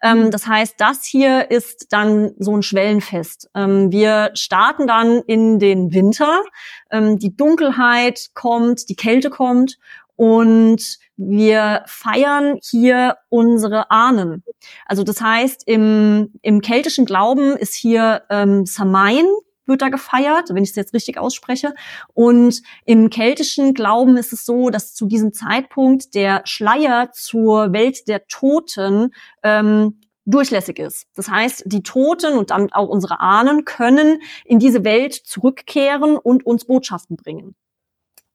Ähm, 0.03 0.31
das 0.31 0.47
heißt, 0.47 0.75
das 0.79 1.05
hier 1.05 1.51
ist 1.51 1.93
dann 1.93 2.33
so 2.39 2.57
ein 2.57 2.63
Schwellenfest. 2.63 3.51
Ähm, 3.55 3.91
wir 3.91 4.31
starten 4.35 4.87
dann 4.87 5.23
in 5.27 5.59
den 5.59 5.93
Winter. 5.93 6.43
Ähm, 6.91 7.19
die 7.19 7.37
Dunkelheit 7.37 8.31
kommt, 8.35 8.89
die 8.89 8.97
Kälte 8.97 9.31
kommt 9.31 9.79
und 10.19 10.99
wir 11.17 11.85
feiern 11.87 12.59
hier 12.61 13.19
unsere 13.29 13.93
Ahnen. 13.93 14.43
Also 14.85 15.05
das 15.05 15.21
heißt, 15.21 15.63
im, 15.67 16.33
im 16.43 16.61
keltischen 16.61 17.05
Glauben 17.05 17.57
ist 17.57 17.77
hier 17.77 18.25
ähm, 18.29 18.67
Samain 18.67 19.27
wird 19.65 19.81
da 19.81 19.91
gefeiert, 19.91 20.49
wenn 20.53 20.65
ich 20.65 20.71
es 20.71 20.77
jetzt 20.77 20.93
richtig 20.93 21.19
ausspreche. 21.19 21.73
Und 22.15 22.63
im 22.85 23.11
keltischen 23.11 23.75
Glauben 23.75 24.17
ist 24.17 24.33
es 24.33 24.45
so, 24.45 24.71
dass 24.71 24.93
zu 24.93 25.07
diesem 25.07 25.33
Zeitpunkt 25.33 26.17
der 26.17 26.43
Schleier 26.47 27.11
zur 27.13 27.73
Welt 27.73 28.09
der 28.09 28.27
Toten 28.27 29.15
ähm, 29.45 30.01
durchlässig 30.25 30.81
ist. 30.81 31.07
Das 31.15 31.29
heißt, 31.29 31.63
die 31.67 31.85
Toten 31.85 32.37
und 32.37 32.51
damit 32.51 32.75
auch 32.75 32.89
unsere 32.89 33.21
Ahnen 33.21 33.65
können 33.65 34.21
in 34.45 34.59
diese 34.59 34.83
Welt 34.83 35.15
zurückkehren 35.15 36.17
und 36.17 36.45
uns 36.45 36.65
Botschaften 36.65 37.17
bringen. 37.17 37.55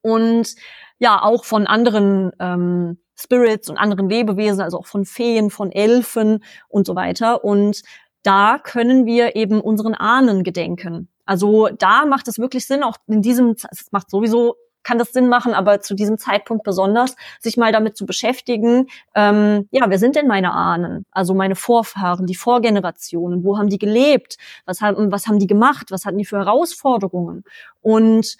Und 0.03 0.53
ja, 0.99 1.19
auch 1.23 1.43
von 1.43 1.65
anderen 1.65 2.31
ähm, 2.39 2.99
Spirits 3.15 3.69
und 3.69 3.77
anderen 3.77 4.09
Lebewesen, 4.09 4.61
also 4.61 4.79
auch 4.79 4.85
von 4.85 5.05
Feen, 5.05 5.49
von 5.49 5.71
Elfen 5.71 6.43
und 6.67 6.85
so 6.85 6.95
weiter. 6.95 7.43
Und 7.43 7.81
da 8.21 8.57
können 8.57 9.05
wir 9.05 9.35
eben 9.35 9.59
unseren 9.59 9.95
Ahnen 9.95 10.43
gedenken. 10.43 11.09
Also 11.25 11.69
da 11.77 12.05
macht 12.05 12.27
es 12.27 12.39
wirklich 12.39 12.65
Sinn, 12.65 12.83
auch 12.83 12.97
in 13.07 13.21
diesem, 13.21 13.55
es 13.71 13.91
macht 13.91 14.09
sowieso, 14.09 14.55
kann 14.83 14.97
das 14.97 15.13
Sinn 15.13 15.29
machen, 15.29 15.53
aber 15.53 15.79
zu 15.79 15.95
diesem 15.95 16.17
Zeitpunkt 16.17 16.65
besonders, 16.65 17.15
sich 17.39 17.55
mal 17.55 17.71
damit 17.71 17.95
zu 17.95 18.05
beschäftigen, 18.05 18.87
ähm, 19.15 19.67
ja, 19.71 19.85
wer 19.87 19.97
sind 19.97 20.17
denn 20.17 20.27
meine 20.27 20.51
Ahnen? 20.51 21.05
Also 21.11 21.33
meine 21.33 21.55
Vorfahren, 21.55 22.25
die 22.25 22.35
Vorgenerationen, 22.35 23.45
wo 23.45 23.57
haben 23.57 23.69
die 23.69 23.77
gelebt? 23.77 24.37
Was 24.65 24.81
haben, 24.81 25.11
was 25.11 25.27
haben 25.27 25.39
die 25.39 25.47
gemacht? 25.47 25.87
Was 25.91 26.05
hatten 26.05 26.17
die 26.17 26.25
für 26.25 26.37
Herausforderungen? 26.37 27.43
Und 27.81 28.35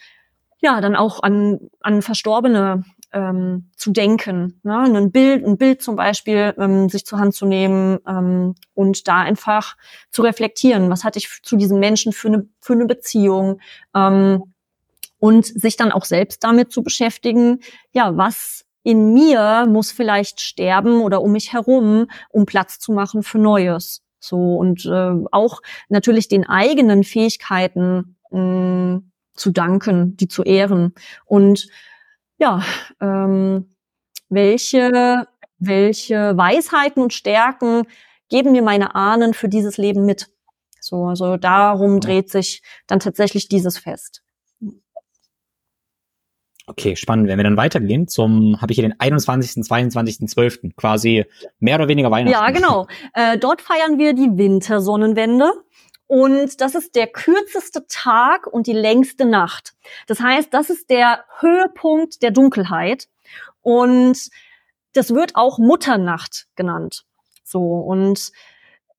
ja, 0.64 0.80
dann 0.80 0.96
auch 0.96 1.22
an, 1.22 1.60
an 1.82 2.02
Verstorbene 2.02 2.86
ähm, 3.12 3.70
zu 3.76 3.92
denken, 3.92 4.62
ne? 4.64 4.80
ein 4.80 5.12
Bild, 5.12 5.46
ein 5.46 5.58
Bild 5.58 5.82
zum 5.82 5.98
Beispiel 5.98 6.56
ähm, 6.58 6.88
sich 6.88 7.06
zur 7.06 7.20
Hand 7.20 7.36
zu 7.36 7.46
nehmen 7.46 8.00
ähm, 8.08 8.56
und 8.74 9.08
da 9.08 9.20
einfach 9.20 9.76
zu 10.10 10.22
reflektieren, 10.22 10.90
was 10.90 11.04
hatte 11.04 11.20
ich 11.20 11.30
zu 11.44 11.58
diesem 11.58 11.80
Menschen 11.80 12.14
für 12.14 12.30
eine 12.30 12.48
für 12.62 12.74
eine 12.74 12.86
Beziehung 12.86 13.60
ähm, 13.94 14.54
und 15.20 15.46
sich 15.46 15.76
dann 15.76 15.92
auch 15.92 16.06
selbst 16.06 16.46
damit 16.46 16.72
zu 16.72 16.82
beschäftigen, 16.82 17.60
ja, 17.92 18.16
was 18.16 18.66
in 18.84 19.14
mir 19.14 19.66
muss 19.68 19.92
vielleicht 19.92 20.40
sterben 20.40 21.02
oder 21.02 21.22
um 21.22 21.34
mich 21.34 21.52
herum, 21.52 22.08
um 22.30 22.46
Platz 22.46 22.80
zu 22.80 22.94
machen 22.94 23.22
für 23.22 23.38
Neues. 23.38 24.02
So 24.20 24.56
und 24.56 24.86
äh, 24.86 25.14
auch 25.32 25.62
natürlich 25.90 26.30
den 26.30 26.48
eigenen 26.48 27.04
Fähigkeiten 27.04 28.16
mh, 28.32 29.02
zu 29.34 29.52
danken, 29.52 30.16
die 30.18 30.28
zu 30.28 30.44
ehren 30.44 30.94
und 31.26 31.68
ja, 32.38 32.64
ähm, 33.00 33.76
welche, 34.30 35.28
welche 35.60 36.36
Weisheiten 36.36 37.02
und 37.02 37.14
Stärken 37.14 37.84
geben 38.30 38.52
mir 38.52 38.64
meine 38.64 38.96
Ahnen 38.96 39.34
für 39.34 39.50
dieses 39.50 39.78
Leben 39.78 40.06
mit? 40.06 40.28
So, 40.80 41.06
also 41.06 41.38
darum 41.38 42.00
dreht 42.00 42.30
sich 42.30 42.62
dann 42.88 43.00
tatsächlich 43.00 43.48
dieses 43.48 43.78
Fest. 43.78 44.24
Okay, 46.66 46.96
spannend. 46.96 47.28
Wenn 47.28 47.38
wir 47.38 47.44
dann 47.44 47.58
weitergehen 47.58 48.08
zum, 48.08 48.62
habe 48.62 48.72
ich 48.72 48.80
hier 48.80 48.88
den 48.88 48.98
21., 48.98 49.64
22., 49.64 50.28
12. 50.28 50.60
quasi 50.78 51.26
mehr 51.60 51.76
oder 51.76 51.90
weniger 51.90 52.10
Weihnachten. 52.10 52.34
Ja, 52.34 52.50
genau. 52.52 52.88
Äh, 53.14 53.38
dort 53.38 53.62
feiern 53.62 54.00
wir 54.00 54.14
die 54.14 54.38
Wintersonnenwende. 54.38 55.52
Und 56.14 56.62
das 56.62 56.76
ist 56.76 56.94
der 56.94 57.08
kürzeste 57.08 57.88
Tag 57.88 58.46
und 58.46 58.68
die 58.68 58.74
längste 58.74 59.26
Nacht. 59.26 59.74
Das 60.06 60.20
heißt, 60.20 60.54
das 60.54 60.70
ist 60.70 60.92
der 60.92 61.26
Höhepunkt 61.40 62.22
der 62.22 62.30
Dunkelheit. 62.30 63.08
Und 63.64 64.30
das 64.94 65.16
wird 65.16 65.36
auch 65.36 65.58
Mutternacht 65.58 66.46
genannt. 66.56 67.08
So. 67.44 67.80
Und 67.80 68.32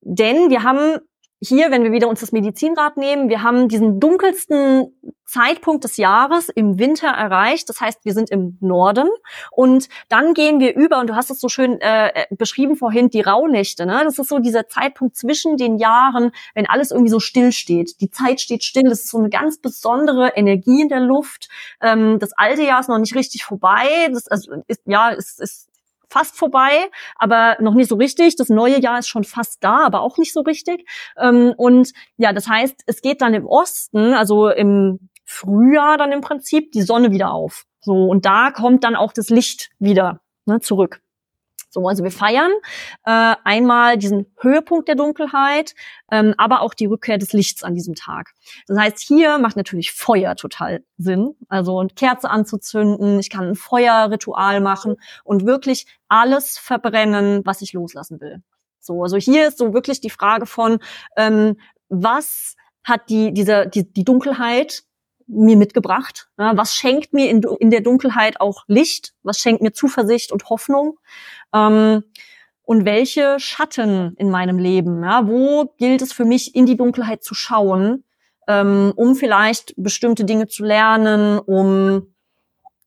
denn 0.01 0.49
wir 0.49 0.63
haben 0.63 0.99
hier, 1.47 1.71
wenn 1.71 1.83
wir 1.83 1.91
wieder 1.91 2.07
uns 2.07 2.21
das 2.21 2.31
Medizinrad 2.31 2.97
nehmen, 2.97 3.29
wir 3.29 3.43
haben 3.43 3.67
diesen 3.67 3.99
dunkelsten 3.99 4.93
Zeitpunkt 5.25 5.83
des 5.83 5.97
Jahres 5.97 6.49
im 6.49 6.79
Winter 6.79 7.07
erreicht. 7.07 7.67
Das 7.69 7.81
heißt, 7.81 8.05
wir 8.05 8.13
sind 8.13 8.29
im 8.29 8.57
Norden 8.61 9.07
und 9.51 9.89
dann 10.07 10.33
gehen 10.33 10.59
wir 10.59 10.75
über, 10.75 10.99
und 10.99 11.07
du 11.07 11.15
hast 11.15 11.31
es 11.31 11.39
so 11.39 11.49
schön 11.49 11.81
äh, 11.81 12.09
äh, 12.09 12.25
beschrieben 12.31 12.75
vorhin, 12.75 13.09
die 13.09 13.21
Rauhnächte. 13.21 13.85
Ne? 13.85 14.01
Das 14.03 14.19
ist 14.19 14.29
so 14.29 14.39
dieser 14.39 14.67
Zeitpunkt 14.67 15.15
zwischen 15.15 15.57
den 15.57 15.77
Jahren, 15.77 16.31
wenn 16.53 16.67
alles 16.67 16.91
irgendwie 16.91 17.09
so 17.09 17.19
still 17.19 17.51
steht. 17.51 17.99
Die 18.01 18.09
Zeit 18.09 18.39
steht 18.39 18.63
still. 18.63 18.83
Das 18.83 18.99
ist 19.01 19.09
so 19.09 19.17
eine 19.17 19.29
ganz 19.29 19.59
besondere 19.59 20.33
Energie 20.35 20.81
in 20.81 20.89
der 20.89 21.01
Luft. 21.01 21.49
Ähm, 21.81 22.19
das 22.19 22.33
alte 22.33 22.63
Jahr 22.63 22.79
ist 22.79 22.89
noch 22.89 22.99
nicht 22.99 23.15
richtig 23.15 23.43
vorbei. 23.43 24.09
Das 24.13 24.27
also 24.27 24.53
ist, 24.67 24.81
ja, 24.85 25.11
es 25.11 25.39
ist 25.39 25.69
fast 26.15 26.37
vorbei, 26.37 26.89
aber 27.17 27.57
noch 27.59 27.73
nicht 27.73 27.89
so 27.89 27.95
richtig. 27.95 28.37
Das 28.37 28.47
neue 28.47 28.79
Jahr 28.79 28.99
ist 28.99 29.09
schon 29.09 29.25
fast 29.25 29.61
da, 29.61 29.85
aber 29.85 29.99
auch 30.01 30.17
nicht 30.17 30.31
so 30.31 30.41
richtig. 30.41 30.87
Ähm, 31.17 31.53
und 31.57 31.91
ja, 32.15 32.31
das 32.31 32.47
heißt, 32.47 32.83
es 32.85 33.01
geht 33.01 33.21
dann 33.21 33.33
im 33.33 33.45
Osten, 33.45 34.13
also 34.13 34.47
im 34.47 35.09
Frühjahr 35.25 35.97
dann 35.97 36.13
im 36.13 36.21
Prinzip, 36.21 36.71
die 36.71 36.83
Sonne 36.83 37.11
wieder 37.11 37.33
auf. 37.33 37.65
So, 37.81 38.05
und 38.05 38.25
da 38.25 38.51
kommt 38.51 38.85
dann 38.85 38.95
auch 38.95 39.11
das 39.11 39.29
Licht 39.29 39.71
wieder 39.77 40.21
ne, 40.45 40.61
zurück. 40.61 41.01
So, 41.75 41.89
also 41.89 42.05
wir 42.05 42.11
feiern 42.11 42.53
äh, 43.03 43.35
einmal 43.43 43.97
diesen 43.97 44.33
Höhepunkt 44.39 44.87
der 44.87 44.95
Dunkelheit, 44.95 45.75
ähm, 46.09 46.33
aber 46.37 46.61
auch 46.61 46.73
die 46.73 46.85
Rückkehr 46.85 47.17
des 47.17 47.33
Lichts 47.33 47.63
an 47.63 47.75
diesem 47.75 47.95
Tag. 47.95 48.31
Das 48.67 48.79
heißt, 48.79 48.99
hier 48.99 49.39
macht 49.39 49.57
natürlich 49.57 49.91
Feuer 49.91 50.37
total 50.37 50.85
Sinn. 50.97 51.35
Also 51.49 51.79
eine 51.79 51.89
Kerze 51.89 52.29
anzuzünden, 52.29 53.19
ich 53.19 53.29
kann 53.29 53.49
ein 53.49 53.55
Feuerritual 53.55 54.61
machen 54.61 54.95
und 55.25 55.45
wirklich 55.45 55.85
alles 56.07 56.57
verbrennen, 56.57 57.41
was 57.43 57.61
ich 57.61 57.73
loslassen 57.73 58.21
will. 58.21 58.41
So, 58.79 59.03
also 59.03 59.17
hier 59.17 59.49
ist 59.49 59.57
so 59.57 59.73
wirklich 59.73 59.99
die 59.99 60.09
Frage 60.09 60.45
von, 60.45 60.79
ähm, 61.17 61.57
was 61.89 62.55
hat 62.85 63.09
die, 63.09 63.33
diese, 63.33 63.67
die, 63.67 63.91
die 63.91 64.05
Dunkelheit 64.05 64.84
mir 65.27 65.57
mitgebracht? 65.57 66.29
Was 66.37 66.75
schenkt 66.75 67.13
mir 67.13 67.29
in, 67.29 67.41
in 67.59 67.71
der 67.71 67.81
Dunkelheit 67.81 68.39
auch 68.39 68.63
Licht? 68.67 69.13
Was 69.23 69.39
schenkt 69.39 69.61
mir 69.61 69.73
Zuversicht 69.73 70.31
und 70.31 70.49
Hoffnung? 70.49 70.97
Ähm, 71.53 72.03
und 72.63 72.85
welche 72.85 73.39
Schatten 73.39 74.15
in 74.17 74.29
meinem 74.29 74.57
Leben? 74.57 75.03
Ja, 75.03 75.27
wo 75.27 75.73
gilt 75.77 76.01
es 76.01 76.13
für 76.13 76.25
mich, 76.25 76.55
in 76.55 76.65
die 76.65 76.77
Dunkelheit 76.77 77.23
zu 77.23 77.35
schauen, 77.35 78.03
ähm, 78.47 78.91
um 78.95 79.15
vielleicht 79.15 79.73
bestimmte 79.77 80.25
Dinge 80.25 80.47
zu 80.47 80.63
lernen, 80.63 81.39
um 81.39 82.13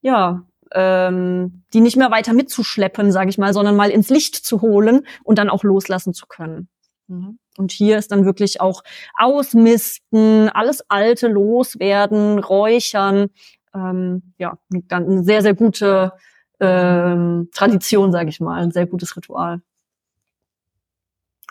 ja 0.01 0.45
ähm, 0.72 1.64
die 1.72 1.80
nicht 1.80 1.97
mehr 1.97 2.11
weiter 2.11 2.32
mitzuschleppen, 2.32 3.12
sage 3.12 3.30
ich 3.30 3.39
mal, 3.39 3.53
sondern 3.53 3.76
mal 3.76 3.91
ins 3.91 4.11
Licht 4.11 4.34
zu 4.34 4.61
holen 4.61 5.07
und 5.24 5.39
dann 5.39 5.49
auch 5.49 5.64
loslassen 5.64 6.12
zu 6.12 6.26
können. 6.26 6.68
Mhm. 7.09 7.38
Und 7.56 7.72
hier 7.72 7.98
ist 7.98 8.12
dann 8.12 8.24
wirklich 8.24 8.61
auch 8.61 8.82
ausmisten, 9.18 10.48
alles 10.50 10.84
Alte 10.88 11.28
loswerden, 11.28 12.38
räuchern. 12.38 13.30
Ähm, 13.74 14.34
ja, 14.38 14.59
eine 14.90 15.24
sehr, 15.24 15.42
sehr 15.42 15.54
gute 15.54 16.12
ähm, 16.61 17.48
Tradition, 17.52 18.12
sage 18.12 18.28
ich 18.28 18.40
mal, 18.40 18.62
ein 18.62 18.70
sehr 18.70 18.86
gutes 18.86 19.16
Ritual. 19.16 19.61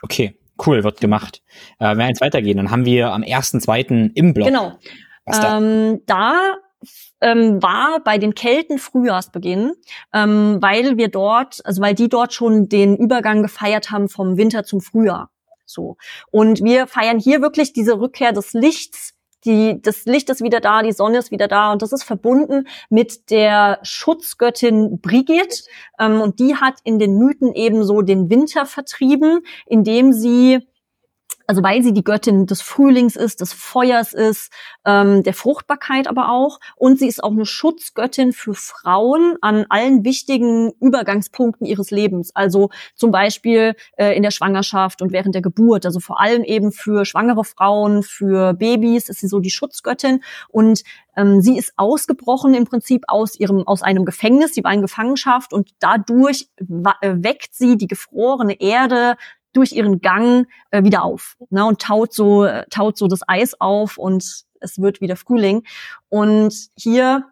Okay, 0.01 0.38
cool, 0.66 0.84
wird 0.84 1.01
gemacht. 1.01 1.41
Äh, 1.80 1.89
wenn 1.89 1.97
wir 1.97 2.05
eins 2.05 2.22
weitergehen, 2.22 2.58
dann 2.58 2.72
haben 2.72 2.86
wir 2.86 3.12
am 3.12 3.24
1.2. 3.24 4.12
im 4.14 4.34
Blog. 4.34 4.47
Genau. 4.47 4.78
Da? 5.26 5.58
Ähm, 5.58 6.01
da 6.05 6.55
ähm, 7.22 7.62
war 7.62 8.01
bei 8.03 8.18
den 8.18 8.36
Kelten 8.36 8.78
Frühjahrsbeginn, 8.78 9.74
ähm, 10.14 10.58
weil 10.62 10.97
wir 10.97 11.10
dort, 11.10 11.66
also 11.66 11.82
weil 11.82 11.95
die 11.95 12.10
dort 12.10 12.34
schon 12.34 12.70
den 12.70 12.95
Übergang 12.95 13.41
gefeiert 13.41 13.91
haben 13.91 14.08
vom 14.08 14.38
Winter 14.38 14.64
zum 14.64 14.82
Frühjahr. 14.82 15.32
So. 15.68 15.97
Und 16.32 16.63
wir 16.63 16.88
feiern 16.88 17.20
hier 17.20 17.41
wirklich 17.41 17.74
diese 17.74 17.99
Rückkehr 17.99 18.32
des 18.32 18.53
Lichts. 18.53 19.13
Die, 19.45 19.80
das 19.82 20.05
Licht 20.05 20.30
ist 20.30 20.41
wieder 20.41 20.59
da, 20.59 20.82
die 20.82 20.91
Sonne 20.91 21.20
ist 21.20 21.30
wieder 21.30 21.47
da 21.47 21.72
und 21.72 21.82
das 21.82 21.93
ist 21.93 22.03
verbunden 22.03 22.68
mit 22.89 23.30
der 23.30 23.80
Schutzgöttin 23.84 24.99
Brigid. 24.99 25.63
Ähm, 25.99 26.22
und 26.22 26.39
die 26.39 26.55
hat 26.55 26.80
in 26.84 26.97
den 26.97 27.18
Mythen 27.18 27.53
ebenso 27.53 28.01
den 28.01 28.30
Winter 28.30 28.65
vertrieben, 28.65 29.41
indem 29.68 30.11
sie 30.11 30.68
also 31.48 31.64
weil 31.64 31.82
sie 31.82 31.93
die 31.93 32.04
Göttin 32.04 32.45
des 32.45 32.62
Frühlings 32.62 33.16
ist, 33.16 33.39
des 33.39 33.54
Feuers 33.54 34.14
ist, 34.14 34.52
ähm, 34.86 35.24
der 35.24 35.34
Fruchtbarkeit 35.34 36.08
aber 36.08 36.30
auch. 36.30 36.60
Und 36.76 37.00
sie 37.00 37.08
ist 37.08 37.24
auch 37.24 37.32
eine 37.32 37.45
Schutzgöttin 37.45 38.34
für 38.34 38.54
Frauen 38.54 39.38
an 39.41 39.66
allen 39.70 40.04
wichtigen 40.04 40.74
Übergangspunkten 40.82 41.66
ihres 41.66 41.89
Lebens. 41.89 42.36
Also 42.36 42.70
zum 42.95 43.12
Beispiel 43.12 43.76
äh, 43.95 44.16
in 44.16 44.24
der 44.24 44.32
Schwangerschaft 44.32 45.02
und 45.02 45.14
während 45.14 45.36
der 45.36 45.41
Geburt. 45.41 45.86
Also 45.86 46.02
vor 46.02 46.20
allem 46.20 46.43
eben 46.43 46.74
für 46.74 47.06
schwangere 47.06 47.45
Frauen, 47.45 48.04
für 48.04 48.54
Babys 48.54 49.08
ist 49.08 49.22
sie 49.22 49.28
so 49.28 49.39
die 49.39 49.50
Schutzgöttin. 49.50 50.22
Und 50.50 50.84
ähm, 51.16 51.41
sie 51.41 51.58
ist 51.58 51.74
ausgebrochen 51.78 52.54
im 52.54 52.66
Prinzip 52.66 53.04
aus 53.08 53.39
ihrem 53.39 53.66
aus 53.66 53.82
einem 53.82 54.04
Gefängnis. 54.04 54.54
Sie 54.54 54.64
war 54.64 54.74
in 54.74 54.82
Gefangenschaft 54.82 55.54
und 55.54 55.72
dadurch 55.80 56.50
äh, 56.58 57.16
weckt 57.16 57.56
sie 57.56 57.78
die 57.78 57.88
gefrorene 57.88 58.60
Erde 58.60 59.16
durch 59.58 59.74
ihren 59.74 60.01
Gang 60.01 60.47
äh, 60.72 60.84
wieder 60.84 61.03
auf 61.03 61.36
ne, 61.49 61.66
und 61.66 61.82
taut 61.82 62.14
so, 62.14 62.45
äh, 62.45 62.66
taut 62.70 62.97
so 62.97 63.08
das 63.08 63.22
Eis 63.28 63.60
auf 63.60 63.97
und 63.97 64.45
es 64.60 64.80
wird 64.80 65.01
wieder 65.01 65.16
Frühling. 65.16 65.64
Und 66.10 66.53
hier 66.78 67.26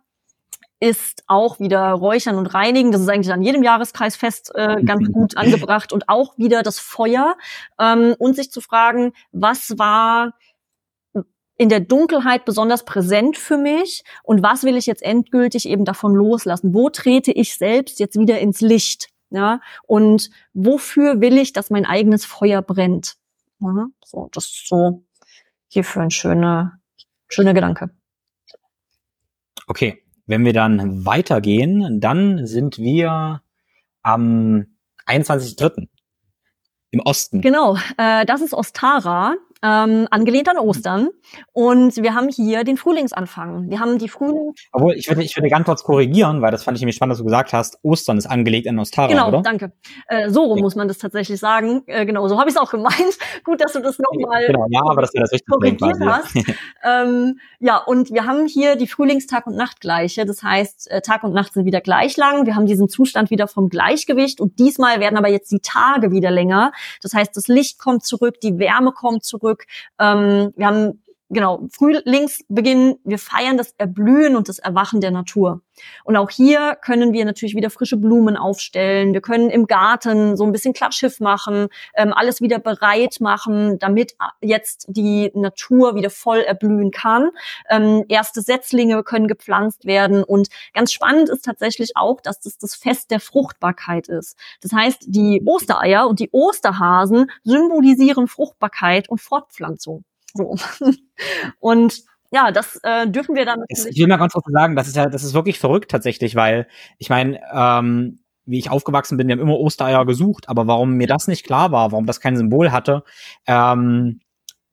ist 0.79 1.23
auch 1.27 1.59
wieder 1.59 1.91
Räuchern 1.91 2.35
und 2.35 2.47
Reinigen. 2.47 2.91
Das 2.91 3.01
ist 3.01 3.09
eigentlich 3.09 3.31
an 3.31 3.41
jedem 3.41 3.63
Jahreskreisfest 3.63 4.53
äh, 4.55 4.81
ganz 4.85 5.07
gut 5.11 5.37
angebracht 5.37 5.93
und 5.93 6.09
auch 6.09 6.37
wieder 6.37 6.63
das 6.63 6.79
Feuer 6.79 7.37
ähm, 7.79 8.15
und 8.17 8.35
sich 8.35 8.51
zu 8.51 8.59
fragen, 8.59 9.13
was 9.31 9.77
war 9.77 10.33
in 11.57 11.69
der 11.69 11.79
Dunkelheit 11.79 12.43
besonders 12.43 12.83
präsent 12.83 13.37
für 13.37 13.57
mich 13.57 14.03
und 14.23 14.43
was 14.43 14.63
will 14.63 14.75
ich 14.75 14.87
jetzt 14.87 15.03
endgültig 15.03 15.69
eben 15.69 15.85
davon 15.85 16.13
loslassen? 16.13 16.73
Wo 16.73 16.89
trete 16.89 17.31
ich 17.31 17.55
selbst 17.55 17.99
jetzt 17.99 18.19
wieder 18.19 18.39
ins 18.39 18.59
Licht? 18.61 19.09
Ja, 19.35 19.59
und 19.83 20.29
wofür 20.53 21.19
will 21.19 21.37
ich, 21.37 21.51
dass 21.51 21.69
mein 21.69 21.85
eigenes 21.85 22.23
Feuer 22.23 22.61
brennt? 22.61 23.17
Ja, 23.59 23.87
so, 24.05 24.29
das 24.31 24.45
ist 24.45 24.67
so 24.69 25.03
hierfür 25.67 26.03
ein 26.03 26.09
schöner, 26.09 26.79
schöner 27.27 27.53
Gedanke. 27.53 27.89
Okay, 29.67 30.01
wenn 30.25 30.45
wir 30.45 30.53
dann 30.53 31.05
weitergehen, 31.05 31.99
dann 31.99 32.47
sind 32.47 32.77
wir 32.77 33.41
am 34.03 34.67
21.3. 35.05 35.89
im 36.91 36.99
Osten. 37.01 37.41
Genau, 37.41 37.75
äh, 37.97 38.25
das 38.25 38.39
ist 38.39 38.53
Ostara 38.53 39.35
ähm, 39.63 40.07
angelehnt 40.11 40.49
an 40.49 40.57
Ostern. 40.57 41.09
Und 41.53 41.97
wir 41.97 42.13
haben 42.13 42.29
hier 42.29 42.63
den 42.63 42.77
Frühlingsanfang. 42.77 43.69
Wir 43.69 43.79
haben 43.79 43.97
die 43.97 44.09
Frühling. 44.09 44.53
Obwohl, 44.71 44.93
ich 44.93 45.07
würde, 45.07 45.23
ich 45.23 45.35
würde 45.35 45.49
ganz 45.49 45.65
kurz 45.65 45.83
korrigieren, 45.83 46.41
weil 46.41 46.51
das 46.51 46.63
fand 46.63 46.77
ich 46.77 46.81
nämlich 46.81 46.95
spannend, 46.95 47.13
dass 47.13 47.19
du 47.19 47.25
gesagt 47.25 47.53
hast, 47.53 47.79
Ostern 47.83 48.17
ist 48.17 48.27
angelegt 48.27 48.67
an 48.67 48.79
Ostara, 48.79 49.07
genau, 49.07 49.27
oder? 49.29 49.41
danke. 49.41 49.71
Äh, 50.07 50.29
so 50.29 50.43
rum 50.43 50.57
ja. 50.57 50.63
muss 50.63 50.75
man 50.75 50.87
das 50.87 50.97
tatsächlich 50.97 51.39
sagen. 51.39 51.83
Äh, 51.87 52.05
genau, 52.05 52.27
so 52.27 52.39
habe 52.39 52.49
ich 52.49 52.55
es 52.55 52.61
auch 52.61 52.71
gemeint. 52.71 52.95
Gut, 53.43 53.61
dass 53.61 53.73
du 53.73 53.81
das 53.81 53.97
nochmal 53.99 54.45
genau, 54.47 54.65
ja, 54.69 54.81
aber 54.81 55.01
das 55.01 55.13
wäre 55.13 55.23
das 55.23 55.31
richtig 55.31 55.47
korrigiert 55.47 55.97
hast. 56.01 56.35
ähm, 56.83 57.39
ja, 57.59 57.77
und 57.77 58.11
wir 58.11 58.25
haben 58.25 58.45
hier 58.47 58.75
die 58.75 58.87
Frühlingstag- 58.87 59.47
und 59.47 59.55
Nachtgleiche. 59.55 60.25
Das 60.25 60.43
heißt, 60.43 60.91
äh, 60.91 61.01
Tag 61.01 61.23
und 61.23 61.33
Nacht 61.33 61.53
sind 61.53 61.65
wieder 61.65 61.81
gleich 61.81 62.17
lang. 62.17 62.45
Wir 62.45 62.55
haben 62.55 62.65
diesen 62.65 62.89
Zustand 62.89 63.29
wieder 63.29 63.47
vom 63.47 63.69
Gleichgewicht 63.69 64.39
und 64.41 64.59
diesmal 64.59 64.99
werden 64.99 65.17
aber 65.17 65.29
jetzt 65.29 65.51
die 65.51 65.59
Tage 65.59 66.11
wieder 66.11 66.31
länger. 66.31 66.71
Das 67.01 67.13
heißt, 67.13 67.35
das 67.35 67.47
Licht 67.47 67.79
kommt 67.79 68.05
zurück, 68.05 68.39
die 68.41 68.57
Wärme 68.59 68.91
kommt 68.91 69.23
zurück 69.23 69.54
zurück. 69.55 69.65
Ähm, 69.99 70.53
wir 70.55 70.67
haben 70.67 71.01
genau 71.29 71.67
Frühlingsbeginn. 71.71 72.99
Wir 73.03 73.19
feiern 73.19 73.57
das 73.57 73.73
Erblühen 73.77 74.35
und 74.35 74.49
das 74.49 74.59
Erwachen 74.59 75.01
der 75.01 75.11
Natur. 75.11 75.61
Und 76.03 76.15
auch 76.15 76.29
hier 76.29 76.77
können 76.81 77.13
wir 77.13 77.25
natürlich 77.25 77.55
wieder 77.55 77.69
frische 77.69 77.97
Blumen 77.97 78.37
aufstellen. 78.37 79.13
Wir 79.13 79.21
können 79.21 79.49
im 79.49 79.67
Garten 79.67 80.37
so 80.37 80.45
ein 80.45 80.51
bisschen 80.51 80.73
Klattschiff 80.73 81.19
machen, 81.19 81.67
ähm, 81.95 82.13
alles 82.13 82.41
wieder 82.41 82.59
bereit 82.59 83.17
machen, 83.19 83.79
damit 83.79 84.15
jetzt 84.41 84.85
die 84.87 85.31
Natur 85.33 85.95
wieder 85.95 86.09
voll 86.09 86.39
erblühen 86.39 86.91
kann. 86.91 87.31
Ähm, 87.69 88.05
erste 88.07 88.41
Setzlinge 88.41 89.03
können 89.03 89.27
gepflanzt 89.27 89.85
werden. 89.85 90.23
Und 90.23 90.47
ganz 90.73 90.93
spannend 90.93 91.29
ist 91.29 91.43
tatsächlich 91.43 91.91
auch, 91.95 92.21
dass 92.21 92.39
das 92.39 92.57
das 92.57 92.75
Fest 92.75 93.11
der 93.11 93.19
Fruchtbarkeit 93.19 94.07
ist. 94.07 94.37
Das 94.61 94.71
heißt, 94.71 95.05
die 95.07 95.41
Ostereier 95.45 96.07
und 96.07 96.19
die 96.19 96.29
Osterhasen 96.31 97.31
symbolisieren 97.43 98.27
Fruchtbarkeit 98.27 99.09
und 99.09 99.19
Fortpflanzung. 99.19 100.05
So. 100.35 100.55
Und 101.59 102.03
ja, 102.31 102.51
das 102.51 102.79
äh, 102.83 103.07
dürfen 103.07 103.35
wir 103.35 103.45
dann. 103.45 103.63
Ich 103.69 103.97
will 103.97 104.07
mal 104.07 104.17
ganz 104.17 104.33
kurz 104.33 104.45
sagen, 104.51 104.75
das 104.75 104.87
ist 104.87 104.95
ja, 104.95 105.07
das 105.07 105.23
ist 105.23 105.33
wirklich 105.33 105.57
verrückt 105.57 105.89
tatsächlich, 105.89 106.35
weil 106.35 106.67
ich 106.97 107.09
meine, 107.09 107.39
ähm, 107.53 108.19
wie 108.45 108.59
ich 108.59 108.69
aufgewachsen 108.69 109.17
bin, 109.17 109.27
wir 109.27 109.33
haben 109.33 109.41
immer 109.41 109.57
Ostereier 109.57 110.05
gesucht, 110.05 110.49
aber 110.49 110.67
warum 110.67 110.93
mir 110.93 111.07
das 111.07 111.27
nicht 111.27 111.45
klar 111.45 111.71
war, 111.71 111.91
warum 111.91 112.05
das 112.05 112.19
kein 112.19 112.37
Symbol 112.37 112.71
hatte, 112.71 113.03
ähm, 113.47 114.19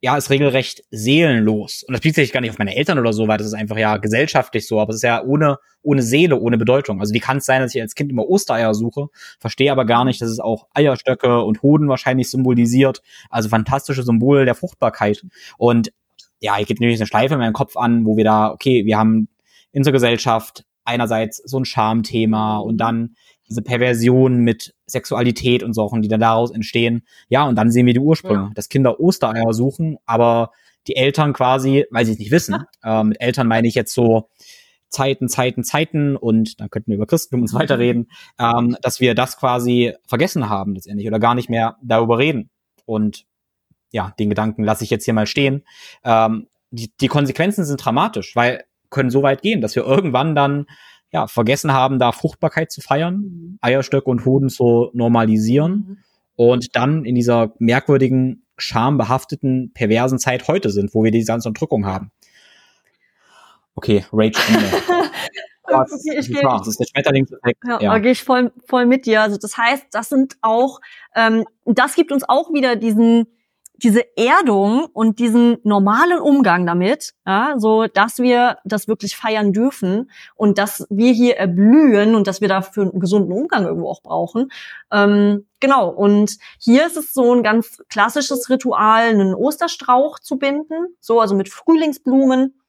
ja, 0.04 0.16
ist 0.16 0.30
regelrecht 0.30 0.82
seelenlos. 0.90 1.84
Und 1.84 1.92
das 1.92 2.00
bezieht 2.00 2.16
sich 2.16 2.32
gar 2.32 2.40
nicht 2.40 2.50
auf 2.50 2.58
meine 2.58 2.74
Eltern 2.74 2.98
oder 2.98 3.12
so, 3.12 3.28
weil 3.28 3.38
das 3.38 3.46
ist 3.46 3.54
einfach 3.54 3.78
ja 3.78 3.98
gesellschaftlich 3.98 4.66
so, 4.66 4.80
aber 4.80 4.90
es 4.90 4.96
ist 4.96 5.02
ja 5.02 5.22
ohne, 5.22 5.58
ohne 5.80 6.02
Seele, 6.02 6.40
ohne 6.40 6.58
Bedeutung. 6.58 6.98
Also 6.98 7.14
wie 7.14 7.20
kann 7.20 7.36
es 7.36 7.44
sein, 7.44 7.62
dass 7.62 7.72
ich 7.72 7.80
als 7.80 7.94
Kind 7.94 8.10
immer 8.10 8.28
Ostereier 8.28 8.74
suche, 8.74 9.06
verstehe 9.38 9.70
aber 9.70 9.84
gar 9.84 10.04
nicht, 10.04 10.20
dass 10.20 10.28
es 10.28 10.40
auch 10.40 10.66
Eierstöcke 10.74 11.44
und 11.44 11.62
Hoden 11.62 11.88
wahrscheinlich 11.88 12.28
symbolisiert. 12.28 13.00
Also 13.30 13.48
fantastische 13.48 14.02
Symbole 14.02 14.44
der 14.44 14.56
Fruchtbarkeit. 14.56 15.24
Und 15.56 15.92
ja, 16.40 16.56
hier 16.56 16.66
geht 16.66 16.80
natürlich 16.80 16.98
eine 16.98 17.06
Schleife 17.06 17.34
in 17.34 17.40
meinem 17.40 17.52
Kopf 17.52 17.76
an, 17.76 18.04
wo 18.04 18.16
wir 18.16 18.24
da, 18.24 18.50
okay, 18.50 18.84
wir 18.84 18.98
haben 18.98 19.28
in 19.70 19.80
unserer 19.80 19.92
Gesellschaft 19.92 20.64
einerseits 20.84 21.36
so 21.36 21.60
ein 21.60 21.64
Schamthema 21.64 22.58
und 22.58 22.78
dann 22.78 23.14
diese 23.52 23.62
Perversion 23.62 24.38
mit 24.38 24.74
Sexualität 24.86 25.62
und 25.62 25.74
Sachen, 25.74 26.02
die 26.02 26.08
dann 26.08 26.20
daraus 26.20 26.50
entstehen. 26.50 27.04
Ja, 27.28 27.44
und 27.44 27.56
dann 27.56 27.70
sehen 27.70 27.86
wir 27.86 27.92
die 27.94 28.00
Ursprünge, 28.00 28.44
ja. 28.44 28.50
dass 28.54 28.68
Kinder 28.68 28.98
Ostereier 28.98 29.52
suchen, 29.52 29.98
aber 30.06 30.50
die 30.86 30.96
Eltern 30.96 31.32
quasi, 31.32 31.84
weil 31.90 32.04
sie 32.04 32.12
es 32.12 32.18
nicht 32.18 32.30
wissen, 32.30 32.64
äh, 32.82 33.04
mit 33.04 33.20
Eltern 33.20 33.46
meine 33.46 33.68
ich 33.68 33.74
jetzt 33.74 33.94
so 33.94 34.30
Zeiten, 34.88 35.28
Zeiten, 35.28 35.64
Zeiten 35.64 36.16
und 36.16 36.60
dann 36.60 36.70
könnten 36.70 36.90
wir 36.90 36.96
über 36.96 37.06
Christentum 37.06 37.42
und 37.42 37.48
so 37.48 37.58
weiter 37.58 37.78
reden, 37.78 38.08
ähm, 38.38 38.76
dass 38.82 39.00
wir 39.00 39.14
das 39.14 39.38
quasi 39.38 39.94
vergessen 40.06 40.48
haben 40.48 40.74
letztendlich 40.74 41.06
oder 41.06 41.18
gar 41.18 41.34
nicht 41.34 41.48
mehr 41.48 41.76
darüber 41.82 42.18
reden. 42.18 42.50
Und 42.84 43.24
ja, 43.90 44.12
den 44.18 44.28
Gedanken 44.28 44.64
lasse 44.64 44.84
ich 44.84 44.90
jetzt 44.90 45.04
hier 45.04 45.14
mal 45.14 45.26
stehen. 45.26 45.64
Ähm, 46.04 46.48
die, 46.70 46.90
die 47.00 47.08
Konsequenzen 47.08 47.64
sind 47.64 47.84
dramatisch, 47.84 48.34
weil 48.34 48.64
können 48.90 49.10
so 49.10 49.22
weit 49.22 49.42
gehen, 49.42 49.60
dass 49.60 49.74
wir 49.74 49.84
irgendwann 49.84 50.34
dann 50.36 50.66
ja, 51.12 51.26
vergessen 51.26 51.72
haben, 51.72 51.98
da 51.98 52.12
Fruchtbarkeit 52.12 52.72
zu 52.72 52.80
feiern, 52.80 53.16
mhm. 53.16 53.58
Eierstöcke 53.60 54.10
und 54.10 54.24
Hoden 54.24 54.48
zu 54.48 54.90
normalisieren 54.94 55.72
mhm. 55.72 55.98
und 56.36 56.76
dann 56.76 57.04
in 57.04 57.14
dieser 57.14 57.52
merkwürdigen, 57.58 58.46
schambehafteten, 58.56 59.72
perversen 59.74 60.18
Zeit 60.18 60.48
heute 60.48 60.70
sind, 60.70 60.94
wo 60.94 61.04
wir 61.04 61.10
diese 61.10 61.26
ganze 61.26 61.48
Unterdrückung 61.48 61.86
haben. 61.86 62.10
Okay, 63.74 64.04
Rage 64.12 64.38
das, 65.66 65.92
okay, 65.92 66.18
ich 66.18 66.28
gehe, 66.28 66.42
das 66.42 66.68
ist 66.68 66.80
der 66.80 66.86
Schmetterlingseffekt. 66.86 67.58
Ja, 67.66 67.80
ja. 67.80 67.92
da 67.92 67.98
gehe 67.98 68.12
ich 68.12 68.22
voll, 68.22 68.52
voll 68.66 68.86
mit 68.86 69.06
dir. 69.06 69.22
Also 69.22 69.38
das 69.38 69.56
heißt, 69.56 69.86
das 69.90 70.08
sind 70.08 70.36
auch, 70.42 70.80
ähm, 71.14 71.44
das 71.64 71.94
gibt 71.94 72.12
uns 72.12 72.24
auch 72.28 72.52
wieder 72.52 72.76
diesen 72.76 73.26
diese 73.82 74.04
Erdung 74.16 74.86
und 74.92 75.18
diesen 75.18 75.58
normalen 75.64 76.20
Umgang 76.20 76.66
damit, 76.66 77.14
ja, 77.26 77.54
so 77.56 77.86
dass 77.86 78.18
wir 78.18 78.58
das 78.64 78.86
wirklich 78.86 79.16
feiern 79.16 79.52
dürfen 79.52 80.10
und 80.36 80.58
dass 80.58 80.86
wir 80.88 81.12
hier 81.12 81.36
erblühen 81.36 82.14
und 82.14 82.26
dass 82.26 82.40
wir 82.40 82.48
dafür 82.48 82.84
einen 82.84 83.00
gesunden 83.00 83.32
Umgang 83.32 83.64
irgendwo 83.64 83.88
auch 83.88 84.02
brauchen. 84.02 84.52
Ähm, 84.92 85.46
genau. 85.58 85.88
Und 85.88 86.38
hier 86.58 86.86
ist 86.86 86.96
es 86.96 87.12
so 87.12 87.34
ein 87.34 87.42
ganz 87.42 87.82
klassisches 87.88 88.48
Ritual, 88.48 89.08
einen 89.08 89.34
Osterstrauch 89.34 90.20
zu 90.20 90.36
binden, 90.36 90.96
so 91.00 91.20
also 91.20 91.34
mit 91.34 91.48
Frühlingsblumen 91.48 92.60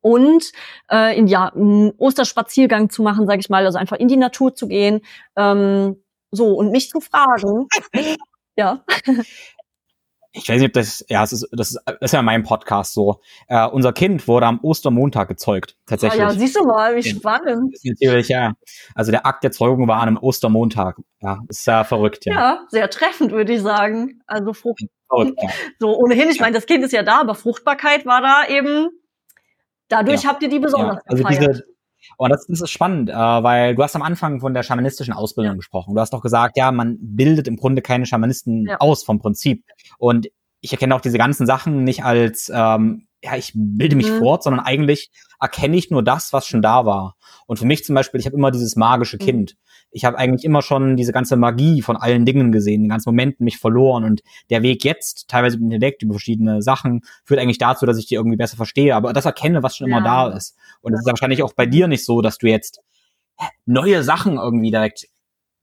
und 0.00 0.52
äh, 0.90 1.18
in 1.18 1.26
ja 1.26 1.48
einen 1.48 1.92
Osterspaziergang 1.98 2.90
zu 2.90 3.02
machen, 3.02 3.26
sage 3.26 3.40
ich 3.40 3.50
mal, 3.50 3.66
also 3.66 3.78
einfach 3.78 3.96
in 3.96 4.08
die 4.08 4.16
Natur 4.16 4.54
zu 4.54 4.68
gehen. 4.68 5.00
Ähm, 5.36 6.00
so 6.30 6.54
und 6.54 6.70
mich 6.70 6.90
zu 6.90 7.00
fragen. 7.00 7.66
ja 8.56 8.84
ich 10.36 10.48
weiß 10.48 10.60
nicht, 10.60 10.70
ob 10.70 10.72
das, 10.72 11.04
ja, 11.08 11.22
es 11.22 11.32
ist, 11.32 11.48
das 11.52 11.70
ist, 11.70 11.80
das 11.86 11.96
ist 12.00 12.12
ja 12.12 12.20
mein 12.20 12.42
Podcast 12.42 12.92
so. 12.92 13.20
Äh, 13.46 13.68
unser 13.68 13.92
Kind 13.92 14.26
wurde 14.26 14.46
am 14.46 14.58
Ostermontag 14.62 15.28
gezeugt, 15.28 15.76
tatsächlich. 15.86 16.20
Ah, 16.20 16.30
ja, 16.30 16.34
siehst 16.34 16.56
du 16.56 16.64
mal, 16.64 16.96
wie 16.96 17.04
spannend. 17.04 17.76
Natürlich, 17.84 18.28
ja. 18.28 18.54
Also 18.96 19.12
der 19.12 19.24
Akt 19.26 19.44
der 19.44 19.52
Zeugung 19.52 19.86
war 19.86 20.00
an 20.00 20.08
einem 20.08 20.16
Ostermontag. 20.16 20.96
Ja, 21.20 21.38
ist 21.48 21.66
ja 21.66 21.84
verrückt, 21.84 22.26
ja. 22.26 22.34
Ja, 22.34 22.64
sehr 22.68 22.90
treffend, 22.90 23.30
würde 23.30 23.52
ich 23.52 23.62
sagen. 23.62 24.22
Also 24.26 24.52
Frucht. 24.52 24.82
Verrückt, 25.08 25.40
ja. 25.40 25.48
So, 25.78 25.96
ohnehin, 25.96 26.28
ich 26.28 26.40
meine, 26.40 26.54
das 26.54 26.66
Kind 26.66 26.84
ist 26.84 26.92
ja 26.92 27.04
da, 27.04 27.20
aber 27.20 27.36
Fruchtbarkeit 27.36 28.04
war 28.04 28.20
da 28.20 28.52
eben, 28.52 28.88
dadurch 29.88 30.24
ja. 30.24 30.30
habt 30.30 30.42
ihr 30.42 30.48
die 30.48 30.58
besonders 30.58 30.96
ja, 30.96 31.02
also 31.06 31.22
gefeiert. 31.22 31.54
Diese, 31.54 31.73
und 32.16 32.30
das, 32.30 32.46
das 32.46 32.60
ist 32.60 32.70
spannend, 32.70 33.10
äh, 33.10 33.14
weil 33.14 33.74
du 33.74 33.82
hast 33.82 33.96
am 33.96 34.02
Anfang 34.02 34.40
von 34.40 34.54
der 34.54 34.62
schamanistischen 34.62 35.14
Ausbildung 35.14 35.52
ja. 35.52 35.56
gesprochen. 35.56 35.94
Du 35.94 36.00
hast 36.00 36.12
doch 36.12 36.22
gesagt, 36.22 36.56
ja, 36.56 36.70
man 36.72 36.96
bildet 37.00 37.48
im 37.48 37.56
Grunde 37.56 37.82
keine 37.82 38.06
Schamanisten 38.06 38.66
ja. 38.66 38.78
aus 38.78 39.04
vom 39.04 39.18
Prinzip. 39.18 39.64
Und 39.98 40.28
ich 40.60 40.72
erkenne 40.72 40.94
auch 40.94 41.00
diese 41.00 41.18
ganzen 41.18 41.46
Sachen 41.46 41.84
nicht 41.84 42.04
als, 42.04 42.50
ähm, 42.54 43.06
ja, 43.22 43.36
ich 43.36 43.52
bilde 43.54 43.96
mich 43.96 44.10
mhm. 44.10 44.18
fort, 44.18 44.42
sondern 44.42 44.64
eigentlich 44.64 45.10
erkenne 45.40 45.76
ich 45.76 45.90
nur 45.90 46.02
das, 46.02 46.32
was 46.32 46.46
schon 46.46 46.62
da 46.62 46.86
war. 46.86 47.16
Und 47.46 47.58
für 47.58 47.66
mich 47.66 47.84
zum 47.84 47.94
Beispiel, 47.94 48.20
ich 48.20 48.26
habe 48.26 48.36
immer 48.36 48.50
dieses 48.50 48.76
magische 48.76 49.16
mhm. 49.16 49.24
Ich 49.94 50.04
habe 50.04 50.18
eigentlich 50.18 50.44
immer 50.44 50.60
schon 50.60 50.96
diese 50.96 51.12
ganze 51.12 51.36
Magie 51.36 51.80
von 51.80 51.96
allen 51.96 52.24
Dingen 52.24 52.50
gesehen, 52.50 52.82
den 52.82 52.88
ganzen 52.88 53.10
Momenten 53.10 53.44
mich 53.44 53.58
verloren 53.58 54.04
und 54.04 54.22
der 54.50 54.62
Weg 54.62 54.84
jetzt, 54.84 55.28
teilweise 55.28 55.56
entdeckt 55.56 56.02
über 56.02 56.14
verschiedene 56.14 56.62
Sachen, 56.62 57.02
führt 57.24 57.38
eigentlich 57.38 57.58
dazu, 57.58 57.86
dass 57.86 57.96
ich 57.96 58.06
die 58.06 58.16
irgendwie 58.16 58.36
besser 58.36 58.56
verstehe, 58.56 58.96
aber 58.96 59.12
das 59.12 59.24
erkenne, 59.24 59.62
was 59.62 59.76
schon 59.76 59.88
ja. 59.88 59.98
immer 59.98 60.04
da 60.04 60.28
ist. 60.28 60.56
Und 60.80 60.94
es 60.94 61.00
ist 61.00 61.06
wahrscheinlich 61.06 61.44
auch 61.44 61.52
bei 61.52 61.66
dir 61.66 61.86
nicht 61.86 62.04
so, 62.04 62.22
dass 62.22 62.38
du 62.38 62.48
jetzt 62.48 62.80
neue 63.66 64.02
Sachen 64.02 64.36
irgendwie 64.36 64.70
direkt 64.70 65.06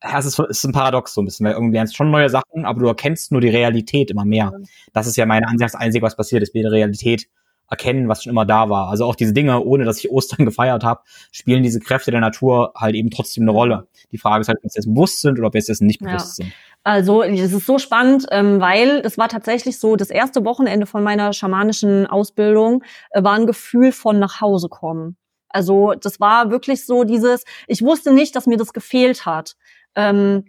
ja, 0.04 0.18
es 0.18 0.26
ist, 0.26 0.40
ist 0.40 0.64
ein 0.64 0.72
Paradox 0.72 1.14
so 1.14 1.22
ein 1.22 1.26
bisschen, 1.26 1.46
weil 1.46 1.54
irgendwie 1.54 1.76
lernst 1.76 1.96
schon 1.96 2.10
neue 2.10 2.30
Sachen, 2.30 2.66
aber 2.66 2.80
du 2.80 2.88
erkennst 2.88 3.32
nur 3.32 3.42
die 3.42 3.50
Realität 3.50 4.10
immer 4.10 4.26
mehr. 4.26 4.52
Das 4.94 5.06
ist 5.06 5.16
ja 5.16 5.26
meine 5.28 5.48
Ansicht, 5.48 5.74
das 5.74 5.80
Einzige, 5.80 6.04
was 6.04 6.16
passiert 6.16 6.42
ist, 6.42 6.54
wie 6.56 6.62
die 6.62 6.68
Realität 6.68 7.28
erkennen, 7.72 8.10
was 8.10 8.24
schon 8.24 8.32
immer 8.32 8.46
da 8.46 8.70
war. 8.70 8.90
Also 8.90 9.06
auch 9.06 9.16
diese 9.16 9.34
Dinge, 9.34 9.64
ohne 9.64 9.86
dass 9.86 9.98
ich 9.98 10.12
Ostern 10.12 10.46
gefeiert 10.46 10.84
habe, 10.84 11.02
spielen 11.32 11.64
diese 11.64 11.80
Kräfte 11.80 12.12
der 12.12 12.20
Natur 12.20 12.74
halt 12.76 12.96
eben 12.96 13.10
trotzdem 13.10 13.44
eine 13.44 13.52
Rolle. 13.52 13.88
Die 14.12 14.18
Frage 14.18 14.42
ist 14.42 14.50
halt, 14.50 14.58
ob 14.60 14.64
wir 14.66 14.72
jetzt 14.76 14.86
bewusst 14.86 15.22
sind 15.22 15.40
oder 15.40 15.48
ob 15.48 15.54
wir 15.54 15.62
jetzt 15.62 15.82
nicht 15.82 16.00
bewusst 16.00 16.40
ja. 16.40 16.46
sind. 16.46 16.54
Also 16.84 17.24
es 17.24 17.54
ist 17.54 17.66
so 17.66 17.78
spannend, 17.78 18.28
ähm, 18.32 18.60
weil 18.60 19.02
es 19.06 19.18
war 19.18 19.30
tatsächlich 19.30 19.80
so, 19.80 19.96
das 19.96 20.10
erste 20.10 20.44
Wochenende 20.46 20.86
von 20.86 21.04
meiner 21.04 21.32
schamanischen 21.32 22.08
Ausbildung 22.08 22.84
äh, 23.12 23.24
war 23.24 23.34
ein 23.34 23.46
Gefühl 23.46 23.92
von 23.92 24.20
nach 24.20 24.42
Hause 24.42 24.68
kommen. 24.68 25.16
Also 25.48 25.94
das 25.94 26.20
war 26.20 26.50
wirklich 26.50 26.86
so 26.86 27.04
dieses, 27.04 27.44
ich 27.68 27.82
wusste 27.84 28.14
nicht, 28.14 28.36
dass 28.36 28.48
mir 28.48 28.58
das 28.58 28.74
gefehlt 28.74 29.26
hat. 29.26 29.56
Ähm, 29.96 30.46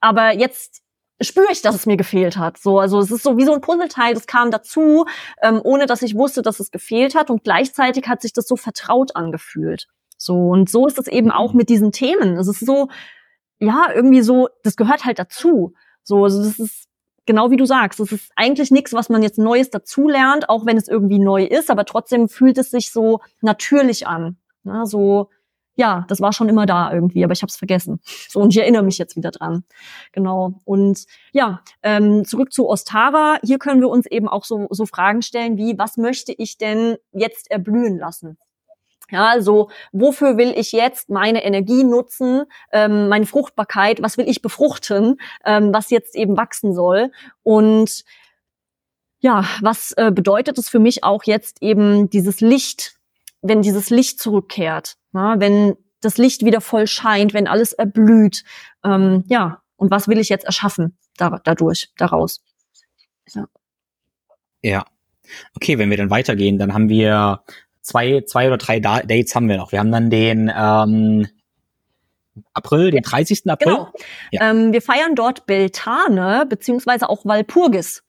aber 0.00 0.34
jetzt 0.34 0.83
spüre 1.24 1.50
ich, 1.50 1.62
dass 1.62 1.74
es 1.74 1.86
mir 1.86 1.96
gefehlt 1.96 2.36
hat. 2.36 2.58
So, 2.58 2.78
also 2.78 2.98
es 2.98 3.10
ist 3.10 3.22
so 3.22 3.36
wie 3.36 3.44
so 3.44 3.52
ein 3.52 3.60
Puzzleteil, 3.60 4.14
das 4.14 4.26
kam 4.26 4.50
dazu, 4.50 5.06
ähm, 5.42 5.60
ohne 5.62 5.86
dass 5.86 6.02
ich 6.02 6.14
wusste, 6.14 6.42
dass 6.42 6.60
es 6.60 6.70
gefehlt 6.70 7.14
hat. 7.14 7.30
Und 7.30 7.44
gleichzeitig 7.44 8.08
hat 8.08 8.22
sich 8.22 8.32
das 8.32 8.46
so 8.46 8.56
vertraut 8.56 9.16
angefühlt. 9.16 9.86
So, 10.16 10.34
und 10.34 10.70
so 10.70 10.86
ist 10.86 10.98
es 10.98 11.06
eben 11.06 11.30
auch 11.30 11.52
mit 11.52 11.68
diesen 11.68 11.92
Themen. 11.92 12.36
Es 12.36 12.48
ist 12.48 12.64
so, 12.64 12.88
ja, 13.58 13.88
irgendwie 13.94 14.22
so, 14.22 14.48
das 14.62 14.76
gehört 14.76 15.04
halt 15.04 15.18
dazu. 15.18 15.74
So, 16.02 16.24
also 16.24 16.42
das 16.42 16.58
ist 16.58 16.88
genau 17.26 17.50
wie 17.50 17.56
du 17.56 17.64
sagst, 17.64 18.00
es 18.00 18.12
ist 18.12 18.30
eigentlich 18.36 18.70
nichts, 18.70 18.92
was 18.92 19.08
man 19.08 19.22
jetzt 19.22 19.38
Neues 19.38 19.70
dazulernt, 19.70 20.48
auch 20.48 20.66
wenn 20.66 20.76
es 20.76 20.88
irgendwie 20.88 21.18
neu 21.18 21.44
ist, 21.44 21.70
aber 21.70 21.84
trotzdem 21.84 22.28
fühlt 22.28 22.58
es 22.58 22.70
sich 22.70 22.90
so 22.90 23.20
natürlich 23.40 24.06
an. 24.06 24.36
Na, 24.62 24.86
so, 24.86 25.30
ja, 25.76 26.04
das 26.08 26.20
war 26.20 26.32
schon 26.32 26.48
immer 26.48 26.66
da 26.66 26.92
irgendwie, 26.92 27.24
aber 27.24 27.32
ich 27.32 27.42
habe 27.42 27.50
es 27.50 27.56
vergessen. 27.56 28.00
So 28.28 28.40
und 28.40 28.50
ich 28.50 28.60
erinnere 28.60 28.82
mich 28.82 28.98
jetzt 28.98 29.16
wieder 29.16 29.30
dran. 29.30 29.64
Genau. 30.12 30.60
Und 30.64 31.04
ja, 31.32 31.62
ähm, 31.82 32.24
zurück 32.24 32.52
zu 32.52 32.68
Ostara. 32.68 33.38
Hier 33.42 33.58
können 33.58 33.80
wir 33.80 33.88
uns 33.88 34.06
eben 34.06 34.28
auch 34.28 34.44
so, 34.44 34.68
so 34.70 34.86
Fragen 34.86 35.22
stellen 35.22 35.56
wie, 35.56 35.78
was 35.78 35.96
möchte 35.96 36.32
ich 36.32 36.58
denn 36.58 36.96
jetzt 37.12 37.50
erblühen 37.50 37.98
lassen? 37.98 38.38
Ja, 39.10 39.28
also 39.28 39.70
wofür 39.92 40.38
will 40.38 40.54
ich 40.56 40.72
jetzt 40.72 41.10
meine 41.10 41.44
Energie 41.44 41.84
nutzen, 41.84 42.44
ähm, 42.72 43.08
meine 43.08 43.26
Fruchtbarkeit, 43.26 44.00
was 44.02 44.16
will 44.16 44.28
ich 44.28 44.40
befruchten, 44.40 45.20
ähm, 45.44 45.74
was 45.74 45.90
jetzt 45.90 46.16
eben 46.16 46.36
wachsen 46.36 46.74
soll 46.74 47.10
und 47.42 48.04
ja, 49.20 49.44
was 49.60 49.92
äh, 49.92 50.10
bedeutet 50.10 50.58
es 50.58 50.68
für 50.68 50.78
mich 50.78 51.04
auch 51.04 51.24
jetzt 51.24 51.62
eben 51.62 52.10
dieses 52.10 52.40
Licht, 52.40 52.98
wenn 53.44 53.62
dieses 53.62 53.90
Licht 53.90 54.20
zurückkehrt? 54.20 54.96
Na, 55.12 55.38
wenn 55.38 55.76
das 56.00 56.18
Licht 56.18 56.44
wieder 56.44 56.60
voll 56.60 56.86
scheint, 56.86 57.34
wenn 57.34 57.46
alles 57.46 57.72
erblüht. 57.72 58.44
Ähm, 58.84 59.24
ja, 59.28 59.62
und 59.76 59.90
was 59.90 60.08
will 60.08 60.18
ich 60.18 60.28
jetzt 60.28 60.44
erschaffen 60.44 60.96
da, 61.16 61.40
dadurch, 61.44 61.92
daraus? 61.96 62.42
Ja. 63.32 63.46
ja. 64.62 64.84
Okay, 65.56 65.78
wenn 65.78 65.90
wir 65.90 65.96
dann 65.96 66.10
weitergehen, 66.10 66.58
dann 66.58 66.74
haben 66.74 66.88
wir 66.88 67.42
zwei, 67.80 68.22
zwei 68.26 68.46
oder 68.46 68.58
drei 68.58 68.80
Dates 68.80 69.34
haben 69.34 69.48
wir 69.48 69.56
noch. 69.56 69.72
Wir 69.72 69.78
haben 69.78 69.92
dann 69.92 70.10
den 70.10 70.50
ähm, 70.54 71.26
April, 72.52 72.90
den 72.90 73.02
30. 73.02 73.50
April. 73.50 73.74
Genau. 73.74 73.92
Ja. 74.30 74.50
Ähm, 74.50 74.72
wir 74.72 74.82
feiern 74.82 75.14
dort 75.14 75.46
Beltane, 75.46 76.46
beziehungsweise 76.48 77.08
auch 77.08 77.24
Walpurgis. 77.24 78.03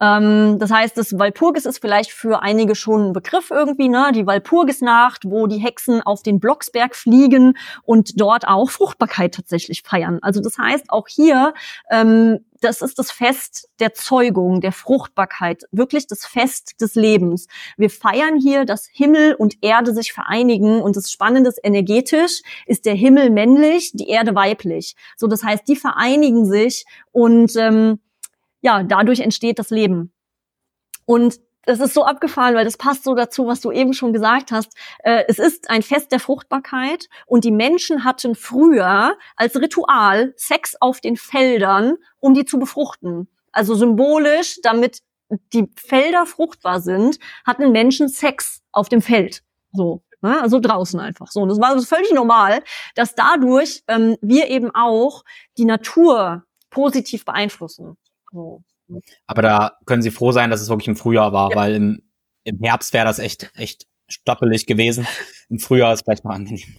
Ähm, 0.00 0.58
das 0.58 0.70
heißt, 0.70 0.96
das 0.96 1.18
Walpurgis 1.18 1.66
ist 1.66 1.78
vielleicht 1.78 2.10
für 2.10 2.42
einige 2.42 2.74
schon 2.74 3.08
ein 3.08 3.12
Begriff 3.12 3.50
irgendwie, 3.50 3.88
ne? 3.88 4.10
Die 4.14 4.26
Walpurgisnacht, 4.26 5.24
wo 5.24 5.46
die 5.46 5.58
Hexen 5.58 6.02
auf 6.02 6.22
den 6.22 6.40
Blocksberg 6.40 6.94
fliegen 6.94 7.56
und 7.82 8.20
dort 8.20 8.46
auch 8.46 8.70
Fruchtbarkeit 8.70 9.34
tatsächlich 9.34 9.82
feiern. 9.82 10.18
Also 10.22 10.40
das 10.40 10.58
heißt, 10.58 10.90
auch 10.90 11.08
hier, 11.08 11.54
ähm, 11.90 12.40
das 12.60 12.82
ist 12.82 12.98
das 12.98 13.10
Fest 13.10 13.68
der 13.80 13.94
Zeugung, 13.94 14.60
der 14.60 14.72
Fruchtbarkeit, 14.72 15.64
wirklich 15.72 16.06
das 16.06 16.26
Fest 16.26 16.80
des 16.80 16.94
Lebens. 16.94 17.48
Wir 17.76 17.90
feiern 17.90 18.38
hier, 18.38 18.64
dass 18.64 18.86
Himmel 18.90 19.34
und 19.34 19.62
Erde 19.62 19.94
sich 19.94 20.12
vereinigen 20.12 20.80
und 20.80 20.96
das 20.96 21.10
Spannende 21.10 21.50
ist, 21.50 21.60
energetisch 21.62 22.42
ist 22.66 22.86
der 22.86 22.94
Himmel 22.94 23.30
männlich, 23.30 23.92
die 23.94 24.08
Erde 24.08 24.34
weiblich. 24.34 24.96
So, 25.16 25.26
das 25.26 25.42
heißt, 25.42 25.68
die 25.68 25.76
vereinigen 25.76 26.46
sich 26.46 26.84
und 27.12 27.56
ähm, 27.56 28.00
ja, 28.66 28.82
dadurch 28.82 29.20
entsteht 29.20 29.60
das 29.60 29.70
Leben. 29.70 30.12
Und 31.04 31.38
das 31.62 31.80
ist 31.80 31.94
so 31.94 32.04
abgefahren, 32.04 32.54
weil 32.54 32.64
das 32.64 32.76
passt 32.76 33.04
so 33.04 33.14
dazu, 33.14 33.46
was 33.46 33.60
du 33.60 33.70
eben 33.70 33.92
schon 33.92 34.12
gesagt 34.12 34.50
hast. 34.50 34.72
Äh, 35.04 35.24
es 35.28 35.38
ist 35.38 35.70
ein 35.70 35.82
Fest 35.82 36.10
der 36.10 36.20
Fruchtbarkeit 36.20 37.08
und 37.26 37.44
die 37.44 37.52
Menschen 37.52 38.04
hatten 38.04 38.34
früher 38.34 39.16
als 39.36 39.56
Ritual 39.56 40.32
Sex 40.36 40.76
auf 40.80 41.00
den 41.00 41.16
Feldern, 41.16 41.96
um 42.18 42.34
die 42.34 42.44
zu 42.44 42.58
befruchten. 42.58 43.28
Also 43.52 43.74
symbolisch, 43.74 44.58
damit 44.62 45.00
die 45.52 45.68
Felder 45.76 46.26
fruchtbar 46.26 46.80
sind, 46.80 47.18
hatten 47.44 47.72
Menschen 47.72 48.08
Sex 48.08 48.62
auf 48.72 48.88
dem 48.88 49.02
Feld. 49.02 49.42
So. 49.72 50.02
Ne? 50.22 50.40
Also 50.40 50.58
draußen 50.60 50.98
einfach. 50.98 51.30
So. 51.30 51.40
Und 51.40 51.48
das 51.50 51.60
war 51.60 51.80
völlig 51.82 52.12
normal, 52.12 52.62
dass 52.96 53.14
dadurch 53.14 53.82
ähm, 53.86 54.16
wir 54.20 54.48
eben 54.50 54.72
auch 54.74 55.24
die 55.56 55.64
Natur 55.64 56.44
positiv 56.70 57.24
beeinflussen. 57.24 57.96
So. 58.36 58.62
Aber 59.26 59.42
da 59.42 59.78
können 59.86 60.02
Sie 60.02 60.10
froh 60.10 60.30
sein, 60.30 60.50
dass 60.50 60.60
es 60.60 60.68
wirklich 60.68 60.88
im 60.88 60.96
Frühjahr 60.96 61.32
war, 61.32 61.50
ja. 61.50 61.56
weil 61.56 61.74
im, 61.74 62.02
im 62.44 62.58
Herbst 62.60 62.92
wäre 62.92 63.06
das 63.06 63.18
echt, 63.18 63.50
echt 63.54 63.86
stoppelig 64.08 64.66
gewesen. 64.66 65.06
Im 65.48 65.58
Frühjahr 65.58 65.92
ist 65.92 66.04
vielleicht 66.04 66.24
mal 66.24 66.34
angenehm. 66.34 66.76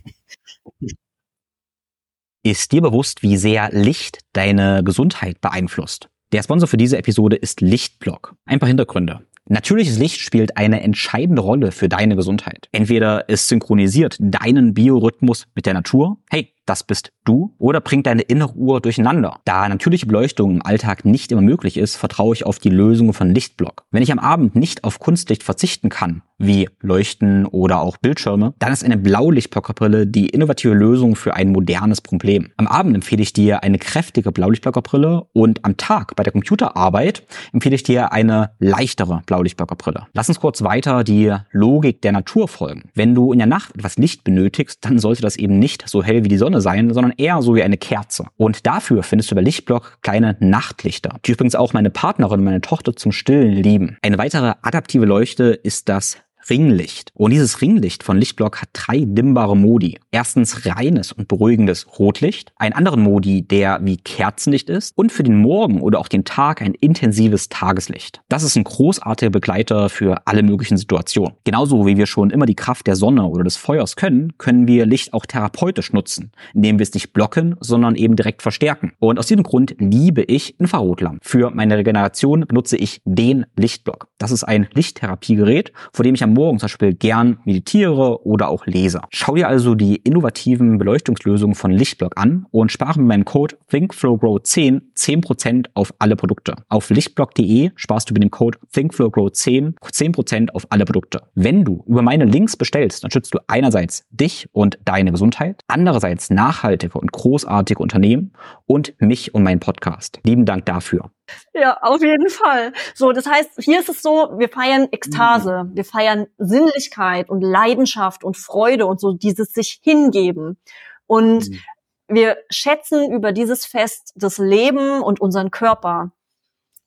Ist 2.43 2.71
dir 2.71 2.81
bewusst, 2.81 3.23
wie 3.23 3.35
sehr 3.35 3.69
Licht 3.71 4.19
deine 4.33 4.83
Gesundheit 4.83 5.41
beeinflusst? 5.41 6.09
Der 6.31 6.43
Sponsor 6.43 6.67
für 6.67 6.77
diese 6.77 6.97
Episode 6.97 7.35
ist 7.35 7.59
Lichtblock. 7.61 8.35
Ein 8.45 8.59
paar 8.59 8.67
Hintergründe. 8.67 9.25
Natürliches 9.49 9.97
Licht 9.97 10.19
spielt 10.19 10.57
eine 10.57 10.81
entscheidende 10.81 11.41
Rolle 11.41 11.71
für 11.71 11.89
deine 11.89 12.15
Gesundheit. 12.15 12.67
Entweder 12.71 13.29
es 13.29 13.47
synchronisiert 13.47 14.17
deinen 14.19 14.73
Biorhythmus 14.73 15.47
mit 15.55 15.65
der 15.65 15.73
Natur. 15.73 16.17
Hey, 16.29 16.53
das 16.69 16.83
bist 16.83 17.11
du 17.23 17.55
oder 17.57 17.81
bringt 17.81 18.07
deine 18.07 18.21
innere 18.21 18.53
Uhr 18.53 18.81
durcheinander. 18.81 19.39
Da 19.45 19.67
natürliche 19.67 20.05
Beleuchtung 20.05 20.51
im 20.51 20.65
Alltag 20.65 21.05
nicht 21.05 21.31
immer 21.31 21.41
möglich 21.41 21.77
ist, 21.77 21.95
vertraue 21.95 22.35
ich 22.35 22.45
auf 22.45 22.59
die 22.59 22.69
Lösung 22.69 23.13
von 23.13 23.33
Lichtblock. 23.33 23.83
Wenn 23.91 24.03
ich 24.03 24.11
am 24.11 24.19
Abend 24.19 24.55
nicht 24.55 24.83
auf 24.83 24.99
Kunstlicht 24.99 25.43
verzichten 25.43 25.89
kann, 25.89 26.21
wie 26.37 26.69
Leuchten 26.81 27.45
oder 27.45 27.81
auch 27.81 27.97
Bildschirme, 27.97 28.53
dann 28.59 28.71
ist 28.71 28.83
eine 28.83 28.97
Blaulichtblockerbrille 28.97 30.05
die 30.05 30.27
innovative 30.27 30.73
Lösung 30.73 31.15
für 31.15 31.33
ein 31.33 31.51
modernes 31.51 32.01
Problem. 32.01 32.51
Am 32.57 32.67
Abend 32.67 32.95
empfehle 32.95 33.23
ich 33.23 33.33
dir 33.33 33.63
eine 33.63 33.79
kräftige 33.79 34.31
Blaulichtblockerbrille 34.31 35.27
und 35.33 35.65
am 35.65 35.77
Tag 35.77 36.15
bei 36.15 36.23
der 36.23 36.33
Computerarbeit 36.33 37.25
empfehle 37.53 37.75
ich 37.75 37.83
dir 37.83 38.11
eine 38.11 38.51
leichtere 38.59 39.23
Blaulichtblockerbrille. 39.25 40.07
Lass 40.13 40.29
uns 40.29 40.39
kurz 40.39 40.61
weiter 40.61 41.03
die 41.03 41.33
Logik 41.51 42.01
der 42.01 42.11
Natur 42.11 42.47
folgen. 42.47 42.89
Wenn 42.93 43.15
du 43.15 43.31
in 43.31 43.39
der 43.39 43.47
Nacht 43.47 43.75
etwas 43.75 43.97
Licht 43.97 44.23
benötigst, 44.23 44.85
dann 44.85 44.99
sollte 44.99 45.21
das 45.21 45.37
eben 45.37 45.57
nicht 45.57 45.87
so 45.87 46.03
hell 46.03 46.23
wie 46.23 46.29
die 46.29 46.37
Sonne 46.37 46.56
Sonne 46.61 46.77
sein, 46.77 46.93
sondern 46.93 47.13
eher 47.17 47.41
so 47.41 47.55
wie 47.55 47.63
eine 47.63 47.77
Kerze. 47.77 48.25
Und 48.37 48.65
dafür 48.65 49.03
findest 49.03 49.31
du 49.31 49.35
bei 49.35 49.41
Lichtblock 49.41 49.99
kleine 50.01 50.37
Nachtlichter, 50.39 51.17
die 51.25 51.31
übrigens 51.31 51.55
auch 51.55 51.73
meine 51.73 51.89
Partnerin 51.89 52.39
und 52.39 52.45
meine 52.45 52.61
Tochter 52.61 52.95
zum 52.95 53.11
Stillen 53.11 53.51
lieben. 53.51 53.97
Eine 54.01 54.17
weitere 54.17 54.53
adaptive 54.61 55.05
Leuchte 55.05 55.45
ist 55.45 55.89
das 55.89 56.17
Ringlicht. 56.49 57.11
Und 57.13 57.31
dieses 57.31 57.61
Ringlicht 57.61 58.03
von 58.03 58.17
Lichtblock 58.17 58.61
hat 58.61 58.69
drei 58.73 59.03
dimmbare 59.05 59.57
Modi. 59.57 59.99
Erstens 60.11 60.65
reines 60.65 61.11
und 61.11 61.27
beruhigendes 61.27 61.99
Rotlicht, 61.99 62.53
einen 62.57 62.73
anderen 62.73 63.01
Modi, 63.01 63.41
der 63.41 63.79
wie 63.83 63.97
Kerzenlicht 63.97 64.69
ist 64.69 64.97
und 64.97 65.11
für 65.11 65.23
den 65.23 65.37
Morgen 65.37 65.81
oder 65.81 65.99
auch 65.99 66.07
den 66.07 66.23
Tag 66.23 66.61
ein 66.61 66.73
intensives 66.73 67.49
Tageslicht. 67.49 68.21
Das 68.29 68.43
ist 68.43 68.55
ein 68.55 68.63
großartiger 68.63 69.29
Begleiter 69.29 69.89
für 69.89 70.21
alle 70.25 70.43
möglichen 70.43 70.77
Situationen. 70.77 71.33
Genauso 71.43 71.85
wie 71.85 71.97
wir 71.97 72.05
schon 72.05 72.29
immer 72.29 72.45
die 72.45 72.55
Kraft 72.55 72.87
der 72.87 72.95
Sonne 72.95 73.25
oder 73.25 73.43
des 73.43 73.57
Feuers 73.57 73.95
können, 73.95 74.33
können 74.37 74.67
wir 74.67 74.85
Licht 74.85 75.13
auch 75.13 75.25
therapeutisch 75.25 75.93
nutzen, 75.93 76.31
indem 76.53 76.79
wir 76.79 76.83
es 76.83 76.93
nicht 76.93 77.13
blocken, 77.13 77.55
sondern 77.59 77.95
eben 77.95 78.15
direkt 78.15 78.41
verstärken. 78.41 78.93
Und 78.99 79.19
aus 79.19 79.27
diesem 79.27 79.43
Grund 79.43 79.75
liebe 79.79 80.23
ich 80.23 80.59
Infrarotlampen. 80.59 81.19
Für 81.23 81.51
meine 81.51 81.77
Regeneration 81.77 82.45
benutze 82.47 82.77
ich 82.77 83.01
den 83.05 83.45
Lichtblock. 83.55 84.07
Das 84.17 84.31
ist 84.31 84.43
ein 84.43 84.67
Lichttherapiegerät, 84.73 85.71
vor 85.91 86.03
dem 86.03 86.15
ich 86.15 86.23
am 86.23 86.36
Morgen 86.37 86.59
zum 86.59 86.65
Beispiel 86.65 86.93
gern 86.93 87.39
meditiere 87.45 88.23
oder 88.23 88.49
auch 88.49 88.67
lese. 88.67 89.01
Schau 89.09 89.33
dir 89.33 89.47
also 89.47 89.73
die 89.73 89.95
innovativen 89.95 90.77
Beleuchtungslösungen 90.77 91.55
von 91.55 91.71
Lichtblock 91.71 92.13
an 92.15 92.45
und 92.51 92.71
spare 92.71 92.99
mit 92.99 93.07
meinem 93.07 93.25
Code 93.25 93.57
ThinkFlowGrow10 93.71 94.81
10% 94.95 95.69
auf 95.73 95.95
alle 95.97 96.15
Produkte. 96.15 96.53
Auf 96.69 96.91
lichtblock.de 96.91 97.71
sparst 97.75 98.11
du 98.11 98.13
mit 98.13 98.21
dem 98.21 98.29
Code 98.29 98.59
ThinkFlowGrow10 98.71 99.73
10% 99.81 100.51
auf 100.51 100.67
alle 100.69 100.85
Produkte. 100.85 101.23
Wenn 101.33 101.65
du 101.65 101.83
über 101.87 102.03
meine 102.03 102.25
Links 102.25 102.55
bestellst, 102.55 103.03
dann 103.03 103.09
schützt 103.09 103.33
du 103.33 103.39
einerseits 103.47 104.05
dich 104.11 104.47
und 104.51 104.77
deine 104.85 105.11
Gesundheit, 105.11 105.61
andererseits 105.67 106.29
nachhaltige 106.29 106.99
und 106.99 107.11
großartige 107.11 107.81
Unternehmen 107.81 108.33
und 108.67 108.93
mich 108.99 109.33
und 109.33 109.41
meinen 109.41 109.59
Podcast. 109.59 110.19
Lieben 110.23 110.45
Dank 110.45 110.65
dafür. 110.65 111.09
Ja, 111.53 111.77
auf 111.81 112.01
jeden 112.01 112.29
Fall. 112.29 112.73
So, 112.95 113.11
das 113.11 113.25
heißt, 113.25 113.51
hier 113.59 113.79
ist 113.79 113.89
es 113.89 114.01
so, 114.01 114.33
wir 114.37 114.49
feiern 114.49 114.87
Ekstase, 114.91 115.65
mhm. 115.65 115.75
wir 115.75 115.85
feiern 115.85 116.27
Sinnlichkeit 116.37 117.29
und 117.29 117.41
Leidenschaft 117.41 118.23
und 118.23 118.37
Freude 118.37 118.85
und 118.85 118.99
so 118.99 119.13
dieses 119.13 119.53
sich 119.53 119.79
hingeben. 119.83 120.57
Und 121.05 121.49
mhm. 121.49 121.59
wir 122.07 122.37
schätzen 122.49 123.11
über 123.11 123.31
dieses 123.31 123.65
Fest 123.65 124.13
das 124.15 124.37
Leben 124.37 125.01
und 125.01 125.19
unseren 125.19 125.51
Körper, 125.51 126.11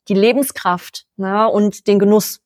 die 0.08 0.14
Lebenskraft 0.14 1.06
ne, 1.16 1.48
und 1.48 1.86
den 1.86 1.98
Genuss. 1.98 2.40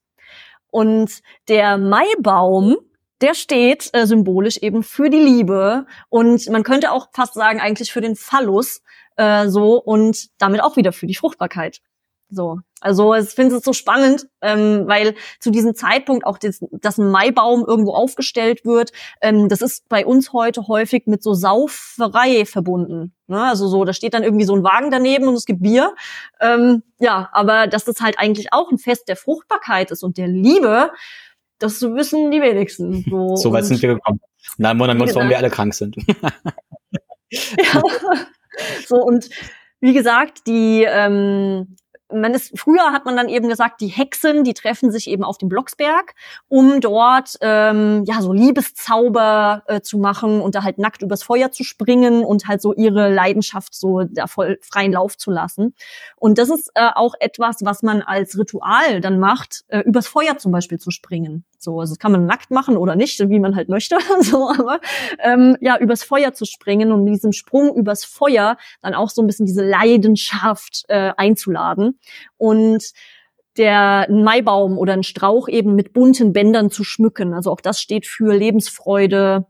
Und 0.70 1.20
der 1.49 1.78
Maibaum, 1.78 2.76
der 3.20 3.34
steht 3.34 3.90
äh, 3.92 4.07
symbolisch 4.07 4.57
eben 4.57 4.82
für 4.82 5.09
die 5.09 5.20
Liebe 5.20 5.86
und 6.09 6.49
man 6.49 6.64
könnte 6.64 6.90
auch 6.90 7.09
fast 7.12 7.34
sagen 7.34 7.61
eigentlich 7.61 7.92
für 7.92 8.01
den 8.01 8.16
Phallus, 8.16 8.82
äh, 9.17 9.49
so 9.49 9.81
und 9.81 10.29
damit 10.39 10.62
auch 10.62 10.77
wieder 10.77 10.93
für 10.93 11.07
die 11.07 11.15
Fruchtbarkeit. 11.15 11.81
So, 12.31 12.61
also 12.81 13.15
ich 13.15 13.29
finde 13.31 13.57
es 13.57 13.65
so 13.65 13.73
spannend, 13.73 14.27
ähm, 14.41 14.85
weil 14.87 15.15
zu 15.41 15.51
diesem 15.51 15.75
Zeitpunkt 15.75 16.27
auch 16.27 16.39
das, 16.39 16.61
dass 16.73 16.99
ein 16.99 17.11
Maibaum 17.11 17.65
irgendwo 17.67 17.93
aufgestellt 17.93 18.65
wird, 18.65 18.93
ähm, 19.21 19.49
das 19.49 19.62
ist 19.62 19.89
bei 19.89 20.05
uns 20.05 20.33
heute 20.33 20.67
häufig 20.67 21.07
mit 21.07 21.23
so 21.23 21.35
Sauferei 21.35 22.45
verbunden. 22.45 23.15
Ne? 23.27 23.43
Also 23.43 23.69
so, 23.69 23.85
da 23.85 23.93
steht 23.93 24.15
dann 24.15 24.25
irgendwie 24.25 24.47
so 24.47 24.55
ein 24.57 24.65
Wagen 24.65 24.91
daneben 24.91 25.29
und 25.29 25.35
es 25.35 25.45
gibt 25.45 25.62
Bier. 25.62 25.95
Ähm, 26.41 26.83
ja, 26.99 27.29
aber 27.33 27.67
dass 27.69 27.85
das 27.85 28.01
halt 28.01 28.19
eigentlich 28.19 28.53
auch 28.53 28.71
ein 28.71 28.79
Fest 28.79 29.09
der 29.09 29.17
Fruchtbarkeit 29.17 29.91
ist 29.91 30.03
und 30.03 30.19
der 30.19 30.29
Liebe, 30.29 30.91
das 31.59 31.83
wissen 31.83 32.31
die 32.31 32.41
wenigsten. 32.41 33.05
So, 33.11 33.37
so 33.37 33.53
weit 33.53 33.67
sind 33.67 33.81
wir 33.81 33.95
gekommen. 33.95 34.21
Dann 34.59 34.79
wundern 34.79 34.99
wir 34.99 35.05
uns, 35.05 35.15
warum 35.15 35.29
wir 35.29 35.39
alle 35.39 35.51
krank 35.51 35.75
sind. 35.75 35.97
ja. 37.31 37.83
So, 38.86 38.96
und 38.96 39.28
wie 39.80 39.92
gesagt, 39.92 40.46
die, 40.46 40.84
ähm, 40.88 41.76
man 42.12 42.34
ist, 42.34 42.59
früher 42.59 42.92
hat 42.92 43.05
man 43.05 43.16
dann 43.16 43.28
eben 43.28 43.48
gesagt, 43.48 43.80
die 43.80 43.88
Hexen, 43.88 44.44
die 44.44 44.55
treffen 44.55 44.90
sich 44.90 45.09
eben 45.09 45.24
auf 45.24 45.38
dem 45.38 45.48
Blocksberg, 45.48 46.14
um 46.48 46.80
dort 46.80 47.36
ähm, 47.40 48.05
ja 48.07 48.20
so 48.20 48.32
Liebeszauber 48.32 49.62
äh, 49.66 49.80
zu 49.80 49.98
machen 49.98 50.40
und 50.40 50.55
da 50.55 50.62
halt 50.62 50.78
nackt 50.78 51.02
übers 51.02 51.22
Feuer 51.22 51.50
zu 51.50 51.64
springen 51.64 52.24
und 52.24 52.46
halt 52.46 52.62
so 52.62 52.72
ihre 52.74 53.12
Leidenschaft 53.12 53.74
so 53.74 54.05
da 54.05 54.26
voll 54.26 54.59
freien 54.62 54.92
Lauf 54.92 55.16
zu 55.16 55.30
lassen. 55.30 55.74
Und 56.16 56.38
das 56.38 56.50
ist 56.50 56.70
äh, 56.74 56.90
auch 56.94 57.14
etwas, 57.20 57.57
was 57.62 57.82
man 57.82 58.02
als 58.02 58.38
Ritual 58.38 59.00
dann 59.00 59.18
macht, 59.18 59.64
äh, 59.68 59.80
übers 59.80 60.07
Feuer 60.07 60.38
zum 60.38 60.52
Beispiel 60.52 60.78
zu 60.78 60.90
springen. 60.90 61.44
So, 61.65 61.81
also 61.81 61.95
das 61.95 61.99
kann 61.99 62.12
man 62.12 62.27
nackt 62.27 62.51
machen 62.51 62.77
oder 62.77 62.95
nicht, 62.95 63.19
wie 63.29 63.41
man 63.41 63.57
halt 63.57 63.69
möchte. 63.69 63.99
so, 64.21 64.49
aber 64.49 64.81
ähm, 65.23 65.57
ja, 65.61 65.79
übers 65.79 66.05
Feuer 66.05 66.33
zu 66.35 66.45
springen 66.45 66.93
und 66.93 67.05
mit 67.05 67.15
diesem 67.15 67.33
Sprung 67.33 67.75
übers 67.75 68.05
Feuer 68.05 68.57
dann 68.83 68.95
auch 68.95 69.11
so 69.11 69.23
ein 69.23 69.27
bisschen 69.27 69.47
diese 69.47 69.65
Leidenschaft 69.65 70.85
äh, 70.89 71.12
einzuladen. 71.17 71.99
Und 72.37 72.93
der 73.57 74.09
Maibaum 74.11 74.79
oder 74.79 74.95
ein 74.95 75.03
Strauch 75.03 75.49
eben 75.49 75.75
mit 75.75 75.93
bunten 75.93 76.33
Bändern 76.33 76.71
zu 76.71 76.85
schmücken. 76.85 77.35
Also 77.35 77.51
auch 77.51 77.61
das 77.61 77.81
steht 77.81 78.07
für 78.07 78.35
Lebensfreude 78.35 79.47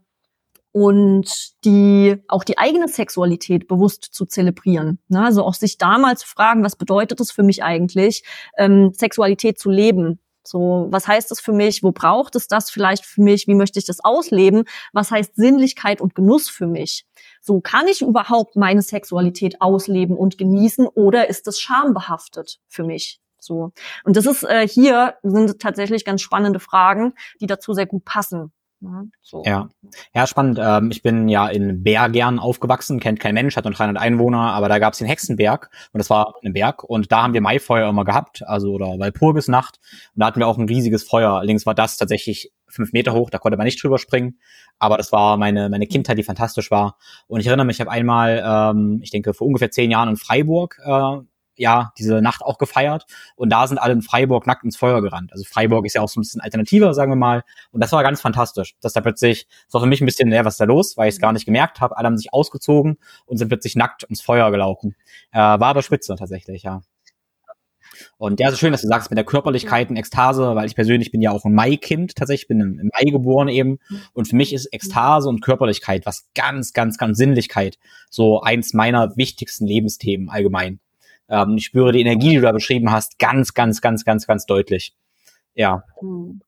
und 0.71 1.53
die 1.63 2.17
auch 2.27 2.43
die 2.43 2.57
eigene 2.57 2.87
Sexualität 2.87 3.67
bewusst 3.67 4.03
zu 4.11 4.25
zelebrieren. 4.25 4.99
Ne? 5.07 5.23
Also 5.23 5.43
auch 5.43 5.53
sich 5.53 5.77
damals 5.77 6.21
zu 6.21 6.27
fragen, 6.27 6.63
was 6.63 6.75
bedeutet 6.75 7.19
es 7.21 7.31
für 7.31 7.43
mich 7.43 7.63
eigentlich, 7.63 8.23
ähm, 8.57 8.91
Sexualität 8.93 9.57
zu 9.57 9.69
leben? 9.69 10.19
So, 10.47 10.87
was 10.89 11.07
heißt 11.07 11.31
das 11.31 11.39
für 11.39 11.53
mich? 11.53 11.83
Wo 11.83 11.91
braucht 11.91 12.35
es 12.35 12.47
das 12.47 12.69
vielleicht 12.69 13.05
für 13.05 13.21
mich? 13.21 13.47
Wie 13.47 13.55
möchte 13.55 13.79
ich 13.79 13.85
das 13.85 14.03
ausleben? 14.03 14.63
Was 14.93 15.11
heißt 15.11 15.35
Sinnlichkeit 15.35 16.01
und 16.01 16.15
Genuss 16.15 16.49
für 16.49 16.67
mich? 16.67 17.05
So, 17.41 17.61
kann 17.61 17.87
ich 17.87 18.01
überhaupt 18.01 18.55
meine 18.55 18.81
Sexualität 18.81 19.61
ausleben 19.61 20.15
und 20.17 20.37
genießen 20.37 20.87
oder 20.87 21.29
ist 21.29 21.47
es 21.47 21.59
schambehaftet 21.59 22.59
für 22.67 22.83
mich? 22.83 23.19
So. 23.39 23.71
Und 24.03 24.17
das 24.17 24.25
ist 24.25 24.43
äh, 24.43 24.67
hier 24.67 25.15
sind 25.23 25.59
tatsächlich 25.59 26.05
ganz 26.05 26.21
spannende 26.21 26.59
Fragen, 26.59 27.13
die 27.39 27.47
dazu 27.47 27.73
sehr 27.73 27.85
gut 27.85 28.05
passen. 28.05 28.51
So. 29.21 29.43
Ja, 29.45 29.69
ja, 30.13 30.27
spannend. 30.27 30.59
Ähm, 30.61 30.91
ich 30.91 31.01
bin 31.01 31.27
ja 31.27 31.47
in 31.47 31.83
Bergern 31.83 32.39
aufgewachsen, 32.39 32.99
kennt 32.99 33.19
kein 33.19 33.33
Mensch, 33.33 33.55
hat 33.55 33.65
nur 33.65 33.73
300 33.73 34.01
Einwohner, 34.01 34.53
aber 34.53 34.69
da 34.69 34.79
gab 34.79 34.93
es 34.93 34.99
den 34.99 35.07
Hexenberg 35.07 35.69
und 35.91 35.97
das 35.97 36.09
war 36.09 36.35
ein 36.43 36.53
Berg 36.53 36.83
und 36.83 37.11
da 37.11 37.23
haben 37.23 37.33
wir 37.33 37.41
Maifeuer 37.41 37.89
immer 37.89 38.05
gehabt, 38.05 38.43
also 38.45 38.73
oder 38.73 38.99
Walpurgisnacht 38.99 39.79
und 40.13 40.19
da 40.19 40.27
hatten 40.27 40.39
wir 40.39 40.47
auch 40.47 40.57
ein 40.57 40.67
riesiges 40.67 41.03
Feuer. 41.03 41.31
Allerdings 41.31 41.65
war 41.65 41.75
das 41.75 41.97
tatsächlich 41.97 42.51
fünf 42.67 42.93
Meter 42.93 43.13
hoch, 43.13 43.29
da 43.29 43.37
konnte 43.37 43.57
man 43.57 43.65
nicht 43.65 43.81
drüber 43.81 43.97
springen, 43.97 44.39
aber 44.77 44.97
das 44.97 45.11
war 45.11 45.37
meine 45.37 45.69
meine 45.69 45.87
Kindheit, 45.87 46.17
die 46.17 46.23
fantastisch 46.23 46.69
war. 46.69 46.97
Und 47.27 47.39
ich 47.39 47.47
erinnere 47.47 47.65
mich, 47.65 47.77
ich 47.77 47.81
habe 47.81 47.91
einmal, 47.91 48.43
ähm, 48.45 48.99
ich 49.01 49.11
denke 49.11 49.33
vor 49.33 49.47
ungefähr 49.47 49.71
zehn 49.71 49.91
Jahren 49.91 50.09
in 50.09 50.17
Freiburg 50.17 50.79
äh, 50.83 51.17
ja 51.57 51.91
diese 51.97 52.21
Nacht 52.21 52.41
auch 52.41 52.57
gefeiert 52.57 53.05
und 53.35 53.49
da 53.49 53.67
sind 53.67 53.77
alle 53.77 53.93
in 53.93 54.01
Freiburg 54.01 54.47
nackt 54.47 54.63
ins 54.63 54.77
Feuer 54.77 55.01
gerannt. 55.01 55.31
Also 55.31 55.43
Freiburg 55.43 55.85
ist 55.85 55.93
ja 55.93 56.01
auch 56.01 56.09
so 56.09 56.19
ein 56.19 56.23
bisschen 56.23 56.41
alternativer, 56.41 56.93
sagen 56.93 57.11
wir 57.11 57.15
mal. 57.15 57.43
Und 57.71 57.81
das 57.81 57.91
war 57.91 58.03
ganz 58.03 58.21
fantastisch, 58.21 58.75
dass 58.81 58.93
da 58.93 59.01
plötzlich, 59.01 59.47
das 59.65 59.73
war 59.73 59.81
für 59.81 59.87
mich 59.87 60.01
ein 60.01 60.05
bisschen, 60.05 60.31
ja, 60.31 60.45
was 60.45 60.55
ist 60.55 60.59
da 60.59 60.65
los, 60.65 60.97
weil 60.97 61.09
ich 61.09 61.15
es 61.15 61.21
gar 61.21 61.33
nicht 61.33 61.45
gemerkt 61.45 61.81
habe. 61.81 61.97
Alle 61.97 62.07
haben 62.07 62.17
sich 62.17 62.33
ausgezogen 62.33 62.97
und 63.25 63.37
sind 63.37 63.47
plötzlich 63.47 63.75
nackt 63.75 64.03
ins 64.03 64.21
Feuer 64.21 64.51
gelaufen. 64.51 64.95
Äh, 65.31 65.37
war 65.37 65.63
aber 65.63 65.81
spitze 65.81 66.15
tatsächlich, 66.15 66.63
ja. 66.63 66.81
Und 68.17 68.39
ja, 68.39 68.51
so 68.51 68.57
schön, 68.57 68.71
dass 68.71 68.81
du 68.81 68.87
sagst 68.87 69.09
mit 69.09 69.17
der 69.17 69.25
Körperlichkeit 69.25 69.89
und 69.89 69.95
Ekstase, 69.95 70.55
weil 70.55 70.65
ich 70.65 70.75
persönlich 70.75 71.11
bin 71.11 71.21
ja 71.21 71.31
auch 71.31 71.45
ein 71.45 71.53
Mai-Kind, 71.53 72.15
tatsächlich 72.15 72.47
bin 72.47 72.59
im, 72.59 72.89
Mai 72.93 73.11
geboren 73.11 73.47
eben. 73.47 73.79
Und 74.13 74.27
für 74.27 74.35
mich 74.35 74.53
ist 74.53 74.71
Ekstase 74.71 75.29
und 75.29 75.41
Körperlichkeit 75.41 76.05
was 76.05 76.29
ganz, 76.35 76.73
ganz, 76.73 76.97
ganz 76.97 77.17
Sinnlichkeit 77.17 77.77
so 78.09 78.41
eins 78.41 78.73
meiner 78.73 79.15
wichtigsten 79.17 79.65
Lebensthemen 79.65 80.29
allgemein. 80.29 80.79
Ähm, 81.29 81.55
ich 81.57 81.65
spüre 81.65 81.91
die 81.91 82.01
Energie, 82.01 82.29
die 82.29 82.35
du 82.35 82.41
da 82.41 82.51
beschrieben 82.51 82.91
hast, 82.91 83.19
ganz, 83.19 83.53
ganz, 83.53 83.81
ganz, 83.81 84.05
ganz, 84.05 84.27
ganz 84.27 84.45
deutlich. 84.45 84.95
Ja. 85.53 85.83
Hm. 85.99 86.41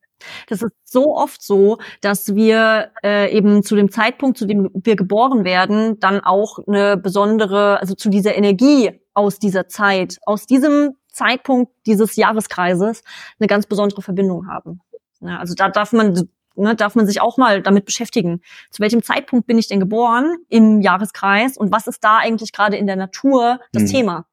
Das 0.48 0.64
ist 0.64 0.72
so 0.84 1.16
oft 1.16 1.44
so, 1.44 1.78
dass 2.02 2.34
wir 2.34 2.92
äh, 3.04 3.32
eben 3.36 3.62
zu 3.62 3.76
dem 3.76 3.92
Zeitpunkt, 3.92 4.38
zu 4.38 4.48
dem 4.48 4.70
wir 4.74 4.96
geboren 4.96 5.44
werden, 5.44 6.00
dann 6.00 6.22
auch 6.22 6.60
eine 6.68 6.98
besondere, 6.98 7.80
also 7.80 7.94
zu 7.94 8.10
dieser 8.10 8.36
Energie 8.36 9.00
aus 9.14 9.38
dieser 9.38 9.68
Zeit, 9.68 10.18
aus 10.26 10.48
diesem 10.48 10.96
Zeitpunkt 11.12 11.72
dieses 11.86 12.16
Jahreskreises 12.16 13.04
eine 13.40 13.48
ganz 13.48 13.68
besondere 13.68 14.02
Verbindung 14.02 14.48
haben. 14.48 14.82
Ja, 15.20 15.38
also 15.38 15.56
da 15.56 15.70
darf 15.70 15.94
man 15.94 16.28
ne, 16.56 16.76
darf 16.76 16.96
man 16.96 17.08
sich 17.08 17.22
auch 17.22 17.38
mal 17.38 17.62
damit 17.62 17.86
beschäftigen. 17.86 18.42
Zu 18.72 18.82
welchem 18.82 19.04
Zeitpunkt 19.04 19.48
bin 19.48 19.58
ich 19.58 19.68
denn 19.68 19.80
geboren 19.80 20.38
im 20.50 20.82
Jahreskreis 20.82 21.58
und 21.58 21.72
was 21.72 21.88
ist 21.88 22.04
da 22.04 22.18
eigentlich 22.18 22.52
gerade 22.52 22.78
in 22.78 22.88
der 22.88 22.96
Natur 22.96 23.60
das 23.72 23.84
mhm. 23.84 23.88
Thema? 23.88 24.26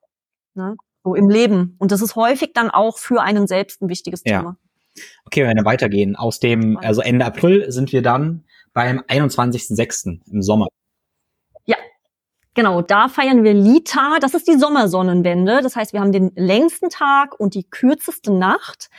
Ne? 0.54 0.76
So 1.02 1.14
im 1.14 1.28
Leben. 1.28 1.76
Und 1.78 1.92
das 1.92 2.00
ist 2.00 2.16
häufig 2.16 2.52
dann 2.54 2.70
auch 2.70 2.98
für 2.98 3.22
einen 3.22 3.46
selbst 3.46 3.82
ein 3.82 3.88
wichtiges 3.88 4.22
ja. 4.24 4.38
Thema. 4.38 4.56
Okay, 5.26 5.44
wenn 5.44 5.56
wir 5.56 5.64
weitergehen. 5.64 6.16
Aus 6.16 6.40
dem, 6.40 6.78
also 6.78 7.00
Ende 7.00 7.24
April 7.24 7.70
sind 7.70 7.92
wir 7.92 8.02
dann 8.02 8.44
beim 8.72 9.00
21.06. 9.00 10.20
im 10.30 10.42
Sommer. 10.42 10.68
Genau, 12.54 12.82
da 12.82 13.08
feiern 13.08 13.42
wir 13.42 13.52
Lita. 13.52 14.18
Das 14.20 14.32
ist 14.34 14.46
die 14.46 14.56
Sommersonnenwende. 14.56 15.60
Das 15.60 15.74
heißt, 15.74 15.92
wir 15.92 16.00
haben 16.00 16.12
den 16.12 16.30
längsten 16.36 16.88
Tag 16.88 17.38
und 17.38 17.54
die 17.54 17.64
kürzeste 17.64 18.32
Nacht. 18.32 18.90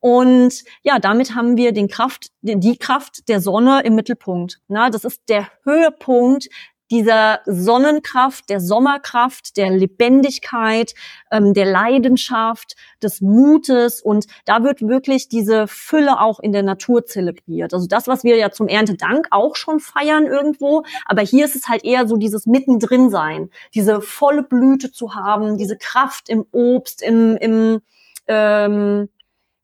Und 0.00 0.64
ja, 0.82 0.98
damit 0.98 1.34
haben 1.34 1.56
wir 1.58 1.72
den 1.72 1.88
Kraft, 1.88 2.28
die 2.40 2.76
Kraft 2.78 3.28
der 3.28 3.40
Sonne 3.40 3.82
im 3.84 3.94
Mittelpunkt. 3.94 4.60
Na, 4.66 4.90
das 4.90 5.04
ist 5.04 5.20
der 5.28 5.46
Höhepunkt 5.62 6.48
dieser 6.92 7.40
Sonnenkraft, 7.46 8.48
der 8.50 8.60
Sommerkraft, 8.60 9.56
der 9.56 9.70
Lebendigkeit, 9.70 10.94
ähm, 11.32 11.54
der 11.54 11.64
Leidenschaft, 11.64 12.76
des 13.02 13.20
Mutes 13.20 14.00
und 14.00 14.26
da 14.44 14.62
wird 14.62 14.80
wirklich 14.82 15.28
diese 15.28 15.66
Fülle 15.66 16.20
auch 16.20 16.38
in 16.38 16.52
der 16.52 16.62
Natur 16.62 17.04
zelebriert. 17.04 17.74
Also 17.74 17.88
das, 17.88 18.06
was 18.06 18.22
wir 18.22 18.36
ja 18.36 18.52
zum 18.52 18.68
Erntedank 18.68 19.26
auch 19.30 19.56
schon 19.56 19.80
feiern 19.80 20.26
irgendwo, 20.26 20.84
aber 21.06 21.22
hier 21.22 21.44
ist 21.44 21.56
es 21.56 21.68
halt 21.68 21.84
eher 21.84 22.06
so 22.06 22.16
dieses 22.16 22.46
Mittendrin 22.46 23.10
sein, 23.10 23.50
diese 23.74 24.00
volle 24.00 24.44
Blüte 24.44 24.92
zu 24.92 25.14
haben, 25.14 25.58
diese 25.58 25.76
Kraft 25.76 26.28
im 26.28 26.44
Obst, 26.52 27.02
im, 27.02 27.36
im 27.38 27.80
ähm, 28.28 29.08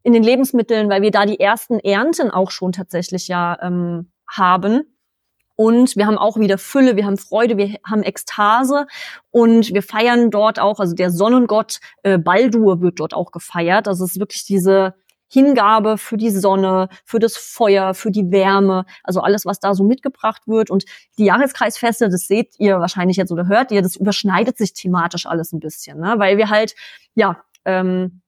in 0.03 0.13
den 0.13 0.23
Lebensmitteln, 0.23 0.89
weil 0.89 1.03
wir 1.03 1.11
da 1.11 1.27
die 1.27 1.39
ersten 1.39 1.79
Ernten 1.81 2.31
auch 2.31 2.51
schon 2.51 2.73
tatsächlich 2.73 3.29
ja 3.29 3.59
ähm, 3.61 4.11
haben. 4.27 4.98
Und 5.61 5.97
wir 5.97 6.07
haben 6.07 6.19
auch 6.19 6.39
wieder 6.39 6.57
Fülle, 6.57 6.95
wir 6.95 7.05
haben 7.05 7.19
Freude, 7.19 7.57
wir 7.57 7.79
haben 7.85 8.05
Ekstase 8.05 8.87
und 9.33 9.75
wir 9.75 9.83
feiern 9.83 10.31
dort 10.31 10.61
auch, 10.61 10.79
also 10.79 10.95
der 10.95 11.11
Sonnengott 11.11 11.81
äh, 12.05 12.17
Baldur 12.17 12.81
wird 12.81 13.01
dort 13.01 13.13
auch 13.13 13.33
gefeiert. 13.33 13.89
Also 13.89 14.05
es 14.05 14.13
ist 14.13 14.21
wirklich 14.21 14.45
diese 14.45 14.95
Hingabe 15.29 15.99
für 15.99 16.17
die 16.17 16.31
Sonne, 16.31 16.89
für 17.05 17.19
das 17.19 17.37
Feuer, 17.37 17.95
für 17.95 18.13
die 18.13 18.31
Wärme, 18.31 18.85
also 19.03 19.21
alles, 19.21 19.47
was 19.47 19.59
da 19.59 19.75
so 19.75 19.83
mitgebracht 19.83 20.43
wird. 20.47 20.71
Und 20.71 20.85
die 21.19 21.25
Jahreskreisfeste, 21.25 22.09
das 22.09 22.29
seht 22.29 22.55
ihr 22.61 22.79
wahrscheinlich 22.79 23.17
jetzt 23.17 23.33
oder 23.33 23.49
hört 23.49 23.73
ihr, 23.73 23.83
das 23.83 23.97
überschneidet 23.97 24.57
sich 24.57 24.75
thematisch 24.75 25.27
alles 25.27 25.53
ein 25.53 25.59
bisschen, 25.59 25.99
ne? 25.99 26.15
weil 26.19 26.37
wir 26.37 26.51
halt, 26.51 26.77
ja, 27.17 27.43
ähm, 27.65 28.23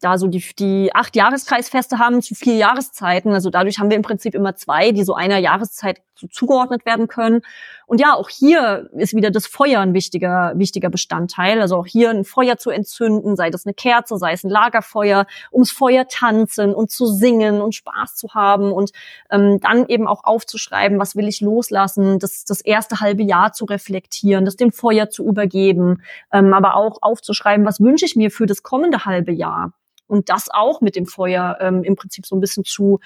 da 0.00 0.18
so 0.18 0.26
die, 0.26 0.44
die 0.58 0.94
acht 0.94 1.16
Jahreskreisfeste 1.16 1.98
haben 1.98 2.20
zu 2.22 2.34
vier 2.34 2.56
Jahreszeiten. 2.56 3.32
Also 3.32 3.50
dadurch 3.50 3.78
haben 3.78 3.90
wir 3.90 3.96
im 3.96 4.02
Prinzip 4.02 4.34
immer 4.34 4.54
zwei, 4.54 4.92
die 4.92 5.04
so 5.04 5.14
einer 5.14 5.38
Jahreszeit 5.38 6.02
so 6.14 6.26
zugeordnet 6.26 6.84
werden 6.86 7.08
können. 7.08 7.42
Und 7.86 8.00
ja, 8.00 8.14
auch 8.14 8.28
hier 8.28 8.88
ist 8.92 9.14
wieder 9.14 9.30
das 9.30 9.46
Feuer 9.46 9.80
ein 9.80 9.94
wichtiger, 9.94 10.52
wichtiger 10.56 10.90
Bestandteil. 10.90 11.60
Also 11.60 11.76
auch 11.76 11.86
hier 11.86 12.10
ein 12.10 12.24
Feuer 12.24 12.56
zu 12.56 12.70
entzünden, 12.70 13.36
sei 13.36 13.50
das 13.50 13.66
eine 13.66 13.74
Kerze, 13.74 14.16
sei 14.16 14.32
es 14.32 14.44
ein 14.44 14.50
Lagerfeuer, 14.50 15.26
ums 15.52 15.70
Feuer 15.70 16.06
tanzen 16.08 16.74
und 16.74 16.90
zu 16.90 17.06
singen 17.06 17.60
und 17.60 17.74
Spaß 17.74 18.16
zu 18.16 18.34
haben 18.34 18.72
und 18.72 18.92
ähm, 19.30 19.60
dann 19.60 19.86
eben 19.88 20.06
auch 20.06 20.24
aufzuschreiben, 20.24 20.98
was 20.98 21.16
will 21.16 21.28
ich 21.28 21.40
loslassen, 21.40 22.18
das, 22.18 22.44
das 22.44 22.60
erste 22.60 23.00
halbe 23.00 23.22
Jahr 23.22 23.52
zu 23.52 23.64
reflektieren, 23.64 24.44
das 24.44 24.56
dem 24.56 24.72
Feuer 24.72 25.10
zu 25.10 25.24
übergeben, 25.24 26.02
ähm, 26.32 26.52
aber 26.54 26.76
auch 26.76 26.98
aufzuschreiben, 27.02 27.66
was 27.66 27.80
wünsche 27.80 28.04
ich 28.04 28.16
mir 28.16 28.30
für 28.30 28.46
das 28.46 28.62
kommende 28.62 29.04
halbe 29.04 29.32
Jahr 29.32 29.72
und 30.06 30.28
das 30.28 30.48
auch 30.50 30.80
mit 30.80 30.96
dem 30.96 31.06
Feuer 31.06 31.58
ähm, 31.60 31.82
im 31.82 31.96
Prinzip 31.96 32.26
so 32.26 32.36
ein 32.36 32.40
bisschen 32.40 32.64
zu 32.64 33.00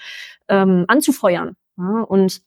ähm, 0.47 0.85
anzufeuern. 0.87 1.55
Ja? 1.77 2.01
Und 2.03 2.41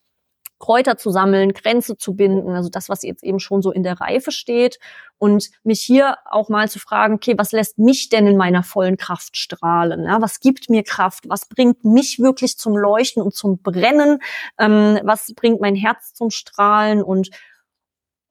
Kräuter 0.63 0.95
zu 0.95 1.09
sammeln, 1.09 1.51
Grenze 1.51 1.97
zu 1.97 2.15
binden, 2.15 2.51
also 2.51 2.69
das, 2.69 2.87
was 2.87 3.03
jetzt 3.03 3.21
eben 3.21 3.41
schon 3.41 3.61
so 3.61 3.69
in 3.69 3.83
der 3.83 3.99
Reife 3.99 4.31
steht 4.31 4.79
und 5.17 5.49
mich 5.65 5.81
hier 5.81 6.15
auch 6.23 6.47
mal 6.47 6.69
zu 6.69 6.79
fragen, 6.79 7.15
okay, 7.15 7.33
was 7.37 7.51
lässt 7.51 7.79
mich 7.79 8.07
denn 8.07 8.27
in 8.27 8.37
meiner 8.37 8.63
vollen 8.63 8.95
Kraft 8.95 9.35
strahlen? 9.35 10.05
Ja, 10.05 10.21
was 10.21 10.39
gibt 10.39 10.69
mir 10.69 10.83
Kraft? 10.83 11.25
Was 11.27 11.49
bringt 11.49 11.83
mich 11.83 12.17
wirklich 12.19 12.57
zum 12.57 12.77
Leuchten 12.77 13.21
und 13.21 13.35
zum 13.35 13.61
Brennen? 13.61 14.19
Ähm, 14.57 14.99
was 15.03 15.33
bringt 15.35 15.59
mein 15.59 15.75
Herz 15.75 16.13
zum 16.13 16.29
Strahlen? 16.29 17.03
Und 17.03 17.29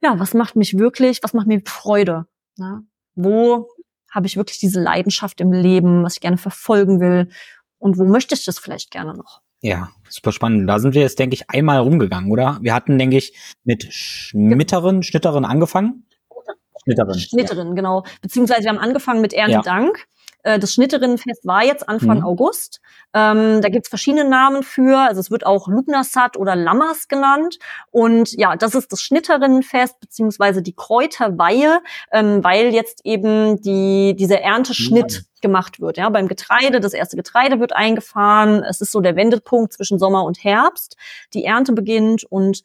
ja, 0.03 0.19
was 0.19 0.33
macht 0.33 0.57
mich 0.57 0.79
wirklich, 0.79 1.23
was 1.23 1.35
macht 1.35 1.49
mir 1.49 1.61
Freude? 1.67 2.25
Ja, 2.57 2.81
wo 3.15 3.69
habe 4.11 4.27
ich 4.27 4.39
wirklich 4.39 4.59
diese 4.59 4.81
Leidenschaft 4.81 5.39
im 5.43 5.53
Leben, 5.53 6.03
was 6.03 6.15
ich 6.15 6.21
gerne 6.21 6.39
verfolgen 6.39 6.99
will 6.99 7.29
und 7.77 7.99
wo 7.99 8.05
möchte 8.07 8.35
ich 8.35 8.47
das 8.47 8.59
vielleicht 8.59 8.91
gerne 8.91 9.13
noch? 9.13 9.42
Ja, 9.63 9.91
super 10.09 10.33
spannend. 10.33 10.69
Da 10.69 10.81
sind 10.81 10.95
wir 10.95 11.03
jetzt, 11.03 11.19
denke 11.19 11.35
ich, 11.35 11.49
einmal 11.49 11.79
rumgegangen, 11.79 12.31
oder? 12.31 12.59
Wir 12.61 12.75
hatten, 12.75 12.99
denke 12.99 13.17
ich, 13.17 13.33
mit 13.65 13.87
Schmitterin, 13.93 15.05
Schnitterin 15.05 15.45
angefangen. 15.45 16.05
Schnitterin. 16.83 17.19
Schnitterin, 17.19 17.69
ja. 17.69 17.75
genau. 17.75 18.05
Beziehungsweise 18.21 18.65
wir 18.65 18.71
haben 18.71 18.79
angefangen 18.79 19.21
mit 19.21 19.33
Erntedank. 19.33 19.97
Ja. 19.97 20.05
Äh, 20.43 20.59
das 20.59 20.75
Schnitterinnenfest 20.75 21.47
war 21.47 21.65
jetzt 21.65 21.89
Anfang 21.89 22.19
mhm. 22.19 22.25
August. 22.25 22.81
Ähm, 23.15 23.61
da 23.61 23.69
gibt's 23.69 23.89
verschiedene 23.89 24.29
Namen 24.29 24.63
für. 24.63 24.99
Also 24.99 25.21
es 25.21 25.31
wird 25.31 25.47
auch 25.47 25.69
Lugnasat 25.69 26.37
oder 26.37 26.57
Lammers 26.57 27.09
genannt. 27.09 27.59
Und 27.91 28.33
ja, 28.33 28.57
das 28.57 28.75
ist 28.75 28.93
das 28.93 29.03
Schnitterinnenfest 29.03 30.01
beziehungsweise 30.01 30.63
die 30.63 30.75
Kräuterweihe, 30.75 31.81
ähm, 32.13 32.43
weil 32.43 32.73
jetzt 32.73 33.01
eben 33.05 33.61
die 33.61 34.15
dieser 34.17 34.41
Ernteschnitt 34.41 35.23
mhm 35.23 35.33
gemacht 35.43 35.81
wird. 35.81 35.99
Ja, 35.99 36.09
beim 36.09 36.29
Getreide, 36.29 36.81
das 36.81 36.95
erste 36.95 37.17
Getreide 37.17 37.61
wird 37.61 37.75
eingefahren. 37.75 38.63
Es 38.63 38.81
ist 38.81 38.93
so 38.93 39.01
der 39.01 39.17
Wendepunkt 39.17 39.75
zwischen 39.75 39.99
Sommer 39.99 40.25
und 40.25 40.43
Herbst. 40.43 40.97
Die 41.35 41.45
Ernte 41.45 41.73
beginnt 41.73 42.25
und 42.25 42.63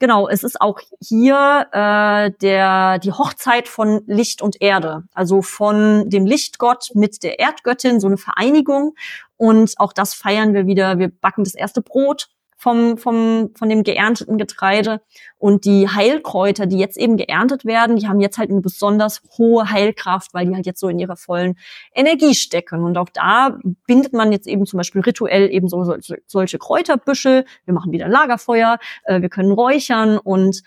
Genau, 0.00 0.30
es 0.30 0.44
ist 0.44 0.62
auch 0.62 0.80
hier 0.98 1.66
äh, 1.72 2.30
der 2.40 2.98
die 2.98 3.12
Hochzeit 3.12 3.68
von 3.68 4.00
Licht 4.06 4.40
und 4.40 4.62
Erde, 4.62 5.04
also 5.12 5.42
von 5.42 6.08
dem 6.08 6.24
Lichtgott 6.24 6.88
mit 6.94 7.22
der 7.22 7.38
Erdgöttin, 7.38 8.00
so 8.00 8.06
eine 8.06 8.16
Vereinigung. 8.16 8.94
Und 9.36 9.74
auch 9.76 9.92
das 9.92 10.14
feiern 10.14 10.54
wir 10.54 10.66
wieder. 10.66 10.98
Wir 10.98 11.10
backen 11.10 11.44
das 11.44 11.54
erste 11.54 11.82
Brot 11.82 12.30
vom, 12.60 12.98
vom, 12.98 13.52
von 13.56 13.70
dem 13.70 13.82
geernteten 13.84 14.36
Getreide. 14.36 15.00
Und 15.38 15.64
die 15.64 15.88
Heilkräuter, 15.88 16.66
die 16.66 16.76
jetzt 16.76 16.98
eben 16.98 17.16
geerntet 17.16 17.64
werden, 17.64 17.96
die 17.96 18.06
haben 18.06 18.20
jetzt 18.20 18.36
halt 18.36 18.50
eine 18.50 18.60
besonders 18.60 19.22
hohe 19.38 19.70
Heilkraft, 19.70 20.34
weil 20.34 20.46
die 20.46 20.54
halt 20.54 20.66
jetzt 20.66 20.78
so 20.78 20.88
in 20.88 20.98
ihrer 20.98 21.16
vollen 21.16 21.56
Energie 21.94 22.34
stecken. 22.34 22.84
Und 22.84 22.98
auch 22.98 23.08
da 23.08 23.58
bindet 23.86 24.12
man 24.12 24.30
jetzt 24.30 24.46
eben 24.46 24.66
zum 24.66 24.76
Beispiel 24.76 25.00
rituell 25.00 25.50
eben 25.50 25.68
so 25.68 25.82
solche, 25.84 26.18
solche 26.26 26.58
Kräuterbüschel. 26.58 27.46
Wir 27.64 27.74
machen 27.74 27.92
wieder 27.92 28.08
Lagerfeuer, 28.08 28.78
äh, 29.04 29.22
wir 29.22 29.30
können 29.30 29.52
räuchern 29.52 30.18
und 30.18 30.60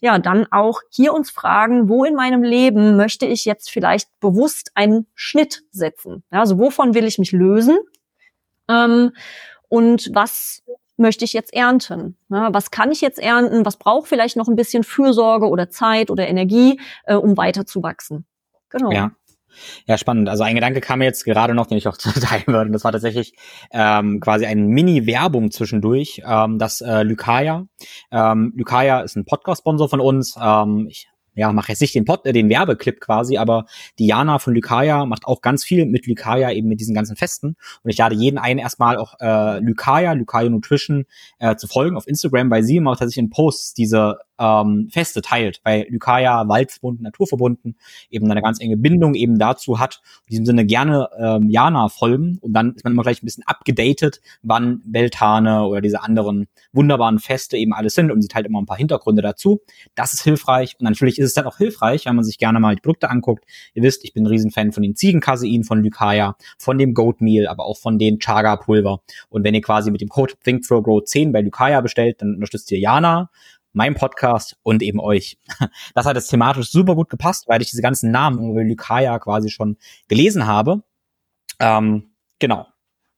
ja, 0.00 0.20
dann 0.20 0.46
auch 0.52 0.80
hier 0.88 1.12
uns 1.12 1.30
fragen, 1.30 1.88
wo 1.88 2.04
in 2.04 2.14
meinem 2.14 2.44
Leben 2.44 2.96
möchte 2.96 3.26
ich 3.26 3.44
jetzt 3.44 3.70
vielleicht 3.70 4.08
bewusst 4.20 4.70
einen 4.76 5.08
Schnitt 5.14 5.64
setzen? 5.72 6.22
Also 6.30 6.58
wovon 6.58 6.94
will 6.94 7.04
ich 7.04 7.18
mich 7.18 7.32
lösen? 7.32 7.76
Ähm, 8.68 9.10
und 9.68 10.10
was 10.14 10.62
möchte 11.00 11.24
ich 11.24 11.32
jetzt 11.32 11.52
ernten? 11.52 12.16
Ja, 12.28 12.52
was 12.54 12.70
kann 12.70 12.92
ich 12.92 13.00
jetzt 13.00 13.18
ernten? 13.18 13.64
Was 13.64 13.76
braucht 13.76 14.08
vielleicht 14.08 14.36
noch 14.36 14.48
ein 14.48 14.56
bisschen 14.56 14.84
Fürsorge 14.84 15.48
oder 15.48 15.70
Zeit 15.70 16.10
oder 16.10 16.28
Energie, 16.28 16.80
äh, 17.04 17.14
um 17.14 17.36
weiter 17.36 17.66
zu 17.66 17.82
wachsen? 17.82 18.24
Genau. 18.68 18.92
Ja. 18.92 19.10
Ja, 19.86 19.98
spannend. 19.98 20.28
Also 20.28 20.44
ein 20.44 20.54
Gedanke 20.54 20.80
kam 20.80 21.00
mir 21.00 21.06
jetzt 21.06 21.24
gerade 21.24 21.54
noch, 21.54 21.66
den 21.66 21.76
ich 21.76 21.88
auch 21.88 21.96
teilen 21.96 22.46
würde. 22.46 22.70
das 22.70 22.84
war 22.84 22.92
tatsächlich 22.92 23.34
ähm, 23.72 24.20
quasi 24.20 24.46
eine 24.46 24.62
Mini-Werbung 24.62 25.50
zwischendurch, 25.50 26.22
ähm, 26.24 26.58
dass 26.58 26.80
äh, 26.80 27.02
Lykaya, 27.02 27.66
ähm, 28.12 28.52
Lykaya 28.56 29.00
ist 29.00 29.16
ein 29.16 29.24
Podcast-Sponsor 29.24 29.88
von 29.88 30.00
uns. 30.00 30.36
Ähm, 30.40 30.86
ich 30.88 31.09
ja, 31.34 31.52
mache 31.52 31.72
jetzt 31.72 31.80
nicht 31.80 31.94
den 31.94 32.04
Pod, 32.04 32.26
äh, 32.26 32.32
den 32.32 32.48
Werbeclip 32.48 33.00
quasi, 33.00 33.36
aber 33.36 33.66
Diana 33.98 34.38
von 34.38 34.54
Lykaya 34.54 35.06
macht 35.06 35.24
auch 35.26 35.40
ganz 35.40 35.64
viel 35.64 35.86
mit 35.86 36.06
Lykaya, 36.06 36.50
eben 36.52 36.68
mit 36.68 36.80
diesen 36.80 36.94
ganzen 36.94 37.16
Festen. 37.16 37.56
Und 37.82 37.90
ich 37.90 37.98
lade 37.98 38.14
jeden 38.14 38.38
ein, 38.38 38.58
erstmal 38.58 38.96
auch 38.96 39.14
äh, 39.20 39.60
Lykaya, 39.60 40.12
Lykaya 40.12 40.48
Nutrition 40.48 41.06
äh, 41.38 41.56
zu 41.56 41.66
folgen 41.66 41.96
auf 41.96 42.06
Instagram, 42.06 42.50
weil 42.50 42.62
sie 42.62 42.76
immer 42.76 42.92
tatsächlich 42.92 43.24
in 43.24 43.30
Posts 43.30 43.74
diese 43.74 44.18
ähm, 44.40 44.88
Feste 44.90 45.20
teilt, 45.20 45.60
weil 45.62 45.86
Lykaya 45.88 46.48
waldverbunden, 46.48 47.04
naturverbunden 47.04 47.76
eben 48.08 48.30
eine 48.30 48.42
ganz 48.42 48.60
enge 48.60 48.76
Bindung 48.76 49.14
eben 49.14 49.38
dazu 49.38 49.78
hat. 49.78 50.00
In 50.26 50.30
diesem 50.30 50.46
Sinne 50.46 50.64
gerne 50.64 51.08
ähm, 51.18 51.50
Jana 51.50 51.88
folgen 51.88 52.38
und 52.40 52.52
dann 52.54 52.74
ist 52.74 52.84
man 52.84 52.94
immer 52.94 53.02
gleich 53.02 53.22
ein 53.22 53.26
bisschen 53.26 53.44
abgedatet, 53.46 54.20
wann 54.42 54.82
Beltane 54.84 55.66
oder 55.66 55.80
diese 55.80 56.02
anderen 56.02 56.48
wunderbaren 56.72 57.18
Feste 57.18 57.56
eben 57.56 57.74
alles 57.74 57.94
sind 57.94 58.10
und 58.10 58.22
sie 58.22 58.28
teilt 58.28 58.46
immer 58.46 58.60
ein 58.60 58.66
paar 58.66 58.78
Hintergründe 58.78 59.22
dazu. 59.22 59.60
Das 59.94 60.14
ist 60.14 60.22
hilfreich 60.22 60.76
und 60.80 60.84
natürlich 60.84 61.18
ist 61.18 61.26
es 61.26 61.34
dann 61.34 61.46
auch 61.46 61.58
hilfreich, 61.58 62.06
wenn 62.06 62.16
man 62.16 62.24
sich 62.24 62.38
gerne 62.38 62.60
mal 62.60 62.74
die 62.74 62.80
Produkte 62.80 63.10
anguckt. 63.10 63.44
Ihr 63.74 63.82
wisst, 63.82 64.04
ich 64.04 64.14
bin 64.14 64.24
ein 64.24 64.28
Riesenfan 64.28 64.72
von 64.72 64.82
den 64.82 64.96
Ziegenkasein 64.96 65.64
von 65.64 65.82
Lykaya, 65.82 66.36
von 66.58 66.78
dem 66.78 66.94
Goat 66.94 67.20
Meal, 67.20 67.46
aber 67.46 67.66
auch 67.66 67.76
von 67.76 67.98
den 67.98 68.18
Chaga 68.18 68.56
Pulver. 68.56 69.02
Und 69.28 69.44
wenn 69.44 69.54
ihr 69.54 69.60
quasi 69.60 69.90
mit 69.90 70.00
dem 70.00 70.08
Code 70.08 70.34
ThinkThrow 70.42 71.04
10 71.04 71.32
bei 71.32 71.42
Lykaya 71.42 71.80
bestellt, 71.82 72.22
dann 72.22 72.34
unterstützt 72.34 72.70
ihr 72.72 72.78
Jana 72.78 73.30
mein 73.72 73.94
Podcast 73.94 74.56
und 74.62 74.82
eben 74.82 75.00
euch. 75.00 75.38
Das 75.94 76.06
hat 76.06 76.16
jetzt 76.16 76.28
thematisch 76.28 76.70
super 76.70 76.94
gut 76.94 77.08
gepasst, 77.08 77.48
weil 77.48 77.62
ich 77.62 77.70
diese 77.70 77.82
ganzen 77.82 78.10
Namen 78.10 78.50
über 78.50 78.62
Lykaya 78.62 79.18
quasi 79.18 79.50
schon 79.50 79.76
gelesen 80.08 80.46
habe. 80.46 80.82
Ähm, 81.58 82.10
genau. 82.38 82.66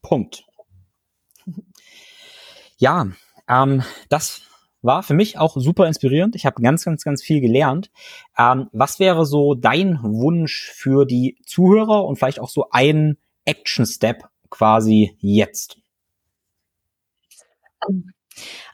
Punkt. 0.02 0.44
Ja, 2.78 3.06
ähm, 3.48 3.84
das 4.08 4.42
war 4.82 5.04
für 5.04 5.14
mich 5.14 5.38
auch 5.38 5.56
super 5.56 5.86
inspirierend. 5.86 6.34
Ich 6.34 6.44
habe 6.44 6.60
ganz, 6.60 6.84
ganz, 6.84 7.04
ganz 7.04 7.22
viel 7.22 7.40
gelernt. 7.40 7.92
Ähm, 8.36 8.68
was 8.72 8.98
wäre 8.98 9.24
so 9.24 9.54
dein 9.54 10.00
Wunsch 10.02 10.72
für 10.74 11.06
die 11.06 11.38
Zuhörer 11.46 12.04
und 12.04 12.16
vielleicht 12.16 12.40
auch 12.40 12.48
so 12.48 12.70
ein 12.70 13.18
Action-Step 13.44 14.24
quasi 14.50 15.16
jetzt? 15.20 15.78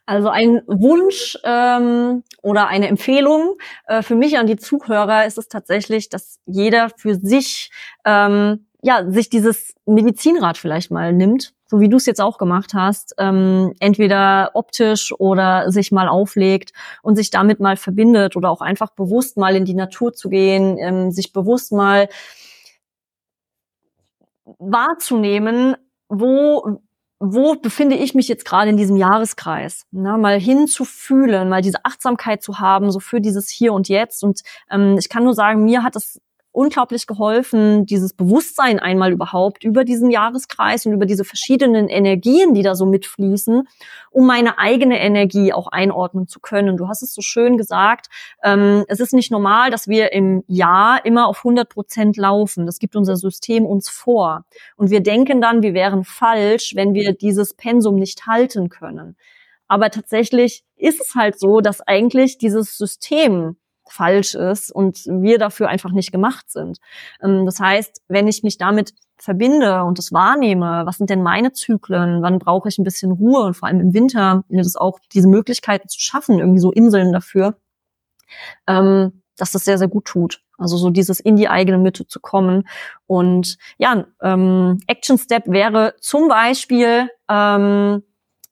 Also 0.08 0.30
ein 0.30 0.62
Wunsch 0.66 1.36
ähm, 1.44 2.22
oder 2.40 2.68
eine 2.68 2.88
Empfehlung 2.88 3.58
äh, 3.86 4.00
für 4.00 4.14
mich 4.14 4.38
an 4.38 4.46
die 4.46 4.56
Zuhörer 4.56 5.26
ist 5.26 5.36
es 5.36 5.48
tatsächlich, 5.48 6.08
dass 6.08 6.38
jeder 6.46 6.88
für 6.96 7.14
sich 7.14 7.70
ähm, 8.06 8.64
ja 8.80 9.04
sich 9.10 9.28
dieses 9.28 9.74
Medizinrad 9.84 10.56
vielleicht 10.56 10.90
mal 10.90 11.12
nimmt, 11.12 11.52
so 11.66 11.78
wie 11.80 11.90
du 11.90 11.98
es 11.98 12.06
jetzt 12.06 12.22
auch 12.22 12.38
gemacht 12.38 12.72
hast, 12.72 13.16
ähm, 13.18 13.74
entweder 13.80 14.52
optisch 14.54 15.12
oder 15.12 15.70
sich 15.70 15.92
mal 15.92 16.08
auflegt 16.08 16.72
und 17.02 17.16
sich 17.16 17.28
damit 17.28 17.60
mal 17.60 17.76
verbindet 17.76 18.34
oder 18.34 18.48
auch 18.48 18.62
einfach 18.62 18.92
bewusst 18.92 19.36
mal 19.36 19.56
in 19.56 19.66
die 19.66 19.74
Natur 19.74 20.14
zu 20.14 20.30
gehen, 20.30 20.78
ähm, 20.78 21.10
sich 21.10 21.34
bewusst 21.34 21.70
mal 21.70 22.08
wahrzunehmen, 24.58 25.76
wo 26.08 26.80
wo 27.20 27.56
befinde 27.56 27.96
ich 27.96 28.14
mich 28.14 28.28
jetzt 28.28 28.44
gerade 28.44 28.70
in 28.70 28.76
diesem 28.76 28.96
Jahreskreis? 28.96 29.86
Na, 29.90 30.16
mal 30.16 30.38
hinzufühlen, 30.38 31.48
mal 31.48 31.62
diese 31.62 31.84
Achtsamkeit 31.84 32.42
zu 32.42 32.60
haben, 32.60 32.90
so 32.92 33.00
für 33.00 33.20
dieses 33.20 33.50
Hier 33.50 33.72
und 33.72 33.88
Jetzt. 33.88 34.22
Und 34.22 34.42
ähm, 34.70 34.96
ich 34.98 35.08
kann 35.08 35.24
nur 35.24 35.34
sagen, 35.34 35.64
mir 35.64 35.82
hat 35.82 35.96
es 35.96 36.20
unglaublich 36.58 37.06
geholfen, 37.06 37.86
dieses 37.86 38.12
Bewusstsein 38.12 38.80
einmal 38.80 39.12
überhaupt 39.12 39.62
über 39.62 39.84
diesen 39.84 40.10
Jahreskreis 40.10 40.84
und 40.86 40.92
über 40.92 41.06
diese 41.06 41.24
verschiedenen 41.24 41.88
Energien, 41.88 42.52
die 42.52 42.62
da 42.62 42.74
so 42.74 42.84
mitfließen, 42.84 43.62
um 44.10 44.26
meine 44.26 44.58
eigene 44.58 44.98
Energie 44.98 45.52
auch 45.52 45.68
einordnen 45.68 46.26
zu 46.26 46.40
können. 46.40 46.76
Du 46.76 46.88
hast 46.88 47.02
es 47.02 47.14
so 47.14 47.22
schön 47.22 47.58
gesagt, 47.58 48.08
ähm, 48.42 48.84
es 48.88 48.98
ist 48.98 49.12
nicht 49.12 49.30
normal, 49.30 49.70
dass 49.70 49.86
wir 49.86 50.12
im 50.12 50.42
Jahr 50.48 51.04
immer 51.04 51.28
auf 51.28 51.38
100 51.38 51.68
Prozent 51.68 52.16
laufen. 52.16 52.66
Das 52.66 52.80
gibt 52.80 52.96
unser 52.96 53.14
System 53.14 53.64
uns 53.64 53.88
vor. 53.88 54.44
Und 54.76 54.90
wir 54.90 55.00
denken 55.00 55.40
dann, 55.40 55.62
wir 55.62 55.74
wären 55.74 56.02
falsch, 56.02 56.72
wenn 56.74 56.92
wir 56.92 57.12
dieses 57.12 57.54
Pensum 57.54 57.94
nicht 57.94 58.26
halten 58.26 58.68
können. 58.68 59.16
Aber 59.68 59.90
tatsächlich 59.90 60.64
ist 60.76 61.00
es 61.00 61.14
halt 61.14 61.38
so, 61.38 61.60
dass 61.60 61.80
eigentlich 61.82 62.36
dieses 62.38 62.76
System 62.76 63.58
falsch 63.92 64.34
ist 64.34 64.70
und 64.70 65.04
wir 65.06 65.38
dafür 65.38 65.68
einfach 65.68 65.92
nicht 65.92 66.12
gemacht 66.12 66.50
sind. 66.50 66.78
Ähm, 67.22 67.46
das 67.46 67.60
heißt, 67.60 68.02
wenn 68.08 68.28
ich 68.28 68.42
mich 68.42 68.58
damit 68.58 68.94
verbinde 69.16 69.82
und 69.84 69.98
das 69.98 70.12
wahrnehme, 70.12 70.82
was 70.86 70.98
sind 70.98 71.10
denn 71.10 71.22
meine 71.22 71.52
Zyklen, 71.52 72.22
wann 72.22 72.38
brauche 72.38 72.68
ich 72.68 72.78
ein 72.78 72.84
bisschen 72.84 73.12
Ruhe 73.12 73.42
und 73.42 73.54
vor 73.54 73.68
allem 73.68 73.80
im 73.80 73.92
Winter, 73.94 74.44
mir 74.48 74.62
das 74.62 74.76
auch 74.76 74.98
diese 75.12 75.28
Möglichkeiten 75.28 75.88
zu 75.88 76.00
schaffen, 76.00 76.38
irgendwie 76.38 76.60
so 76.60 76.70
Inseln 76.70 77.12
dafür, 77.12 77.56
ähm, 78.66 79.22
dass 79.36 79.52
das 79.52 79.64
sehr, 79.64 79.78
sehr 79.78 79.88
gut 79.88 80.04
tut. 80.04 80.42
Also 80.58 80.76
so 80.76 80.90
dieses 80.90 81.20
in 81.20 81.36
die 81.36 81.48
eigene 81.48 81.78
Mitte 81.78 82.06
zu 82.06 82.20
kommen. 82.20 82.68
Und 83.06 83.58
ja, 83.78 84.06
ähm, 84.20 84.80
Action 84.88 85.16
Step 85.16 85.44
wäre 85.46 85.94
zum 86.00 86.28
Beispiel 86.28 87.08
ähm, 87.28 88.02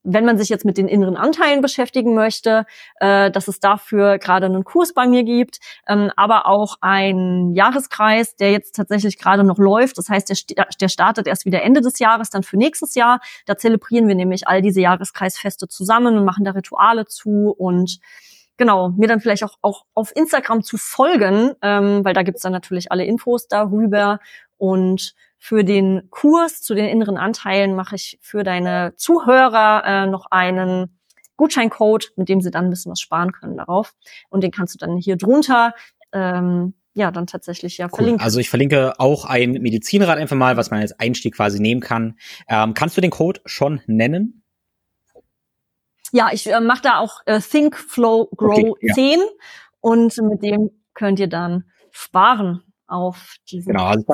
wenn 0.07 0.25
man 0.25 0.39
sich 0.39 0.49
jetzt 0.49 0.65
mit 0.65 0.79
den 0.79 0.89
inneren 0.89 1.17
Anteilen 1.17 1.61
beschäftigen 1.61 2.15
möchte, 2.15 2.65
äh, 3.01 3.31
dass 3.31 3.49
es 3.49 3.59
dafür 3.59 4.19
gerade 4.19 4.47
einen 4.47 4.65
Kurs 4.65 4.95
bei 4.95 5.07
mir 5.07 5.25
gibt, 5.25 5.59
ähm, 5.89 6.11
aber 6.17 6.47
auch 6.47 6.77
ein 6.81 7.53
Jahreskreis, 7.55 8.37
der 8.37 8.53
jetzt 8.53 8.77
tatsächlich 8.77 9.19
gerade 9.19 9.43
noch 9.43 9.59
läuft. 9.59 9.99
Das 9.99 10.09
heißt, 10.09 10.29
der, 10.57 10.67
der 10.81 10.89
startet 10.89 11.27
erst 11.27 11.45
wieder 11.45 11.63
Ende 11.63 11.81
des 11.81 11.99
Jahres, 11.99 12.31
dann 12.31 12.45
für 12.45 12.57
nächstes 12.57 12.95
Jahr. 12.95 13.19
Da 13.47 13.57
zelebrieren 13.57 14.07
wir 14.07 14.15
nämlich 14.15 14.47
all 14.47 14.63
diese 14.63 14.81
Jahreskreisfeste 14.81 15.67
zusammen 15.67 16.17
und 16.17 16.25
machen 16.25 16.45
da 16.45 16.53
Rituale 16.53 17.07
zu 17.07 17.53
und 17.57 17.99
genau, 18.57 18.91
mir 18.91 19.09
dann 19.09 19.21
vielleicht 19.21 19.45
auch, 19.45 19.57
auch 19.61 19.85
auf 19.95 20.15
Instagram 20.15 20.63
zu 20.63 20.77
folgen, 20.79 21.53
ähm, 21.63 22.05
weil 22.05 22.15
da 22.15 22.23
gibt's 22.23 22.43
dann 22.43 22.53
natürlich 22.53 22.93
alle 22.93 23.05
Infos 23.05 23.49
darüber 23.49 24.21
und 24.57 25.15
für 25.39 25.65
den 25.65 26.09
Kurs 26.11 26.63
zu 26.63 26.75
den 26.75 26.87
inneren 26.87 27.17
Anteilen 27.17 27.75
mache 27.75 27.97
ich 27.97 28.19
für 28.21 28.43
deine 28.43 28.95
Zuhörer 28.97 29.85
äh, 29.85 30.07
noch 30.07 30.27
einen 30.31 30.99
Gutscheincode, 31.37 32.13
mit 32.17 32.29
dem 32.29 32.41
sie 32.41 32.51
dann 32.51 32.67
ein 32.67 32.71
bisschen 32.71 32.93
was 32.93 33.01
sparen 33.01 33.33
können 33.33 33.57
darauf. 33.57 33.95
Und 34.31 34.43
den 34.43 34.51
kannst 34.51 34.75
du 34.75 34.79
dann 34.79 34.97
hier 34.97 35.17
drunter 35.17 35.75
ähm, 36.13 36.75
ja 36.95 37.11
dann 37.11 37.27
tatsächlich 37.27 37.77
ja 37.79 37.87
cool. 37.87 37.97
verlinken. 37.97 38.23
Also 38.23 38.41
ich 38.41 38.49
verlinke 38.49 38.99
auch 38.99 39.27
ein 39.27 39.53
Medizinrad 39.53 40.19
einfach 40.19 40.37
mal, 40.37 40.57
was 40.57 40.71
man 40.71 40.81
als 40.81 40.99
Einstieg 40.99 41.37
quasi 41.37 41.61
nehmen 41.61 41.81
kann. 41.81 42.19
Ähm, 42.49 42.75
kannst 42.75 42.97
du 42.97 43.01
den 43.01 43.11
Code 43.11 43.41
schon 43.45 43.83
nennen? 43.87 44.43
Ja, 46.13 46.31
ich 46.33 46.51
äh, 46.51 46.61
mache 46.61 46.83
da 46.83 46.99
auch 46.99 47.21
äh, 47.27 47.41
Think 47.41 47.77
Flow 47.77 48.29
Grow 48.35 48.71
okay, 48.71 48.93
10 48.95 49.19
ja. 49.19 49.25
und 49.81 50.17
mit 50.23 50.43
dem 50.43 50.71
könnt 50.95 51.21
ihr 51.21 51.29
dann 51.29 51.65
sparen 51.91 52.63
auf 52.87 53.37
diesen. 53.51 53.73
Genau, 53.73 53.87
also 53.87 54.05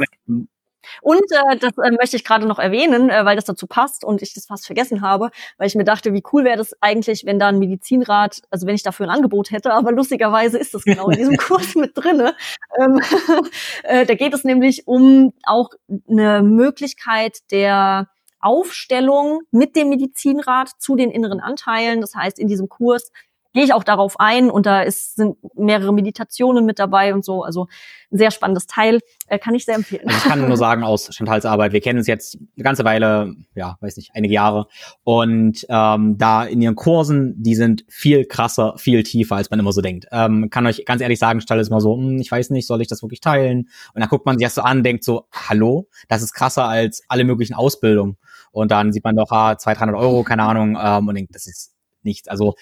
und 1.01 1.23
äh, 1.31 1.57
das 1.59 1.73
äh, 1.79 1.91
möchte 1.93 2.17
ich 2.17 2.25
gerade 2.25 2.47
noch 2.47 2.59
erwähnen, 2.59 3.11
äh, 3.11 3.25
weil 3.25 3.37
das 3.37 3.45
dazu 3.45 3.67
passt 3.67 4.05
und 4.05 4.23
ich 4.23 4.35
das 4.35 4.47
fast 4.47 4.67
vergessen 4.67 5.03
habe, 5.03 5.31
weil 5.59 5.67
ich 5.67 5.75
mir 5.75 5.85
dachte, 5.85 6.13
wie 6.13 6.23
cool 6.33 6.45
wäre 6.45 6.57
das 6.57 6.75
eigentlich, 6.81 7.25
wenn 7.25 7.39
da 7.39 7.49
ein 7.49 7.59
Medizinrat, 7.59 8.43
also 8.51 8.67
wenn 8.67 8.75
ich 8.75 8.83
dafür 8.83 9.07
ein 9.07 9.11
Angebot 9.11 9.51
hätte, 9.51 9.73
aber 9.73 9.93
lustigerweise 9.93 10.59
ist 10.59 10.75
das 10.75 10.85
genau 10.85 11.09
in 11.11 11.19
diesem 11.19 11.37
Kurs 11.39 11.75
mit 11.75 11.93
drinne. 11.95 12.35
Ähm, 12.79 13.01
äh, 13.85 14.07
da 14.07 14.15
geht 14.15 14.35
es 14.35 14.45
nämlich 14.45 14.87
um 14.87 15.33
auch 15.45 15.71
eine 16.09 16.43
Möglichkeit 16.43 17.39
der 17.51 18.09
Aufstellung 18.41 19.43
mit 19.53 19.77
dem 19.77 19.89
Medizinrat 19.89 20.71
zu 20.79 20.97
den 20.97 21.11
inneren 21.11 21.41
Anteilen. 21.41 22.01
Das 22.01 22.15
heißt, 22.15 22.39
in 22.39 22.49
diesem 22.49 22.69
Kurs 22.69 23.11
gehe 23.53 23.65
ich 23.65 23.73
auch 23.73 23.85
darauf 23.85 24.19
ein 24.19 24.51
und 24.51 24.67
da 24.67 24.83
ist, 24.83 25.17
sind 25.17 25.37
mehrere 25.55 25.93
Meditationen 25.93 26.65
mit 26.65 26.79
dabei 26.79 27.15
und 27.15 27.25
so. 27.25 27.43
Also 27.43 27.69
ein 28.11 28.19
sehr 28.19 28.31
spannendes 28.31 28.67
Teil, 28.67 29.01
äh, 29.27 29.39
kann 29.39 29.55
ich 29.55 29.65
sehr 29.65 29.75
empfehlen. 29.75 30.07
Also 30.07 30.19
ich 30.19 30.25
kann 30.25 30.47
nur 30.47 30.57
sagen 30.57 30.85
aus 30.85 31.15
Chantals 31.15 31.45
Arbeit, 31.45 31.73
wir 31.73 31.81
kennen 31.81 31.99
uns 31.99 32.07
jetzt 32.07 32.37
eine 32.37 32.65
ganze 32.65 32.85
Weile, 32.85 33.35
ja, 33.55 33.77
weiß 33.81 33.97
nicht, 33.97 34.11
einige 34.15 34.35
Jahre 34.35 34.67
und 35.05 35.67
ähm, 35.69 36.19
da 36.19 36.45
in 36.45 36.61
ihren 36.63 36.77
Kursen, 36.77 37.43
die 37.43 37.55
sind 37.55 37.85
viel 37.89 38.25
krasser, 38.25 38.75
viel 38.79 39.03
tiefer, 39.03 39.37
als 39.37 39.51
man 39.51 39.59
immer 39.59 39.73
so 39.73 39.81
denkt. 39.81 40.07
Ähm, 40.13 40.51
kann 40.51 40.67
euch 40.67 40.85
ganz 40.85 41.03
ehrlich 41.03 41.19
sagen, 41.19 41.41
Chantal 41.41 41.61
ist 41.61 41.71
mal 41.71 41.81
so, 41.81 41.97
hm, 41.97 42.19
ich 42.19 42.31
weiß 42.31 42.51
nicht, 42.51 42.67
soll 42.67 42.81
ich 42.81 42.89
das 42.89 43.03
wirklich 43.03 43.21
teilen? 43.21 43.69
Und 43.95 44.01
dann 44.01 44.09
guckt 44.09 44.27
man 44.27 44.39
sich 44.39 44.47
das 44.47 44.55
so 44.55 44.63
an, 44.63 44.83
denkt 44.83 45.05
so, 45.05 45.27
hallo, 45.33 45.89
das 46.09 46.23
ist 46.23 46.33
krasser 46.33 46.67
als 46.67 47.03
alle 47.09 47.25
möglichen 47.25 47.55
Ausbildungen. 47.55 48.17
Und 48.51 48.71
dann 48.71 48.93
sieht 48.93 49.05
man 49.05 49.17
doch, 49.17 49.31
ah, 49.31 49.57
200, 49.57 49.81
300 49.81 49.97
Euro, 49.97 50.23
keine 50.23 50.43
Ahnung, 50.43 50.79
ähm, 50.81 51.09
und 51.09 51.15
denkt, 51.15 51.35
das 51.35 51.47
ist 51.47 51.75
nichts. 52.03 52.29
Also 52.29 52.55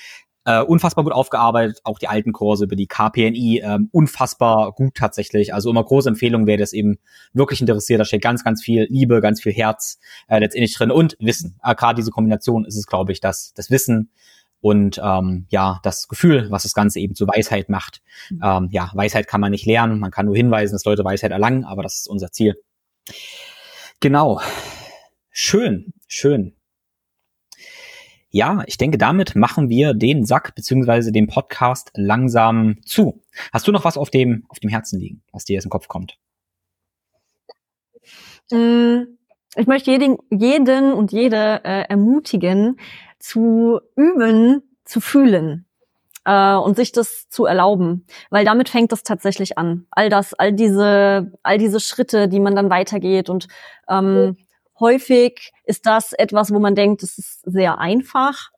äh, 0.45 0.62
unfassbar 0.62 1.05
gut 1.05 1.12
aufgearbeitet, 1.12 1.80
auch 1.84 1.99
die 1.99 2.09
alten 2.09 2.32
Kurse 2.32 2.64
über 2.64 2.76
die 2.76 2.86
KPNI, 2.86 3.62
ähm, 3.62 3.88
unfassbar 3.93 4.72
gut 4.72 4.95
tatsächlich. 4.95 5.53
Also 5.53 5.70
immer 5.70 5.84
große 5.84 6.09
Empfehlung, 6.09 6.47
wer 6.47 6.57
das 6.57 6.72
eben 6.72 6.99
wirklich 7.32 7.61
interessiert. 7.61 8.01
Da 8.01 8.05
steht 8.05 8.22
ganz, 8.22 8.43
ganz 8.45 8.62
viel 8.62 8.86
Liebe, 8.88 9.20
ganz 9.20 9.43
viel 9.43 9.53
Herz 9.53 9.99
äh, 10.28 10.38
letztendlich 10.38 10.74
drin 10.74 10.91
und 10.91 11.16
Wissen. 11.20 11.59
Äh, 11.62 11.74
Gerade 11.74 11.97
diese 11.97 12.11
Kombination 12.11 12.64
ist 12.64 12.76
es, 12.76 12.86
glaube 12.86 13.12
ich, 13.12 13.20
dass 13.20 13.53
das 13.55 13.70
Wissen 13.70 14.11
und 14.61 15.01
ähm, 15.03 15.47
ja, 15.49 15.80
das 15.82 16.09
Gefühl, 16.09 16.51
was 16.51 16.64
das 16.64 16.74
Ganze 16.74 17.01
eben 17.01 17.14
zu 17.14 17.26
Weisheit 17.26 17.68
macht. 17.68 18.03
Mhm. 18.30 18.41
Ähm, 18.43 18.68
ja, 18.70 18.91
Weisheit 18.95 19.26
kann 19.26 19.41
man 19.41 19.51
nicht 19.51 19.66
lernen, 19.66 19.99
man 19.99 20.11
kann 20.11 20.26
nur 20.26 20.36
hinweisen, 20.36 20.74
dass 20.74 20.84
Leute 20.84 21.05
Weisheit 21.05 21.32
erlangen, 21.32 21.64
aber 21.64 21.82
das 21.82 22.01
ist 22.01 22.09
unser 22.09 22.30
Ziel. 22.30 22.57
Genau. 24.01 24.41
Schön, 25.30 25.93
schön. 26.07 26.60
Ja, 28.33 28.62
ich 28.66 28.78
denke, 28.78 28.97
damit 28.97 29.35
machen 29.35 29.68
wir 29.68 29.93
den 29.93 30.24
Sack 30.24 30.55
beziehungsweise 30.55 31.11
den 31.11 31.26
Podcast 31.26 31.91
langsam 31.95 32.76
zu. 32.85 33.20
Hast 33.53 33.66
du 33.66 33.72
noch 33.72 33.85
was 33.85 33.97
auf 33.97 34.11
dem, 34.11 34.45
auf 34.49 34.61
dem 34.61 34.70
Herzen 34.70 35.01
liegen, 35.01 35.22
was 35.33 35.45
dir 35.45 35.55
jetzt 35.55 35.64
den 35.64 35.70
Kopf 35.70 35.89
kommt? 35.89 36.16
Mm, 38.53 39.03
ich 39.57 39.66
möchte 39.66 39.91
jeden, 39.91 40.18
jeden 40.31 40.93
und 40.93 41.11
jede 41.11 41.64
äh, 41.64 41.83
ermutigen, 41.89 42.78
zu 43.18 43.81
üben, 43.97 44.62
zu 44.85 45.01
fühlen 45.01 45.66
äh, 46.24 46.55
und 46.55 46.76
sich 46.76 46.93
das 46.93 47.28
zu 47.28 47.47
erlauben, 47.47 48.07
weil 48.31 48.45
damit 48.45 48.68
fängt 48.68 48.93
es 48.93 49.03
tatsächlich 49.03 49.59
an. 49.59 49.87
All 49.91 50.09
das, 50.09 50.35
all 50.35 50.53
diese, 50.53 51.33
all 51.43 51.59
diese 51.59 51.81
Schritte, 51.81 52.28
die 52.28 52.41
man 52.41 52.55
dann 52.55 52.70
weitergeht 52.70 53.28
und 53.28 53.49
ähm, 53.89 54.37
häufig 54.81 55.53
ist 55.64 55.87
das 55.87 56.12
etwas, 56.12 56.53
wo 56.53 56.59
man 56.59 56.74
denkt, 56.74 57.03
es 57.03 57.18
ist 57.18 57.43
sehr 57.45 57.78
einfach 57.78 58.51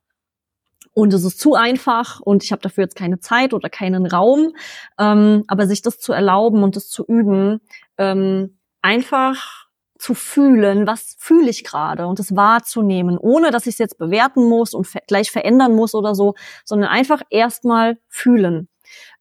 und 0.93 1.13
es 1.13 1.23
ist 1.23 1.39
zu 1.39 1.55
einfach 1.55 2.19
und 2.21 2.43
ich 2.43 2.51
habe 2.51 2.61
dafür 2.61 2.83
jetzt 2.83 2.95
keine 2.95 3.19
Zeit 3.19 3.53
oder 3.53 3.69
keinen 3.69 4.05
Raum. 4.05 4.53
Ähm, 4.99 5.43
aber 5.47 5.67
sich 5.67 5.81
das 5.81 5.99
zu 5.99 6.13
erlauben 6.13 6.63
und 6.63 6.75
das 6.75 6.89
zu 6.89 7.05
üben, 7.05 7.61
ähm, 7.97 8.57
einfach 8.81 9.67
zu 9.97 10.13
fühlen, 10.13 10.85
was 10.85 11.15
fühle 11.17 11.49
ich 11.49 11.63
gerade 11.63 12.07
und 12.07 12.19
es 12.19 12.35
wahrzunehmen, 12.35 13.17
ohne 13.17 13.51
dass 13.51 13.67
ich 13.67 13.75
es 13.75 13.79
jetzt 13.79 13.97
bewerten 13.97 14.43
muss 14.43 14.73
und 14.73 14.85
gleich 15.07 15.31
verändern 15.31 15.75
muss 15.75 15.95
oder 15.95 16.13
so, 16.13 16.35
sondern 16.65 16.89
einfach 16.89 17.21
erstmal 17.29 17.97
fühlen. 18.09 18.67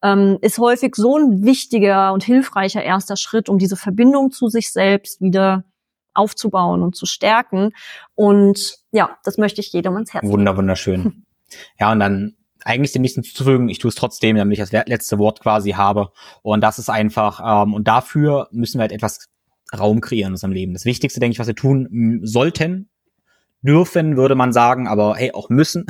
Ähm, 0.02 0.38
ist 0.40 0.58
häufig 0.58 0.96
so 0.96 1.16
ein 1.16 1.44
wichtiger 1.44 2.12
und 2.12 2.24
hilfreicher 2.24 2.82
erster 2.82 3.16
Schritt, 3.16 3.48
um 3.48 3.58
diese 3.58 3.76
Verbindung 3.76 4.32
zu 4.32 4.48
sich 4.48 4.72
selbst 4.72 5.20
wieder 5.20 5.64
aufzubauen 6.14 6.82
und 6.82 6.96
zu 6.96 7.06
stärken. 7.06 7.70
Und 8.14 8.78
ja, 8.90 9.18
das 9.24 9.38
möchte 9.38 9.60
ich 9.60 9.72
jedem 9.72 9.94
ans 9.94 10.12
Herz. 10.12 10.24
Wunder, 10.24 10.56
wunderschön. 10.56 11.24
ja, 11.78 11.92
und 11.92 12.00
dann 12.00 12.36
eigentlich 12.64 12.92
dem 12.92 13.02
nichts 13.02 13.16
hinzuzufügen. 13.16 13.68
Ich 13.68 13.78
tue 13.78 13.88
es 13.88 13.94
trotzdem, 13.94 14.36
damit 14.36 14.58
ich 14.58 14.64
das 14.64 14.72
letzte 14.72 15.18
Wort 15.18 15.40
quasi 15.40 15.72
habe. 15.72 16.12
Und 16.42 16.62
das 16.62 16.78
ist 16.78 16.90
einfach, 16.90 17.40
ähm, 17.44 17.74
und 17.74 17.88
dafür 17.88 18.48
müssen 18.52 18.78
wir 18.78 18.82
halt 18.82 18.92
etwas 18.92 19.28
Raum 19.76 20.00
kreieren 20.00 20.28
in 20.28 20.34
unserem 20.34 20.52
Leben. 20.52 20.74
Das 20.74 20.84
Wichtigste, 20.84 21.20
denke 21.20 21.32
ich, 21.32 21.38
was 21.38 21.46
wir 21.46 21.54
tun 21.54 22.20
sollten, 22.22 22.90
dürfen, 23.62 24.16
würde 24.16 24.34
man 24.34 24.52
sagen, 24.52 24.88
aber 24.88 25.14
hey, 25.16 25.32
auch 25.32 25.48
müssen, 25.48 25.86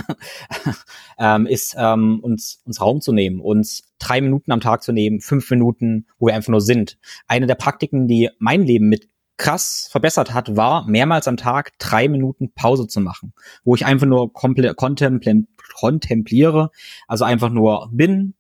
ähm, 1.18 1.46
ist 1.46 1.74
ähm, 1.78 2.20
uns, 2.22 2.62
uns 2.64 2.80
Raum 2.80 3.00
zu 3.00 3.12
nehmen, 3.12 3.40
uns 3.40 3.82
drei 3.98 4.20
Minuten 4.20 4.52
am 4.52 4.60
Tag 4.60 4.82
zu 4.82 4.92
nehmen, 4.92 5.20
fünf 5.20 5.50
Minuten, 5.50 6.06
wo 6.18 6.26
wir 6.26 6.34
einfach 6.34 6.50
nur 6.50 6.60
sind. 6.60 6.98
Eine 7.26 7.46
der 7.46 7.54
Praktiken, 7.54 8.06
die 8.06 8.30
mein 8.38 8.62
Leben 8.62 8.88
mit 8.88 9.08
krass 9.36 9.88
verbessert 9.90 10.34
hat, 10.34 10.56
war 10.56 10.86
mehrmals 10.86 11.26
am 11.26 11.36
Tag 11.36 11.72
drei 11.78 12.08
Minuten 12.08 12.52
Pause 12.52 12.86
zu 12.86 13.00
machen, 13.00 13.32
wo 13.64 13.74
ich 13.74 13.84
einfach 13.84 14.06
nur 14.06 14.32
kontempliere, 14.32 16.70
also 17.08 17.24
einfach 17.24 17.50
nur 17.50 17.88
bin, 17.92 18.34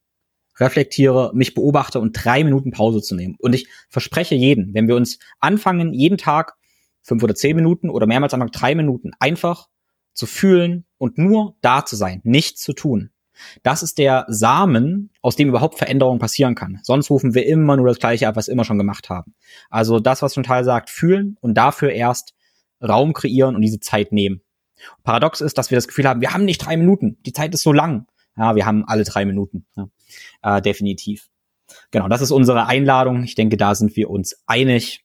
reflektiere, 0.58 1.32
mich 1.34 1.54
beobachte 1.54 2.00
und 2.00 2.12
drei 2.12 2.44
Minuten 2.44 2.70
Pause 2.70 3.02
zu 3.02 3.14
nehmen. 3.14 3.36
Und 3.38 3.54
ich 3.54 3.68
verspreche 3.88 4.34
jeden, 4.34 4.74
wenn 4.74 4.88
wir 4.88 4.96
uns 4.96 5.18
anfangen, 5.40 5.92
jeden 5.92 6.18
Tag 6.18 6.54
fünf 7.02 7.22
oder 7.22 7.34
zehn 7.34 7.56
Minuten 7.56 7.90
oder 7.90 8.06
mehrmals 8.06 8.34
am 8.34 8.40
Tag 8.40 8.52
drei 8.52 8.74
Minuten 8.74 9.12
einfach 9.18 9.68
zu 10.14 10.26
fühlen 10.26 10.84
und 10.98 11.18
nur 11.18 11.56
da 11.62 11.84
zu 11.84 11.96
sein, 11.96 12.20
nichts 12.24 12.60
zu 12.60 12.74
tun. 12.74 13.10
Das 13.62 13.82
ist 13.82 13.98
der 13.98 14.26
Samen, 14.28 15.10
aus 15.20 15.36
dem 15.36 15.48
überhaupt 15.48 15.78
Veränderung 15.78 16.18
passieren 16.18 16.54
kann. 16.54 16.80
Sonst 16.82 17.10
rufen 17.10 17.34
wir 17.34 17.46
immer 17.46 17.76
nur 17.76 17.88
das 17.88 17.98
Gleiche 17.98 18.28
ab, 18.28 18.36
was 18.36 18.48
wir 18.48 18.52
immer 18.52 18.64
schon 18.64 18.78
gemacht 18.78 19.08
haben. 19.08 19.34
Also 19.70 20.00
das, 20.00 20.22
was 20.22 20.34
Chantal 20.34 20.64
sagt, 20.64 20.90
fühlen 20.90 21.36
und 21.40 21.54
dafür 21.54 21.92
erst 21.92 22.34
Raum 22.82 23.12
kreieren 23.12 23.54
und 23.54 23.62
diese 23.62 23.80
Zeit 23.80 24.12
nehmen. 24.12 24.42
Paradox 25.04 25.40
ist, 25.40 25.58
dass 25.58 25.70
wir 25.70 25.76
das 25.76 25.88
Gefühl 25.88 26.08
haben, 26.08 26.20
wir 26.20 26.34
haben 26.34 26.44
nicht 26.44 26.58
drei 26.58 26.76
Minuten, 26.76 27.18
die 27.24 27.32
Zeit 27.32 27.54
ist 27.54 27.62
so 27.62 27.72
lang. 27.72 28.06
Ja, 28.36 28.56
wir 28.56 28.66
haben 28.66 28.84
alle 28.86 29.04
drei 29.04 29.24
Minuten. 29.24 29.66
Ja 29.76 29.88
äh, 30.42 30.60
definitiv. 30.60 31.28
Genau, 31.90 32.08
das 32.08 32.20
ist 32.20 32.30
unsere 32.30 32.66
Einladung. 32.66 33.22
Ich 33.24 33.34
denke, 33.34 33.56
da 33.56 33.74
sind 33.74 33.96
wir 33.96 34.10
uns 34.10 34.42
einig. 34.46 35.04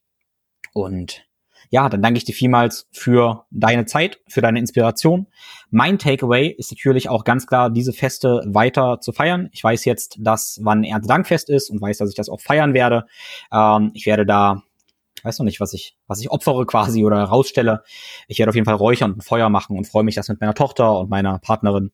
Und 0.74 1.26
ja, 1.70 1.88
dann 1.88 2.02
danke 2.02 2.18
ich 2.18 2.24
dir 2.24 2.34
vielmals 2.34 2.88
für 2.92 3.46
deine 3.50 3.84
Zeit, 3.86 4.20
für 4.28 4.40
deine 4.40 4.58
Inspiration. 4.58 5.26
Mein 5.70 5.98
Takeaway 5.98 6.48
ist 6.48 6.72
natürlich 6.72 7.08
auch 7.08 7.24
ganz 7.24 7.46
klar, 7.46 7.70
diese 7.70 7.92
Feste 7.92 8.42
weiter 8.46 9.00
zu 9.00 9.12
feiern. 9.12 9.48
Ich 9.52 9.62
weiß 9.62 9.84
jetzt, 9.84 10.16
dass 10.20 10.60
wann 10.62 10.84
Erntedankfest 10.84 11.50
ist 11.50 11.70
und 11.70 11.80
weiß, 11.80 11.98
dass 11.98 12.08
ich 12.08 12.16
das 12.16 12.28
auch 12.28 12.40
feiern 12.40 12.74
werde. 12.74 13.06
Ähm, 13.52 13.90
ich 13.94 14.06
werde 14.06 14.24
da, 14.24 14.62
weiß 15.22 15.38
noch 15.38 15.44
nicht, 15.44 15.60
was 15.60 15.74
ich, 15.74 15.96
was 16.06 16.20
ich 16.20 16.30
opfere 16.30 16.64
quasi 16.64 17.04
oder 17.04 17.22
rausstelle. 17.22 17.82
Ich 18.28 18.38
werde 18.38 18.50
auf 18.50 18.56
jeden 18.56 18.66
Fall 18.66 18.74
räuchern 18.74 19.12
und 19.12 19.24
Feuer 19.24 19.50
machen 19.50 19.76
und 19.76 19.86
freue 19.86 20.04
mich, 20.04 20.14
das 20.14 20.28
mit 20.28 20.40
meiner 20.40 20.54
Tochter 20.54 20.98
und 20.98 21.10
meiner 21.10 21.38
Partnerin 21.38 21.92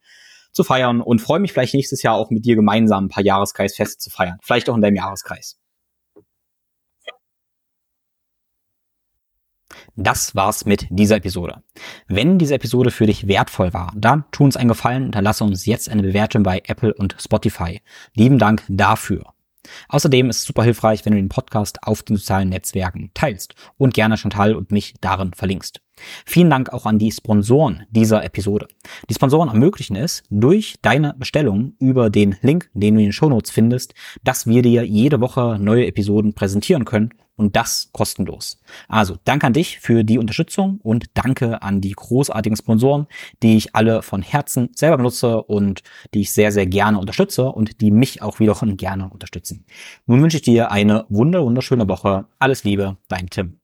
zu 0.53 0.63
feiern 0.63 1.01
und 1.01 1.21
freue 1.21 1.41
mich 1.41 1.53
vielleicht 1.53 1.75
nächstes 1.75 2.03
Jahr 2.03 2.15
auch 2.15 2.31
mit 2.31 2.45
dir 2.45 2.55
gemeinsam 2.55 3.07
ein 3.07 3.09
paar 3.09 3.25
Jahreskreisfeste 3.25 3.99
zu 3.99 4.11
feiern. 4.11 4.39
Vielleicht 4.41 4.71
auch 4.71 4.77
in 4.77 4.83
deinem 4.83 4.95
Jahreskreis. 4.95 5.59
Das 9.97 10.35
war's 10.35 10.65
mit 10.65 10.87
dieser 10.91 11.17
Episode. 11.17 11.63
Wenn 12.09 12.39
diese 12.39 12.55
Episode 12.55 12.91
für 12.91 13.07
dich 13.07 13.29
wertvoll 13.29 13.73
war, 13.73 13.93
dann 13.97 14.25
tu 14.31 14.45
uns 14.45 14.57
einen 14.57 14.69
Gefallen 14.69 15.07
und 15.07 15.21
lasse 15.21 15.45
uns 15.45 15.67
jetzt 15.67 15.89
eine 15.89 16.03
Bewertung 16.03 16.43
bei 16.43 16.63
Apple 16.67 16.95
und 16.95 17.17
Spotify. 17.19 17.81
Lieben 18.15 18.39
Dank 18.39 18.63
dafür. 18.69 19.35
Außerdem 19.89 20.31
ist 20.31 20.39
es 20.39 20.45
super 20.45 20.63
hilfreich, 20.63 21.05
wenn 21.05 21.13
du 21.13 21.19
den 21.19 21.29
Podcast 21.29 21.83
auf 21.83 22.03
den 22.03 22.17
sozialen 22.17 22.51
Netzwerken 22.51 23.11
teilst 23.15 23.55
und 23.79 23.95
gerne 23.95 24.17
Chantal 24.17 24.55
und 24.55 24.71
mich 24.71 24.95
darin 25.01 25.33
verlinkst. 25.33 25.84
Vielen 26.27 26.51
Dank 26.51 26.73
auch 26.73 26.87
an 26.87 26.99
die 26.99 27.13
Sponsoren 27.13 27.85
dieser 27.91 28.25
Episode. 28.25 28.69
Die 29.09 29.15
Sponsoren 29.15 29.49
ermöglichen 29.49 29.97
es 29.97 30.23
durch 30.31 30.77
deine 30.83 31.15
Bestellung 31.15 31.75
über 31.79 32.11
den 32.11 32.37
Link, 32.43 32.71
den 32.75 32.95
du 32.95 33.01
in 33.01 33.07
den 33.07 33.13
Shownotes 33.13 33.51
findest, 33.51 33.95
dass 34.23 34.47
wir 34.47 34.63
dir 34.63 34.85
jede 34.85 35.21
Woche 35.21 35.59
neue 35.61 35.87
Episoden 35.87 36.35
präsentieren 36.35 36.85
können 36.85 37.11
und 37.37 37.57
das 37.57 37.91
kostenlos. 37.93 38.59
Also 38.89 39.17
danke 39.25 39.47
an 39.47 39.53
dich 39.53 39.81
für 39.81 40.05
die 40.05 40.19
Unterstützung 40.19 40.79
und 40.83 41.07
danke 41.15 41.63
an 41.63 41.81
die 41.81 41.93
großartigen 41.93 42.57
Sponsoren, 42.57 43.07
die 43.43 43.57
ich 43.57 43.75
alle 43.75 44.03
von 44.03 44.23
Herzen 44.23 44.71
selber 44.75 44.99
benutze 44.99 45.43
und 45.43 45.83
die 46.13 46.21
ich 46.21 46.33
sehr, 46.33 46.53
sehr 46.53 46.67
gerne 46.67 46.99
unterstütze 46.99 47.47
und 47.47 47.81
die 47.81 47.91
mich 47.91 48.23
auch 48.23 48.41
wiederum 48.41 48.77
gerne 48.77 49.11
unterstützen. 49.11 49.65
Nun 50.07 50.23
wünsche 50.23 50.37
ich 50.37 50.43
dir 50.43 50.71
eine 50.71 51.07
wunder 51.09 51.45
wunderschöne 51.45 51.89
Woche. 51.89 52.27
Alles 52.39 52.65
Liebe, 52.65 52.97
dein 53.09 53.29
Tim. 53.31 53.64